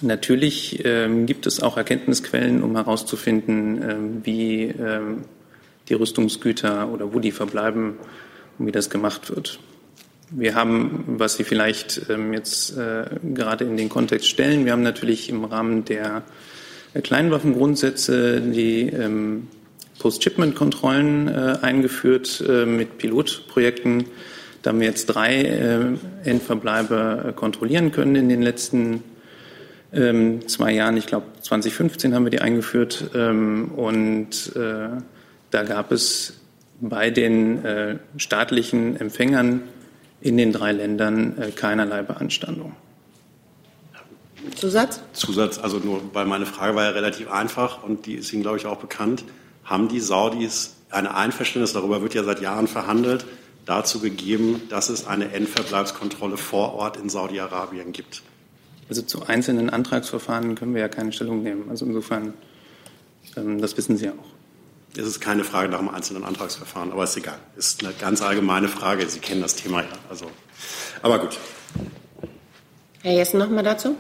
natürlich 0.02 0.84
ähm, 0.84 1.26
gibt 1.26 1.48
es 1.48 1.62
auch 1.62 1.78
Erkenntnisquellen, 1.78 2.64
um 2.64 2.76
herauszufinden, 2.76 3.82
ähm, 3.82 4.22
wie 4.24 4.64
ähm, 4.64 5.24
die 5.88 5.94
Rüstungsgüter 5.94 6.92
oder 6.92 7.14
wo 7.14 7.20
die 7.20 7.32
verbleiben 7.32 7.94
und 8.60 8.68
wie 8.68 8.72
das 8.72 8.90
gemacht 8.90 9.34
wird. 9.34 9.60
Wir 10.30 10.56
haben, 10.56 11.06
was 11.08 11.38
Sie 11.38 11.46
vielleicht 11.46 12.10
ähm, 12.10 12.34
jetzt 12.34 12.78
äh, 12.78 13.06
gerade 13.34 13.64
in 13.64 13.78
den 13.78 13.88
Kontext 13.88 14.28
stellen, 14.28 14.66
wir 14.66 14.74
haben 14.74 14.84
natürlich 14.84 15.30
im 15.30 15.46
Rahmen 15.46 15.86
der 15.86 16.24
Kleinwaffengrundsätze 17.02 18.42
die 18.42 18.90
ähm, 18.90 19.48
Post-Shipment-Kontrollen 20.00 21.30
äh, 21.30 21.58
eingeführt 21.62 22.44
äh, 22.46 22.66
mit 22.66 22.98
Pilotprojekten. 22.98 24.06
Da 24.64 24.72
haben 24.72 24.82
wir 24.82 24.88
jetzt 24.88 25.06
drei 25.06 25.96
Endverbleibe 26.26 27.32
kontrollieren 27.38 27.94
können 27.94 28.16
in 28.16 28.28
den 28.28 28.42
letzten 28.42 29.02
ähm, 29.94 30.46
zwei 30.48 30.74
Jahren. 30.74 30.98
Ich 30.98 31.08
glaube, 31.08 31.28
2015 31.42 32.14
haben 32.14 32.26
wir 32.26 32.32
die 32.32 32.42
eingeführt. 32.42 33.12
Und 33.14 34.30
da 34.56 35.64
gab 35.64 35.92
es 35.94 36.34
bei 36.82 37.12
den 37.12 38.00
staatlichen 38.18 39.00
Empfängern 39.00 39.62
in 40.22 40.38
den 40.38 40.52
drei 40.52 40.72
Ländern 40.72 41.36
keinerlei 41.56 42.02
Beanstandung. 42.02 42.74
Zusatz? 44.56 45.02
Zusatz, 45.14 45.58
also 45.60 45.78
nur, 45.80 46.02
weil 46.14 46.26
meine 46.26 46.46
Frage 46.46 46.76
war 46.76 46.86
ja 46.86 46.90
relativ 46.92 47.30
einfach 47.30 47.84
und 47.84 48.06
die 48.06 48.16
ist 48.16 48.32
Ihnen, 48.34 48.44
glaube 48.44 48.58
ich, 48.58 48.66
auch 48.66 48.78
bekannt 48.78 49.24
haben 49.68 49.90
die 49.90 50.00
Saudis 50.00 50.76
ein 50.90 51.06
Einverständnis, 51.06 51.74
darüber 51.74 52.02
wird 52.02 52.14
ja 52.14 52.24
seit 52.24 52.42
Jahren 52.42 52.68
verhandelt, 52.68 53.26
dazu 53.66 54.00
gegeben, 54.00 54.62
dass 54.70 54.90
es 54.90 55.06
eine 55.06 55.34
Endverbleibskontrolle 55.34 56.38
vor 56.38 56.74
Ort 56.74 56.96
in 56.96 57.10
Saudi-Arabien 57.10 57.92
gibt? 57.92 58.24
Also 58.88 59.02
zu 59.02 59.26
einzelnen 59.26 59.70
Antragsverfahren 59.70 60.56
können 60.56 60.74
wir 60.74 60.80
ja 60.80 60.88
keine 60.88 61.12
Stellung 61.12 61.44
nehmen. 61.44 61.70
Also 61.70 61.86
insofern, 61.86 62.34
ähm, 63.36 63.60
das 63.60 63.76
wissen 63.76 63.98
Sie 63.98 64.06
ja 64.06 64.14
auch. 64.14 64.37
Es 64.96 65.06
ist 65.06 65.20
keine 65.20 65.44
Frage 65.44 65.70
nach 65.70 65.80
einem 65.80 65.90
einzelnen 65.90 66.24
Antragsverfahren, 66.24 66.92
aber 66.92 67.04
ist 67.04 67.18
egal. 67.18 67.38
Ist 67.56 67.84
eine 67.84 67.94
ganz 67.94 68.22
allgemeine 68.22 68.68
Frage. 68.68 69.08
Sie 69.08 69.20
kennen 69.20 69.42
das 69.42 69.56
Thema 69.56 69.82
ja. 69.82 69.88
Also, 70.10 70.26
aber 71.02 71.20
gut. 71.20 71.38
Herr 73.04 73.14
Jessen 73.14 73.40
noch 73.40 73.50
mal 73.50 73.64
dazu. 73.64 73.96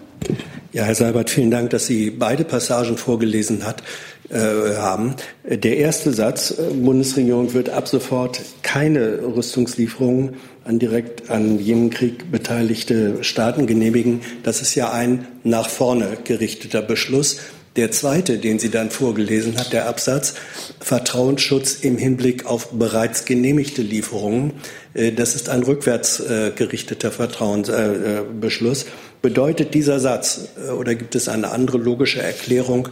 Ja, 0.73 0.83
Herr 0.83 0.95
Seibert, 0.95 1.29
vielen 1.29 1.51
Dank, 1.51 1.69
dass 1.69 1.85
Sie 1.85 2.09
beide 2.09 2.43
Passagen 2.43 2.97
vorgelesen 2.97 3.63
hat. 3.65 3.83
Äh, 4.29 4.75
haben. 4.75 5.15
Der 5.45 5.77
erste 5.77 6.11
Satz, 6.11 6.51
äh, 6.51 6.73
Bundesregierung 6.73 7.53
wird 7.53 7.69
ab 7.69 7.87
sofort 7.87 8.41
keine 8.61 9.21
Rüstungslieferungen 9.21 10.33
an 10.65 10.79
direkt 10.79 11.29
an 11.29 11.59
jenem 11.59 11.91
Krieg 11.91 12.29
beteiligte 12.29 13.23
Staaten 13.23 13.67
genehmigen. 13.67 14.19
Das 14.43 14.61
ist 14.61 14.75
ja 14.75 14.91
ein 14.91 15.25
nach 15.45 15.69
vorne 15.69 16.17
gerichteter 16.25 16.81
Beschluss. 16.81 17.39
Der 17.77 17.91
zweite, 17.91 18.37
den 18.39 18.59
sie 18.59 18.69
dann 18.69 18.91
vorgelesen 18.91 19.57
hat, 19.57 19.71
der 19.71 19.87
Absatz, 19.87 20.33
Vertrauensschutz 20.79 21.75
im 21.75 21.97
Hinblick 21.97 22.45
auf 22.45 22.71
bereits 22.71 23.23
genehmigte 23.23 23.81
Lieferungen. 23.81 24.53
Äh, 24.93 25.13
das 25.13 25.35
ist 25.35 25.47
ein 25.47 25.63
rückwärts 25.63 26.21
gerichteter 26.55 27.11
Vertrauensbeschluss. 27.11 28.87
Bedeutet 29.21 29.73
dieser 29.73 29.99
Satz 29.99 30.49
oder 30.77 30.95
gibt 30.95 31.15
es 31.15 31.29
eine 31.29 31.51
andere 31.51 31.77
logische 31.77 32.21
Erklärung, 32.21 32.89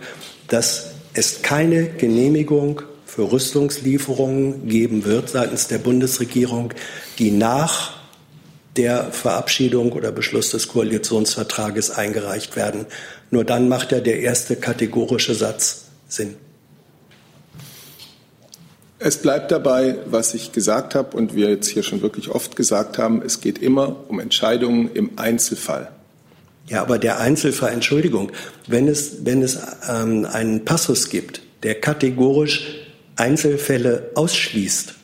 dass 0.48 0.92
es 1.14 1.42
keine 1.42 1.86
Genehmigung 1.86 2.82
für 3.06 3.32
Rüstungslieferungen 3.32 4.68
geben 4.68 5.06
wird 5.06 5.30
seitens 5.30 5.68
der 5.68 5.78
Bundesregierung, 5.78 6.74
die 7.18 7.32
nach 7.32 7.94
der 8.76 9.12
Verabschiedung 9.12 9.94
oder 9.94 10.12
Beschluss 10.12 10.52
des 10.52 10.68
Koalitionsvertrages 10.68 11.92
eingereicht 11.92 12.58
werden. 12.58 12.86
Nur 13.32 13.44
dann 13.44 13.70
macht 13.70 13.92
ja 13.92 14.00
der 14.00 14.20
erste 14.20 14.56
kategorische 14.56 15.36
Satz 15.36 15.86
Sinn. 16.08 16.36
Es 18.98 19.18
bleibt 19.18 19.52
dabei, 19.52 19.98
was 20.06 20.34
ich 20.34 20.52
gesagt 20.52 20.96
habe 20.96 21.16
und 21.18 21.36
wir 21.36 21.50
jetzt 21.50 21.68
hier 21.68 21.84
schon 21.84 22.02
wirklich 22.02 22.30
oft 22.30 22.56
gesagt 22.56 22.98
haben, 22.98 23.22
es 23.22 23.42
geht 23.42 23.58
immer 23.58 23.98
um 24.08 24.20
Entscheidungen 24.20 24.90
im 24.94 25.12
Einzelfall. 25.18 25.92
Ja, 26.68 26.82
aber 26.82 26.98
der 26.98 27.20
Einzelfall, 27.20 27.74
Entschuldigung, 27.74 28.32
wenn 28.68 28.88
es, 28.88 29.26
wenn 29.26 29.44
es 29.44 29.60
ähm, 29.88 30.26
einen 30.26 30.66
Passus 30.66 31.10
gibt, 31.10 31.42
der 31.64 31.76
kategorisch 31.76 32.78
Einzelfälle 33.16 34.12
ausschließt, 34.16 34.96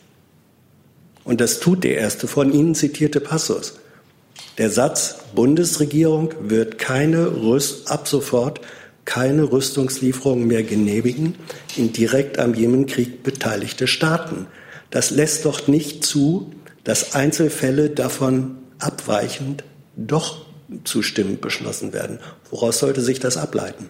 und 1.24 1.40
das 1.40 1.60
tut 1.60 1.84
der 1.84 1.98
erste 1.98 2.28
von 2.28 2.52
Ihnen 2.52 2.74
zitierte 2.74 3.20
Passus, 3.20 3.76
der 4.58 4.70
Satz, 4.70 5.18
Bundesregierung 5.34 6.34
wird 6.42 6.78
keine 6.78 7.42
Rüst, 7.42 7.90
ab 7.90 8.08
sofort 8.08 8.62
keine 9.06 9.52
Rüstungslieferungen 9.52 10.48
mehr 10.48 10.64
genehmigen 10.64 11.36
in 11.76 11.92
direkt 11.94 12.38
am 12.38 12.54
Jemenkrieg 12.54 13.24
beteiligte 13.24 13.88
Staaten. 13.88 14.48
Das 14.90 15.10
lässt 15.10 15.46
doch 15.46 15.68
nicht 15.68 16.06
zu, 16.06 16.52
dass 16.84 17.16
Einzelfälle 17.16 17.90
davon 17.90 18.58
abweichend 18.80 19.64
doch 19.96 20.46
zustimmend 20.84 21.42
beschlossen 21.42 21.94
werden. 21.94 22.20
Woraus 22.50 22.80
sollte 22.80 23.02
sich 23.02 23.20
das 23.20 23.38
ableiten? 23.38 23.90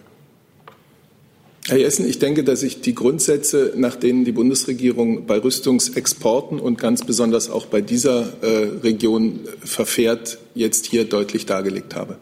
Herr 1.68 1.78
Jessen, 1.78 2.08
ich 2.08 2.18
denke, 2.18 2.42
dass 2.42 2.64
ich 2.64 2.80
die 2.80 2.94
Grundsätze, 2.94 3.72
nach 3.76 3.94
denen 3.94 4.24
die 4.24 4.32
Bundesregierung 4.32 5.26
bei 5.26 5.38
Rüstungsexporten 5.38 6.58
und 6.58 6.76
ganz 6.76 7.04
besonders 7.04 7.50
auch 7.50 7.66
bei 7.66 7.80
dieser 7.80 8.32
äh, 8.42 8.80
Region 8.82 9.40
verfährt, 9.64 10.38
jetzt 10.54 10.86
hier 10.86 11.04
deutlich 11.04 11.46
dargelegt 11.46 11.94
habe. 11.94 12.18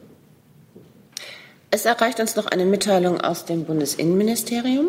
Es 1.70 1.86
erreicht 1.86 2.20
uns 2.20 2.36
noch 2.36 2.46
eine 2.46 2.66
Mitteilung 2.66 3.18
aus 3.20 3.46
dem 3.46 3.64
Bundesinnenministerium. 3.64 4.88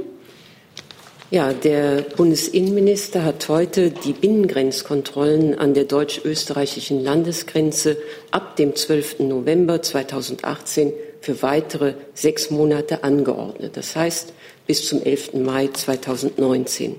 Ja, 1.29 1.53
der 1.53 2.01
Bundesinnenminister 2.01 3.23
hat 3.23 3.47
heute 3.47 3.91
die 3.91 4.11
Binnengrenzkontrollen 4.11 5.57
an 5.57 5.73
der 5.73 5.85
deutsch-österreichischen 5.85 7.01
Landesgrenze 7.01 7.95
ab 8.31 8.57
dem 8.57 8.75
12. 8.75 9.19
November 9.19 9.81
2018 9.81 10.91
für 11.21 11.41
weitere 11.41 11.93
sechs 12.13 12.49
Monate 12.49 13.05
angeordnet. 13.05 13.77
Das 13.77 13.95
heißt 13.95 14.33
bis 14.71 14.87
zum 14.87 15.03
11. 15.03 15.33
Mai 15.33 15.67
2019. 15.67 16.95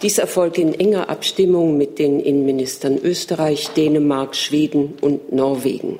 Dies 0.00 0.18
erfolgt 0.18 0.58
in 0.58 0.74
enger 0.74 1.10
Abstimmung 1.10 1.76
mit 1.76 1.98
den 1.98 2.20
Innenministern 2.20 3.00
Österreich, 3.02 3.70
Dänemark, 3.70 4.36
Schweden 4.36 4.94
und 5.00 5.32
Norwegen. 5.32 5.98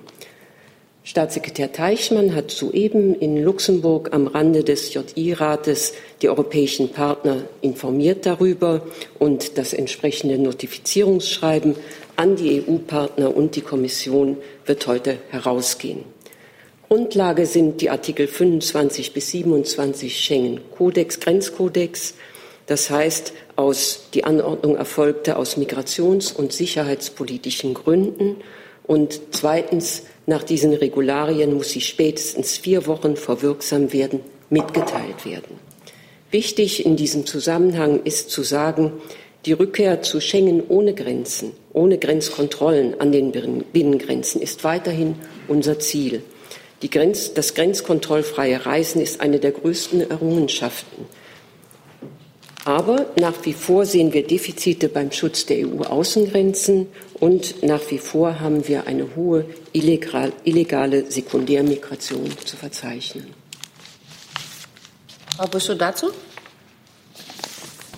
Staatssekretär 1.02 1.72
Teichmann 1.72 2.36
hat 2.36 2.52
soeben 2.52 3.16
in 3.16 3.42
Luxemburg 3.42 4.14
am 4.14 4.28
Rande 4.28 4.62
des 4.62 4.94
JI-Rates 4.94 5.94
die 6.22 6.28
europäischen 6.28 6.90
Partner 6.90 7.42
informiert 7.60 8.24
darüber 8.24 8.82
und 9.18 9.58
das 9.58 9.72
entsprechende 9.72 10.38
Notifizierungsschreiben 10.38 11.74
an 12.14 12.36
die 12.36 12.62
EU-Partner 12.62 13.36
und 13.36 13.56
die 13.56 13.62
Kommission 13.62 14.36
wird 14.64 14.86
heute 14.86 15.18
herausgehen. 15.30 16.13
Grundlage 16.88 17.46
sind 17.46 17.80
die 17.80 17.90
Artikel 17.90 18.26
25 18.26 19.12
bis 19.12 19.30
27 19.30 20.16
Schengen-Kodex, 20.16 21.20
Grenzkodex. 21.20 22.14
Das 22.66 22.90
heißt, 22.90 23.32
aus, 23.56 24.08
die 24.14 24.24
Anordnung 24.24 24.76
erfolgte 24.76 25.36
aus 25.36 25.56
migrations- 25.56 26.34
und 26.34 26.52
sicherheitspolitischen 26.52 27.74
Gründen. 27.74 28.36
Und 28.86 29.20
zweitens 29.30 30.02
nach 30.26 30.42
diesen 30.42 30.74
Regularien 30.74 31.54
muss 31.54 31.70
sie 31.70 31.80
spätestens 31.80 32.58
vier 32.58 32.86
Wochen 32.86 33.16
vor 33.16 33.42
wirksam 33.42 33.92
werden 33.92 34.20
mitgeteilt 34.50 35.24
werden. 35.24 35.58
Wichtig 36.30 36.84
in 36.84 36.96
diesem 36.96 37.26
Zusammenhang 37.26 38.02
ist 38.04 38.30
zu 38.30 38.42
sagen, 38.42 38.92
die 39.46 39.52
Rückkehr 39.52 40.02
zu 40.02 40.20
Schengen 40.20 40.62
ohne 40.68 40.94
Grenzen, 40.94 41.52
ohne 41.72 41.98
Grenzkontrollen 41.98 43.00
an 43.00 43.12
den 43.12 43.32
Binnengrenzen 43.72 44.40
ist 44.40 44.64
weiterhin 44.64 45.16
unser 45.48 45.78
Ziel. 45.78 46.22
Grenz, 46.90 47.34
das 47.34 47.54
grenzkontrollfreie 47.54 48.66
Reisen 48.66 49.00
ist 49.00 49.20
eine 49.20 49.38
der 49.38 49.52
größten 49.52 50.10
Errungenschaften. 50.10 51.06
Aber 52.64 53.06
nach 53.16 53.44
wie 53.44 53.52
vor 53.52 53.84
sehen 53.84 54.12
wir 54.14 54.26
Defizite 54.26 54.88
beim 54.88 55.12
Schutz 55.12 55.44
der 55.44 55.68
EU-Außengrenzen 55.68 56.86
und 57.20 57.62
nach 57.62 57.90
wie 57.90 57.98
vor 57.98 58.40
haben 58.40 58.66
wir 58.66 58.86
eine 58.86 59.14
hohe 59.14 59.44
illegale 59.72 61.10
Sekundärmigration 61.10 62.30
zu 62.44 62.56
verzeichnen. 62.56 63.26
Frau 65.36 65.46
Buschow 65.46 65.76
dazu? 65.76 66.06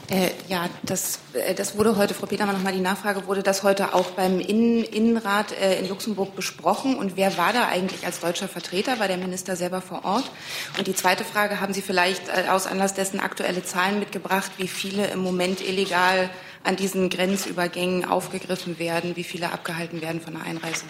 Äh, 0.08 0.30
ja, 0.48 0.68
das, 0.84 1.18
äh, 1.32 1.54
das 1.54 1.76
wurde 1.76 1.96
heute, 1.96 2.14
Frau 2.14 2.26
Petermann, 2.26 2.54
nochmal 2.54 2.72
die 2.72 2.80
Nachfrage, 2.80 3.26
wurde 3.26 3.42
das 3.42 3.64
heute 3.64 3.92
auch 3.92 4.10
beim 4.10 4.38
Innen, 4.38 4.84
Innenrat 4.84 5.52
äh, 5.52 5.80
in 5.80 5.88
Luxemburg 5.88 6.36
besprochen? 6.36 6.96
Und 6.96 7.16
wer 7.16 7.36
war 7.36 7.52
da 7.52 7.66
eigentlich 7.66 8.06
als 8.06 8.20
deutscher 8.20 8.46
Vertreter? 8.46 9.00
War 9.00 9.08
der 9.08 9.16
Minister 9.16 9.56
selber 9.56 9.80
vor 9.80 10.04
Ort? 10.04 10.30
Und 10.78 10.86
die 10.86 10.94
zweite 10.94 11.24
Frage, 11.24 11.60
haben 11.60 11.72
Sie 11.72 11.82
vielleicht 11.82 12.28
äh, 12.28 12.48
aus 12.50 12.66
Anlass 12.66 12.94
dessen 12.94 13.18
aktuelle 13.18 13.64
Zahlen 13.64 13.98
mitgebracht, 13.98 14.52
wie 14.58 14.68
viele 14.68 15.08
im 15.08 15.20
Moment 15.20 15.60
illegal 15.60 16.30
an 16.62 16.76
diesen 16.76 17.10
Grenzübergängen 17.10 18.04
aufgegriffen 18.04 18.78
werden, 18.78 19.16
wie 19.16 19.24
viele 19.24 19.52
abgehalten 19.52 20.02
werden 20.02 20.20
von 20.20 20.34
der 20.34 20.44
Einreise? 20.44 20.84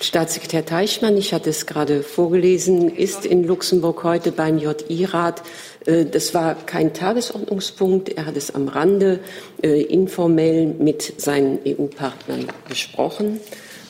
Staatssekretär 0.00 0.64
Teichmann, 0.66 1.16
ich 1.16 1.32
hatte 1.32 1.50
es 1.50 1.64
gerade 1.64 2.02
vorgelesen, 2.02 2.94
ist 2.94 3.24
in 3.24 3.44
Luxemburg 3.44 4.02
heute 4.02 4.32
beim 4.32 4.58
JI-Rat. 4.58 5.42
Äh, 5.86 6.04
das 6.04 6.34
war 6.34 6.54
kein 6.54 6.92
Tagesordnungspunkt. 6.92 8.10
Er 8.10 8.26
hat 8.26 8.36
es 8.36 8.54
am 8.54 8.68
Rande 8.68 9.20
äh, 9.62 9.82
informell 9.82 10.66
mit 10.66 11.20
seinen 11.20 11.58
EU-Partnern 11.66 12.46
besprochen. 12.68 13.40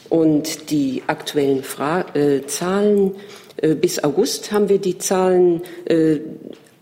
Und 0.08 0.70
die 0.70 1.02
aktuellen 1.08 1.64
Fra 1.64 2.06
äh, 2.14 2.46
Zahlen 2.46 3.16
äh, 3.56 3.74
bis 3.74 4.04
August 4.04 4.52
haben 4.52 4.68
wir 4.68 4.78
die 4.78 4.98
Zahlen 4.98 5.62
äh, 5.86 6.18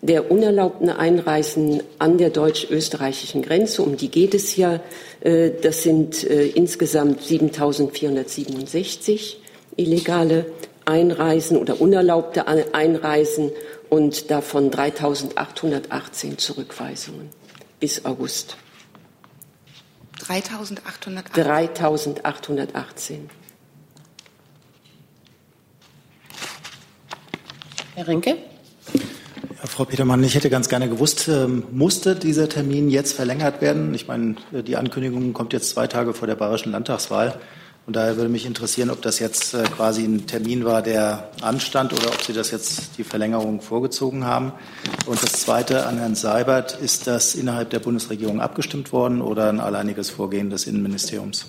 der 0.02 0.30
unerlaubten 0.30 0.90
Einreisen 0.90 1.82
an 1.98 2.18
der 2.18 2.28
deutsch-österreichischen 2.30 3.42
Grenze. 3.42 3.82
Um 3.82 3.96
die 3.96 4.08
geht 4.08 4.34
es 4.34 4.56
ja. 4.56 4.80
Äh, 5.20 5.50
das 5.62 5.82
sind 5.82 6.24
insgesamt 6.24 7.22
7.467 7.22 9.36
illegale 9.76 10.46
Einreisen 10.84 11.56
oder 11.56 11.80
unerlaubte 11.80 12.46
Einreisen 12.46 13.50
und 13.90 14.30
davon 14.30 14.70
3.818 14.70 16.36
Zurückweisungen 16.38 17.30
bis 17.80 18.04
August. 18.04 18.56
3.818. 20.20 21.22
3.818. 21.34 23.18
Herr 27.94 28.08
Rinke? 28.08 28.30
Ja, 28.30 29.66
Frau 29.66 29.84
Petermann, 29.84 30.24
ich 30.24 30.34
hätte 30.34 30.50
ganz 30.50 30.68
gerne 30.68 30.88
gewusst, 30.88 31.28
ähm, 31.28 31.64
musste 31.70 32.16
dieser 32.16 32.48
Termin 32.48 32.90
jetzt 32.90 33.12
verlängert 33.12 33.60
werden? 33.60 33.94
Ich 33.94 34.08
meine, 34.08 34.36
die 34.50 34.76
Ankündigung 34.76 35.32
kommt 35.32 35.52
jetzt 35.52 35.70
zwei 35.70 35.86
Tage 35.86 36.12
vor 36.14 36.26
der 36.26 36.34
bayerischen 36.34 36.72
Landtagswahl. 36.72 37.38
Und 37.86 37.96
daher 37.96 38.16
würde 38.16 38.30
mich 38.30 38.46
interessieren, 38.46 38.88
ob 38.88 39.02
das 39.02 39.18
jetzt 39.18 39.52
äh, 39.52 39.64
quasi 39.64 40.04
ein 40.04 40.26
Termin 40.26 40.64
war, 40.64 40.80
der 40.80 41.30
anstand 41.42 41.92
oder 41.92 42.08
ob 42.08 42.22
Sie 42.22 42.32
das 42.32 42.50
jetzt 42.50 42.96
die 42.96 43.04
Verlängerung 43.04 43.60
vorgezogen 43.60 44.24
haben. 44.24 44.52
Und 45.06 45.22
das 45.22 45.32
Zweite 45.32 45.84
an 45.86 45.98
Herrn 45.98 46.14
Seibert, 46.14 46.78
ist 46.80 47.06
das 47.06 47.34
innerhalb 47.34 47.70
der 47.70 47.80
Bundesregierung 47.80 48.40
abgestimmt 48.40 48.90
worden 48.92 49.20
oder 49.20 49.50
ein 49.50 49.60
alleiniges 49.60 50.08
Vorgehen 50.08 50.48
des 50.48 50.66
Innenministeriums? 50.66 51.46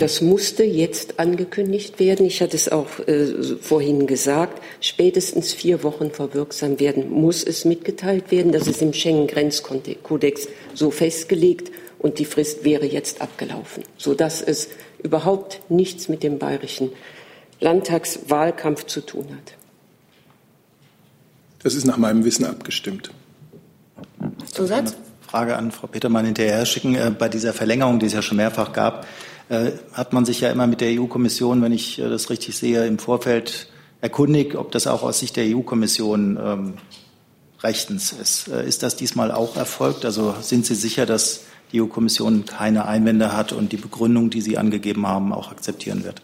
Das 0.00 0.22
musste 0.22 0.64
jetzt 0.64 1.20
angekündigt 1.20 2.00
werden. 2.00 2.26
Ich 2.26 2.40
hatte 2.40 2.56
es 2.56 2.72
auch 2.72 2.86
äh, 3.06 3.26
vorhin 3.60 4.08
gesagt. 4.08 4.60
Spätestens 4.80 5.52
vier 5.52 5.84
Wochen 5.84 6.10
vor 6.10 6.34
wirksam 6.34 6.80
werden 6.80 7.10
muss 7.10 7.44
es 7.44 7.64
mitgeteilt 7.64 8.32
werden. 8.32 8.50
Das 8.50 8.66
ist 8.66 8.82
im 8.82 8.92
Schengen-Grenzkodex 8.92 10.48
so 10.74 10.90
festgelegt 10.90 11.70
und 12.00 12.18
die 12.18 12.24
Frist 12.24 12.64
wäre 12.64 12.86
jetzt 12.86 13.20
abgelaufen, 13.20 13.84
sodass 13.96 14.40
es 14.40 14.68
überhaupt 15.02 15.60
nichts 15.68 16.08
mit 16.08 16.22
dem 16.22 16.38
bayerischen 16.38 16.90
Landtagswahlkampf 17.60 18.86
zu 18.86 19.02
tun 19.02 19.26
hat. 19.30 19.54
Das 21.62 21.74
ist 21.74 21.84
nach 21.84 21.98
meinem 21.98 22.24
Wissen 22.24 22.46
abgestimmt. 22.46 23.10
Zusatz? 24.50 24.96
Frage 25.20 25.56
an 25.56 25.70
Frau 25.70 25.86
Petermann 25.86 26.24
hinterher 26.24 26.64
schicken. 26.64 26.94
Äh, 26.94 27.12
bei 27.16 27.28
dieser 27.28 27.52
Verlängerung, 27.52 28.00
die 28.00 28.06
es 28.06 28.14
ja 28.14 28.22
schon 28.22 28.38
mehrfach 28.38 28.72
gab, 28.72 29.06
äh, 29.50 29.72
hat 29.92 30.14
man 30.14 30.24
sich 30.24 30.40
ja 30.40 30.50
immer 30.50 30.66
mit 30.66 30.80
der 30.80 30.98
EU-Kommission, 30.98 31.60
wenn 31.62 31.72
ich 31.72 31.98
äh, 31.98 32.08
das 32.08 32.30
richtig 32.30 32.56
sehe, 32.56 32.86
im 32.86 32.98
Vorfeld 32.98 33.68
erkundigt, 34.00 34.56
ob 34.56 34.72
das 34.72 34.86
auch 34.86 35.02
aus 35.02 35.18
Sicht 35.18 35.36
der 35.36 35.44
EU-Kommission 35.54 36.38
ähm, 36.42 36.74
rechtens 37.62 38.12
ist. 38.12 38.48
Ist 38.48 38.82
das 38.82 38.96
diesmal 38.96 39.30
auch 39.30 39.56
erfolgt? 39.56 40.06
Also 40.06 40.34
sind 40.40 40.64
Sie 40.64 40.74
sicher, 40.74 41.04
dass 41.04 41.42
die 41.72 41.80
EU-Kommission 41.80 42.44
keine 42.44 42.86
Einwände 42.86 43.36
hat 43.36 43.52
und 43.52 43.72
die 43.72 43.76
Begründung, 43.76 44.30
die 44.30 44.40
Sie 44.40 44.58
angegeben 44.58 45.06
haben, 45.06 45.32
auch 45.32 45.50
akzeptieren 45.50 46.04
wird? 46.04 46.22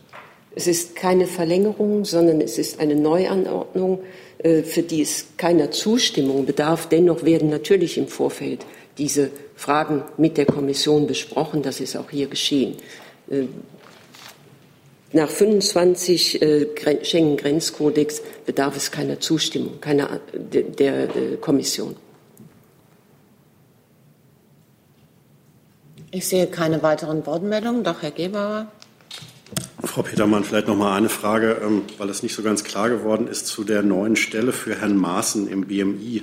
Es 0.55 0.67
ist 0.67 0.97
keine 0.97 1.27
Verlängerung, 1.27 2.07
sondern 2.07 2.41
es 2.41 2.57
ist 2.57 2.81
eine 2.81 2.97
Neuanordnung, 2.97 4.01
äh, 4.39 4.63
für 4.63 4.83
die 4.83 5.03
es 5.03 5.27
keiner 5.37 5.71
Zustimmung 5.71 6.47
bedarf. 6.47 6.89
Dennoch 6.89 7.25
werden 7.25 7.51
natürlich 7.51 7.99
im 7.99 8.09
Vorfeld 8.09 8.65
diese 8.97 9.31
Fragen 9.55 10.03
mit 10.17 10.39
der 10.39 10.47
Kommission 10.47 11.07
besprochen. 11.07 11.63
Das 11.63 11.81
ist 11.81 11.95
auch 11.95 12.11
hier 12.11 12.29
geschehen. 12.29 12.77
Äh, 13.31 13.45
nach 15.13 15.29
25 15.29 16.43
äh, 16.43 16.67
Schengen-Grenzkodex 17.03 18.23
bedarf 18.47 18.77
es 18.77 18.91
keiner 18.91 19.21
Zustimmung 19.21 19.81
keiner, 19.81 20.21
der 20.35 21.09
Kommission. 21.41 21.97
Ich 26.17 26.29
sehe 26.29 26.47
keine 26.47 26.83
weiteren 26.83 27.27
Wortmeldungen. 27.27 27.85
Doch, 27.85 28.01
Herr 28.01 28.11
Gebauer. 28.11 28.69
Frau 29.85 30.01
Petermann, 30.01 30.45
vielleicht 30.45 30.67
noch 30.67 30.75
mal 30.75 30.97
eine 30.97 31.11
Frage, 31.11 31.59
ähm, 31.63 31.83
weil 31.99 32.09
es 32.09 32.23
nicht 32.23 32.35
so 32.35 32.43
ganz 32.43 32.65
klar 32.65 32.89
geworden 32.89 33.29
ist 33.29 33.49
zu 33.49 33.65
der 33.65 33.83
neuen 33.83 34.17
Stelle 34.17 34.53
für 34.53 34.77
Herrn 34.77 34.97
Maaßen 34.97 35.47
im 35.47 35.67
BMI. 35.67 36.23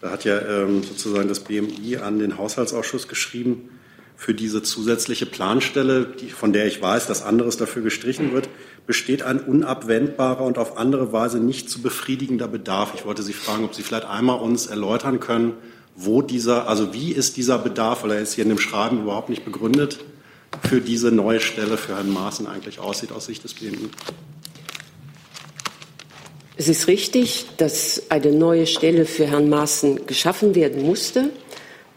Da 0.00 0.10
hat 0.10 0.24
ja 0.24 0.40
ähm, 0.40 0.82
sozusagen 0.82 1.28
das 1.28 1.44
BMI 1.44 1.98
an 1.98 2.18
den 2.18 2.38
Haushaltsausschuss 2.38 3.06
geschrieben, 3.06 3.70
für 4.16 4.34
diese 4.34 4.64
zusätzliche 4.64 5.26
Planstelle, 5.26 6.08
von 6.36 6.52
der 6.52 6.66
ich 6.66 6.82
weiß, 6.82 7.06
dass 7.06 7.22
anderes 7.22 7.56
dafür 7.56 7.82
gestrichen 7.82 8.32
wird, 8.32 8.48
besteht 8.84 9.22
ein 9.22 9.38
unabwendbarer 9.38 10.44
und 10.44 10.58
auf 10.58 10.76
andere 10.76 11.12
Weise 11.12 11.38
nicht 11.38 11.70
zu 11.70 11.82
befriedigender 11.82 12.48
Bedarf. 12.48 12.94
Ich 12.96 13.06
wollte 13.06 13.22
Sie 13.22 13.32
fragen, 13.32 13.64
ob 13.64 13.76
Sie 13.76 13.82
vielleicht 13.82 14.06
einmal 14.06 14.40
uns 14.40 14.66
erläutern 14.66 15.20
können, 15.20 15.52
wo 16.02 16.22
dieser, 16.22 16.66
also 16.66 16.94
wie 16.94 17.12
ist 17.12 17.36
dieser 17.36 17.58
Bedarf, 17.58 18.02
weil 18.02 18.12
er 18.12 18.20
ist 18.20 18.34
hier 18.34 18.44
in 18.44 18.48
dem 18.48 18.58
Schreiben 18.58 19.02
überhaupt 19.02 19.28
nicht 19.28 19.44
begründet, 19.44 19.98
für 20.66 20.80
diese 20.80 21.12
neue 21.12 21.40
Stelle 21.40 21.76
für 21.76 21.94
Herrn 21.94 22.10
Maaßen 22.10 22.46
eigentlich 22.46 22.80
aussieht 22.80 23.12
aus 23.12 23.26
Sicht 23.26 23.44
des 23.44 23.54
BMI? 23.54 23.90
Es 26.56 26.68
ist 26.68 26.88
richtig, 26.88 27.46
dass 27.58 28.02
eine 28.10 28.32
neue 28.32 28.66
Stelle 28.66 29.04
für 29.04 29.26
Herrn 29.26 29.48
Maaßen 29.48 30.06
geschaffen 30.06 30.54
werden 30.54 30.82
musste. 30.82 31.30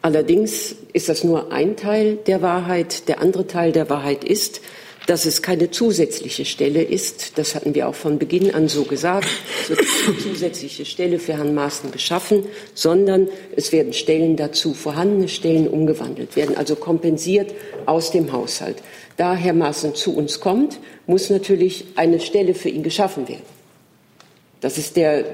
Allerdings 0.02 0.76
ist 0.92 1.08
das 1.08 1.24
nur 1.24 1.52
ein 1.54 1.78
Teil 1.78 2.18
der 2.28 2.42
Wahrheit. 2.42 3.08
Der 3.08 3.22
andere 3.22 3.48
Teil 3.48 3.72
der 3.72 3.90
Wahrheit 3.90 4.24
ist, 4.24 4.62
dass 5.06 5.26
es 5.26 5.42
keine 5.42 5.72
zusätzliche 5.72 6.46
Stelle 6.46 6.82
ist. 6.82 7.38
Das 7.38 7.56
hatten 7.56 7.76
wir 7.76 7.88
auch 7.88 7.96
von 7.96 8.20
Beginn 8.20 8.54
an 8.54 8.68
so 8.68 8.84
gesagt. 8.84 9.28
Es 9.62 9.70
wird 9.70 9.80
keine 9.80 10.18
zusätzliche 10.18 10.86
Stelle 10.86 11.20
für 11.20 11.34
Herrn 11.34 11.54
Maaßen 11.54 11.92
geschaffen, 11.92 12.46
sondern 12.74 13.28
es 13.56 13.72
werden 13.72 13.94
Stellen 13.94 14.38
dazu, 14.38 14.74
vorhandene 14.74 15.28
Stellen 15.28 15.68
umgewandelt 15.68 16.36
werden, 16.36 16.56
also 16.56 16.76
kompensiert 16.76 17.54
aus 17.86 18.12
dem 18.12 18.32
Haushalt. 18.32 18.78
Da 19.18 19.36
Herr 19.36 19.54
Maaßen 19.54 19.96
zu 19.96 20.16
uns 20.16 20.40
kommt, 20.40 20.80
muss 21.06 21.30
natürlich 21.30 21.86
eine 21.96 22.20
Stelle 22.20 22.54
für 22.54 22.70
ihn 22.70 22.84
geschaffen 22.84 23.28
werden. 23.28 23.44
Das 24.62 24.78
ist 24.78 24.96
der, 24.96 25.26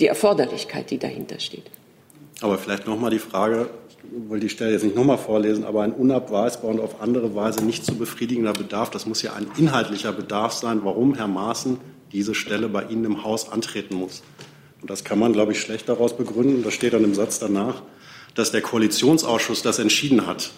die 0.00 0.08
Erforderlichkeit, 0.08 0.90
die 0.90 0.98
dahinter 0.98 1.38
steht. 1.38 1.64
Aber 2.40 2.58
vielleicht 2.58 2.86
noch 2.86 2.98
mal 2.98 3.10
die 3.10 3.20
Frage, 3.20 3.70
will 4.10 4.40
die 4.40 4.48
Stelle 4.48 4.72
jetzt 4.72 4.84
nicht 4.84 4.96
nochmal 4.96 5.18
vorlesen, 5.18 5.64
aber 5.64 5.82
ein 5.82 5.92
unabweisbar 5.92 6.70
und 6.70 6.80
auf 6.80 7.00
andere 7.00 7.34
Weise 7.34 7.64
nicht 7.64 7.84
zu 7.84 7.94
befriedigender 7.94 8.52
Bedarf, 8.52 8.90
das 8.90 9.06
muss 9.06 9.22
ja 9.22 9.32
ein 9.34 9.46
inhaltlicher 9.56 10.12
Bedarf 10.12 10.52
sein, 10.52 10.80
warum 10.84 11.14
Herr 11.14 11.28
Maaßen 11.28 11.78
diese 12.12 12.34
Stelle 12.34 12.68
bei 12.68 12.84
Ihnen 12.84 13.04
im 13.04 13.24
Haus 13.24 13.50
antreten 13.50 13.94
muss. 13.94 14.22
Und 14.80 14.90
das 14.90 15.04
kann 15.04 15.18
man, 15.18 15.32
glaube 15.32 15.52
ich, 15.52 15.60
schlecht 15.60 15.88
daraus 15.88 16.16
begründen. 16.16 16.62
Das 16.62 16.74
steht 16.74 16.92
dann 16.92 17.04
im 17.04 17.14
Satz 17.14 17.38
danach, 17.38 17.82
dass 18.34 18.50
der 18.50 18.62
Koalitionsausschuss 18.62 19.62
das 19.62 19.78
entschieden 19.78 20.26
hat. 20.26 20.50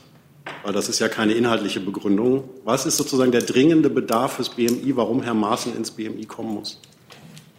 Weil 0.62 0.72
das 0.72 0.88
ist 0.88 0.98
ja 0.98 1.08
keine 1.08 1.34
inhaltliche 1.34 1.80
Begründung. 1.80 2.44
Was 2.64 2.86
ist 2.86 2.96
sozusagen 2.96 3.32
der 3.32 3.42
dringende 3.42 3.90
Bedarf 3.90 4.34
fürs 4.34 4.50
BMI, 4.50 4.96
warum 4.96 5.22
Herr 5.22 5.34
Maaßen 5.34 5.76
ins 5.76 5.90
BMI 5.90 6.24
kommen 6.24 6.54
muss? 6.54 6.80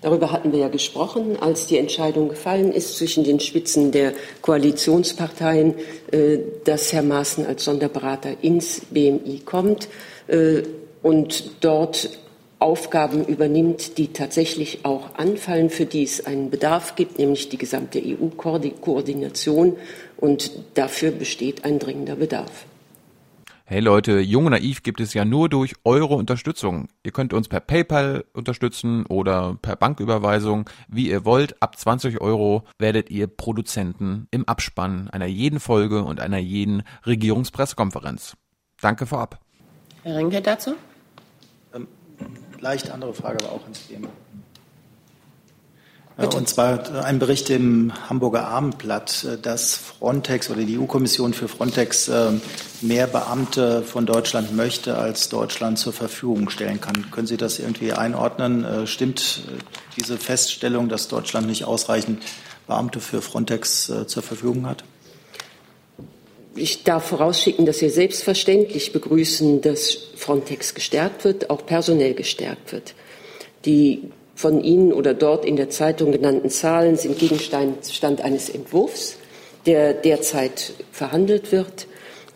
Darüber 0.05 0.31
hatten 0.31 0.51
wir 0.51 0.59
ja 0.59 0.67
gesprochen, 0.67 1.35
als 1.41 1.65
die 1.65 1.79
Entscheidung 1.79 2.29
gefallen 2.29 2.71
ist 2.71 2.95
zwischen 2.95 3.23
den 3.23 3.39
Spitzen 3.39 3.91
der 3.91 4.13
Koalitionsparteien, 4.43 5.73
äh, 6.11 6.37
dass 6.63 6.93
Herr 6.93 7.01
Maaßen 7.01 7.47
als 7.47 7.63
Sonderberater 7.63 8.35
ins 8.43 8.81
BMI 8.91 9.41
kommt 9.45 9.87
äh, 10.27 10.61
und 11.01 11.49
dort 11.61 12.19
Aufgaben 12.59 13.25
übernimmt, 13.25 13.97
die 13.97 14.13
tatsächlich 14.13 14.81
auch 14.83 15.15
anfallen, 15.15 15.71
für 15.71 15.87
die 15.87 16.03
es 16.03 16.23
einen 16.23 16.51
Bedarf 16.51 16.95
gibt, 16.95 17.17
nämlich 17.17 17.49
die 17.49 17.57
gesamte 17.57 17.99
EU-Koordination. 17.99 19.75
Und 20.17 20.51
dafür 20.75 21.09
besteht 21.09 21.65
ein 21.65 21.79
dringender 21.79 22.15
Bedarf. 22.15 22.67
Hey 23.67 23.79
Leute, 23.79 24.19
Jung 24.19 24.45
und 24.45 24.51
Naiv 24.51 24.83
gibt 24.83 25.01
es 25.01 25.15
ja 25.15 25.25
nur 25.25 25.49
durch 25.49 25.73
eure 25.83 26.13
Unterstützung. 26.13 26.87
Ihr 27.01 27.11
könnt 27.11 27.33
uns 27.33 27.47
per 27.47 27.59
PayPal 27.59 28.23
unterstützen 28.31 29.07
oder 29.07 29.57
per 29.59 29.75
Banküberweisung, 29.75 30.69
wie 30.87 31.09
ihr 31.09 31.25
wollt. 31.25 31.59
Ab 31.63 31.75
20 31.75 32.21
Euro 32.21 32.63
werdet 32.77 33.09
ihr 33.09 33.25
Produzenten 33.25 34.27
im 34.29 34.47
Abspann 34.47 35.09
einer 35.09 35.25
jeden 35.25 35.59
Folge 35.59 36.03
und 36.03 36.19
einer 36.19 36.37
jeden 36.37 36.83
Regierungspressekonferenz. 37.07 38.37
Danke 38.81 39.07
vorab. 39.07 39.39
Herr 40.03 40.17
Rinke 40.17 40.43
dazu? 40.43 40.75
Ähm, 41.73 41.87
leicht 42.59 42.91
andere 42.91 43.15
Frage, 43.15 43.43
aber 43.43 43.51
auch 43.51 43.65
ins 43.65 43.87
Thema. 43.87 44.09
Bitte. 46.17 46.37
Und 46.37 46.47
zwar 46.47 47.03
ein 47.03 47.19
Bericht 47.19 47.49
im 47.49 47.91
Hamburger 48.09 48.47
Abendblatt, 48.47 49.27
dass 49.41 49.75
Frontex 49.75 50.49
oder 50.49 50.63
die 50.63 50.79
EU-Kommission 50.79 51.33
für 51.33 51.49
Frontex 51.49 52.09
mehr 52.81 53.07
Beamte 53.07 53.81
von 53.81 54.05
Deutschland 54.05 54.55
möchte, 54.55 54.97
als 54.97 55.27
Deutschland 55.27 55.77
zur 55.77 55.91
Verfügung 55.91 56.49
stellen 56.49 56.79
kann. 56.79 57.11
Können 57.11 57.27
Sie 57.27 57.35
das 57.35 57.59
irgendwie 57.59 57.91
einordnen? 57.91 58.87
Stimmt 58.87 59.41
diese 59.97 60.17
Feststellung, 60.17 60.87
dass 60.87 61.09
Deutschland 61.09 61.47
nicht 61.47 61.65
ausreichend 61.65 62.23
Beamte 62.65 63.01
für 63.01 63.21
Frontex 63.21 63.91
zur 64.07 64.23
Verfügung 64.23 64.67
hat? 64.67 64.85
Ich 66.55 66.85
darf 66.85 67.07
vorausschicken, 67.07 67.65
dass 67.65 67.81
wir 67.81 67.91
selbstverständlich 67.91 68.93
begrüßen, 68.93 69.59
dass 69.61 69.97
Frontex 70.15 70.73
gestärkt 70.73 71.25
wird, 71.25 71.49
auch 71.49 71.65
personell 71.65 72.13
gestärkt 72.13 72.71
wird. 72.71 72.93
Die 73.65 74.11
von 74.35 74.61
Ihnen 74.61 74.91
oder 74.91 75.13
dort 75.13 75.45
in 75.45 75.55
der 75.55 75.69
Zeitung 75.69 76.11
genannten 76.11 76.49
Zahlen 76.49 76.97
sind 76.97 77.17
Gegenstand 77.17 78.21
eines 78.21 78.49
Entwurfs, 78.49 79.17
der 79.65 79.93
derzeit 79.93 80.73
verhandelt 80.91 81.51
wird. 81.51 81.87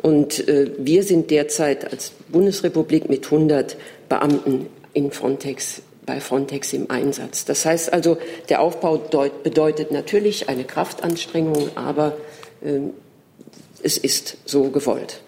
Und 0.01 0.47
äh, 0.47 0.71
wir 0.77 1.03
sind 1.03 1.29
derzeit 1.29 1.91
als 1.91 2.13
Bundesrepublik 2.29 3.09
mit 3.09 3.25
100 3.25 3.75
Beamten 4.07 4.67
in 4.93 5.11
Frontex, 5.11 5.81
bei 6.05 6.21
Frontex 6.21 6.71
im 6.73 6.89
Einsatz. 6.89 7.43
Das 7.43 7.65
heißt 7.65 7.91
also, 7.91 8.17
der 8.47 8.61
Aufbau 8.61 8.97
bedeutet 9.43 9.91
natürlich 9.91 10.47
eine 10.47 10.63
Kraftanstrengung, 10.63 11.69
aber 11.75 12.15
äh, 12.63 12.79
es 13.83 13.97
ist 13.97 14.37
so 14.45 14.69
gewollt. 14.69 15.21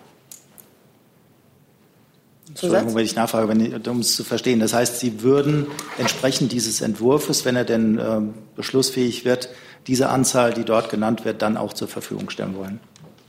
Entschuldigung, 2.52 2.96
wenn 2.96 3.06
ich 3.06 3.16
nachfrage, 3.16 3.82
um 3.90 4.00
es 4.00 4.16
zu 4.16 4.24
verstehen. 4.24 4.60
Das 4.60 4.74
heißt, 4.74 5.00
Sie 5.00 5.22
würden 5.22 5.68
entsprechend 5.98 6.52
dieses 6.52 6.82
Entwurfs, 6.82 7.46
wenn 7.46 7.56
er 7.56 7.64
denn 7.64 7.98
äh, 7.98 8.20
beschlussfähig 8.56 9.24
wird, 9.24 9.50
diese 9.88 10.10
Anzahl, 10.10 10.54
die 10.54 10.66
dort 10.66 10.90
genannt 10.90 11.26
wird, 11.26 11.42
dann 11.42 11.58
auch 11.58 11.74
zur 11.74 11.88
Verfügung 11.88 12.30
stellen 12.30 12.56
wollen? 12.56 12.80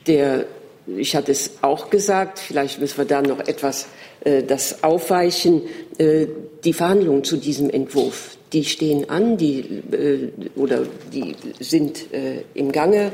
Der, 0.07 0.47
ich 0.87 1.15
hatte 1.15 1.31
es 1.31 1.53
auch 1.63 1.89
gesagt, 1.89 2.41
vielleicht 2.41 2.81
müssen 2.81 2.99
wir 2.99 3.05
da 3.05 3.23
noch 3.23 3.39
etwas 3.39 3.87
äh, 4.25 4.43
das 4.43 4.83
aufweichen. 4.83 5.63
Äh, 5.99 6.27
die 6.65 6.73
Verhandlungen 6.73 7.23
zu 7.23 7.37
diesem 7.37 7.71
Entwurf, 7.71 8.37
die 8.53 8.65
stehen 8.65 9.09
an, 9.09 9.37
die, 9.37 9.61
äh, 9.93 10.31
oder 10.57 10.83
die 11.13 11.37
sind 11.61 12.13
äh, 12.13 12.43
im 12.55 12.73
Gange, 12.73 13.13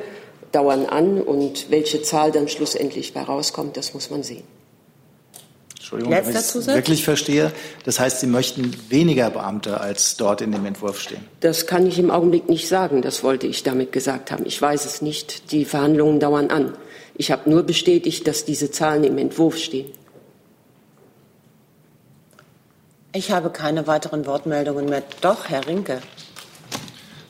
dauern 0.53 0.87
an 0.87 1.21
und 1.21 1.71
welche 1.71 2.01
Zahl 2.01 2.33
dann 2.33 2.49
schlussendlich 2.49 3.13
bei 3.13 3.21
rauskommt, 3.21 3.77
das 3.77 3.93
muss 3.93 4.11
man 4.11 4.23
sehen. 4.23 4.45
Entschuldigung, 5.79 6.13
wenn 6.13 6.29
ich 6.29 6.35
es 6.35 6.67
wirklich 6.67 7.05
verstehe. 7.05 7.53
Das 7.85 8.01
heißt, 8.01 8.21
Sie 8.21 8.27
möchten 8.27 8.77
weniger 8.89 9.31
Beamte, 9.31 9.81
als 9.81 10.17
dort 10.17 10.41
in 10.41 10.51
dem 10.51 10.67
Entwurf 10.67 11.01
stehen? 11.01 11.25
Das 11.41 11.67
kann 11.67 11.87
ich 11.87 11.99
im 12.01 12.11
Augenblick 12.11 12.49
nicht 12.49 12.69
sagen. 12.69 13.01
Das 13.01 13.23
wollte 13.23 13.47
ich 13.47 13.63
damit 13.63 13.93
gesagt 13.93 14.33
haben. 14.33 14.45
Ich 14.45 14.61
weiß 14.61 14.85
es 14.85 15.03
nicht. 15.03 15.53
Die 15.53 15.65
Verhandlungen 15.65 16.19
dauern 16.19 16.51
an. 16.51 16.75
Ich 17.15 17.31
habe 17.31 17.49
nur 17.49 17.63
bestätigt, 17.63 18.27
dass 18.27 18.45
diese 18.45 18.71
Zahlen 18.73 19.05
im 19.05 19.19
Entwurf 19.19 19.57
stehen. 19.57 19.87
Ich 23.13 23.31
habe 23.31 23.51
keine 23.51 23.87
weiteren 23.87 24.27
Wortmeldungen 24.27 24.87
mehr. 24.87 25.03
Doch, 25.21 25.49
Herr 25.49 25.67
Rinke. 25.67 26.01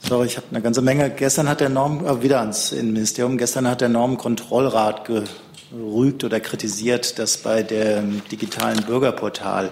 Sorry, 0.09 0.26
ich 0.26 0.36
habe 0.38 0.46
eine 0.51 0.62
ganze 0.62 0.80
Menge. 0.80 1.11
Gestern 1.11 1.49
hat 1.49 1.61
der 1.61 1.68
Norm, 1.68 2.07
äh, 2.07 2.22
wieder 2.22 2.40
ans 2.40 2.72
Innenministerium, 2.72 3.36
gestern 3.36 3.68
hat 3.68 3.82
der 3.82 3.90
Normenkontrollrat 3.90 5.05
ge 5.07 5.24
rügt 5.73 6.25
oder 6.25 6.41
kritisiert, 6.41 7.19
dass 7.19 7.39
bei 7.39 7.62
dem 7.62 8.23
digitalen 8.31 8.85
Bürgerportal 8.85 9.71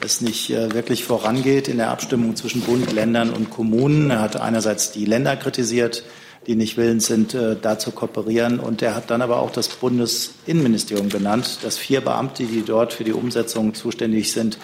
es 0.00 0.20
nicht 0.20 0.50
äh, 0.50 0.72
wirklich 0.74 1.04
vorangeht 1.04 1.68
in 1.68 1.76
der 1.76 1.90
Abstimmung 1.90 2.36
zwischen 2.36 2.62
Bund, 2.62 2.92
Ländern 2.92 3.30
und 3.30 3.50
Kommunen. 3.50 4.10
Er 4.10 4.20
hat 4.20 4.40
einerseits 4.40 4.92
die 4.92 5.04
Länder 5.04 5.36
kritisiert, 5.36 6.04
die 6.46 6.56
nicht 6.56 6.76
willens 6.76 7.06
sind, 7.06 7.34
äh, 7.34 7.56
da 7.60 7.78
zu 7.78 7.92
kooperieren. 7.92 8.58
Und 8.58 8.82
er 8.82 8.94
hat 8.94 9.10
dann 9.10 9.22
aber 9.22 9.38
auch 9.38 9.50
das 9.50 9.68
Bundesinnenministerium 9.68 11.08
genannt, 11.08 11.58
dass 11.62 11.78
vier 11.78 12.00
Beamte, 12.00 12.44
die 12.44 12.62
dort 12.62 12.92
für 12.92 13.04
die 13.04 13.12
Umsetzung 13.12 13.74
zuständig 13.74 14.32
sind, 14.32 14.58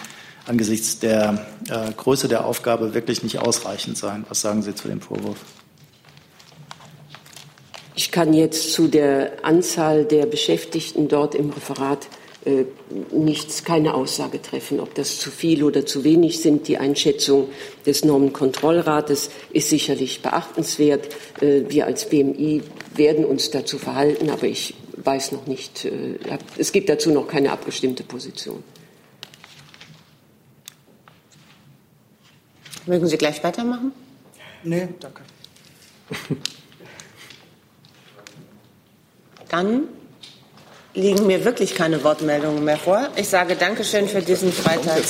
angesichts 0.45 0.99
der 0.99 1.45
äh, 1.69 1.91
Größe 1.95 2.27
der 2.27 2.45
Aufgabe 2.45 2.93
wirklich 2.93 3.23
nicht 3.23 3.39
ausreichend 3.39 3.97
seien. 3.97 4.25
Was 4.27 4.41
sagen 4.41 4.61
Sie 4.61 4.75
zu 4.75 4.87
dem 4.87 5.01
Vorwurf? 5.01 5.37
Ich 7.99 8.11
kann 8.13 8.33
jetzt 8.33 8.71
zu 8.71 8.87
der 8.87 9.43
Anzahl 9.43 10.05
der 10.05 10.25
Beschäftigten 10.25 11.09
dort 11.09 11.35
im 11.35 11.49
Referat 11.49 12.07
äh, 12.45 12.63
nichts, 13.11 13.65
keine 13.65 13.93
Aussage 13.93 14.41
treffen, 14.41 14.79
ob 14.79 14.95
das 14.95 15.19
zu 15.19 15.29
viel 15.29 15.65
oder 15.65 15.85
zu 15.85 16.05
wenig 16.05 16.39
sind. 16.39 16.69
Die 16.69 16.77
Einschätzung 16.77 17.49
des 17.85 18.05
Normenkontrollrates 18.05 19.31
ist 19.51 19.67
sicherlich 19.67 20.21
beachtenswert. 20.21 21.09
Äh, 21.41 21.63
wir 21.67 21.87
als 21.87 22.07
BMI 22.07 22.63
werden 22.95 23.25
uns 23.25 23.51
dazu 23.51 23.77
verhalten, 23.77 24.29
aber 24.29 24.45
ich 24.45 24.75
weiß 24.95 25.33
noch 25.33 25.45
nicht, 25.45 25.83
äh, 25.83 26.15
es 26.57 26.71
gibt 26.71 26.87
dazu 26.87 27.11
noch 27.11 27.27
keine 27.27 27.51
abgestimmte 27.51 28.03
Position. 28.03 28.63
Mögen 32.85 33.07
Sie 33.07 33.17
gleich 33.17 33.43
weitermachen? 33.43 33.91
Nee, 34.63 34.87
danke. 35.01 35.21
Dann 39.49 39.83
liegen 40.93 41.27
mir 41.27 41.43
wirklich 41.45 41.75
keine 41.75 42.03
Wortmeldungen 42.03 42.63
mehr 42.63 42.77
vor. 42.77 43.09
Ich 43.15 43.29
sage 43.29 43.55
Dankeschön 43.55 44.07
für 44.07 44.21
diesen 44.21 44.51
Freitag. 44.51 45.03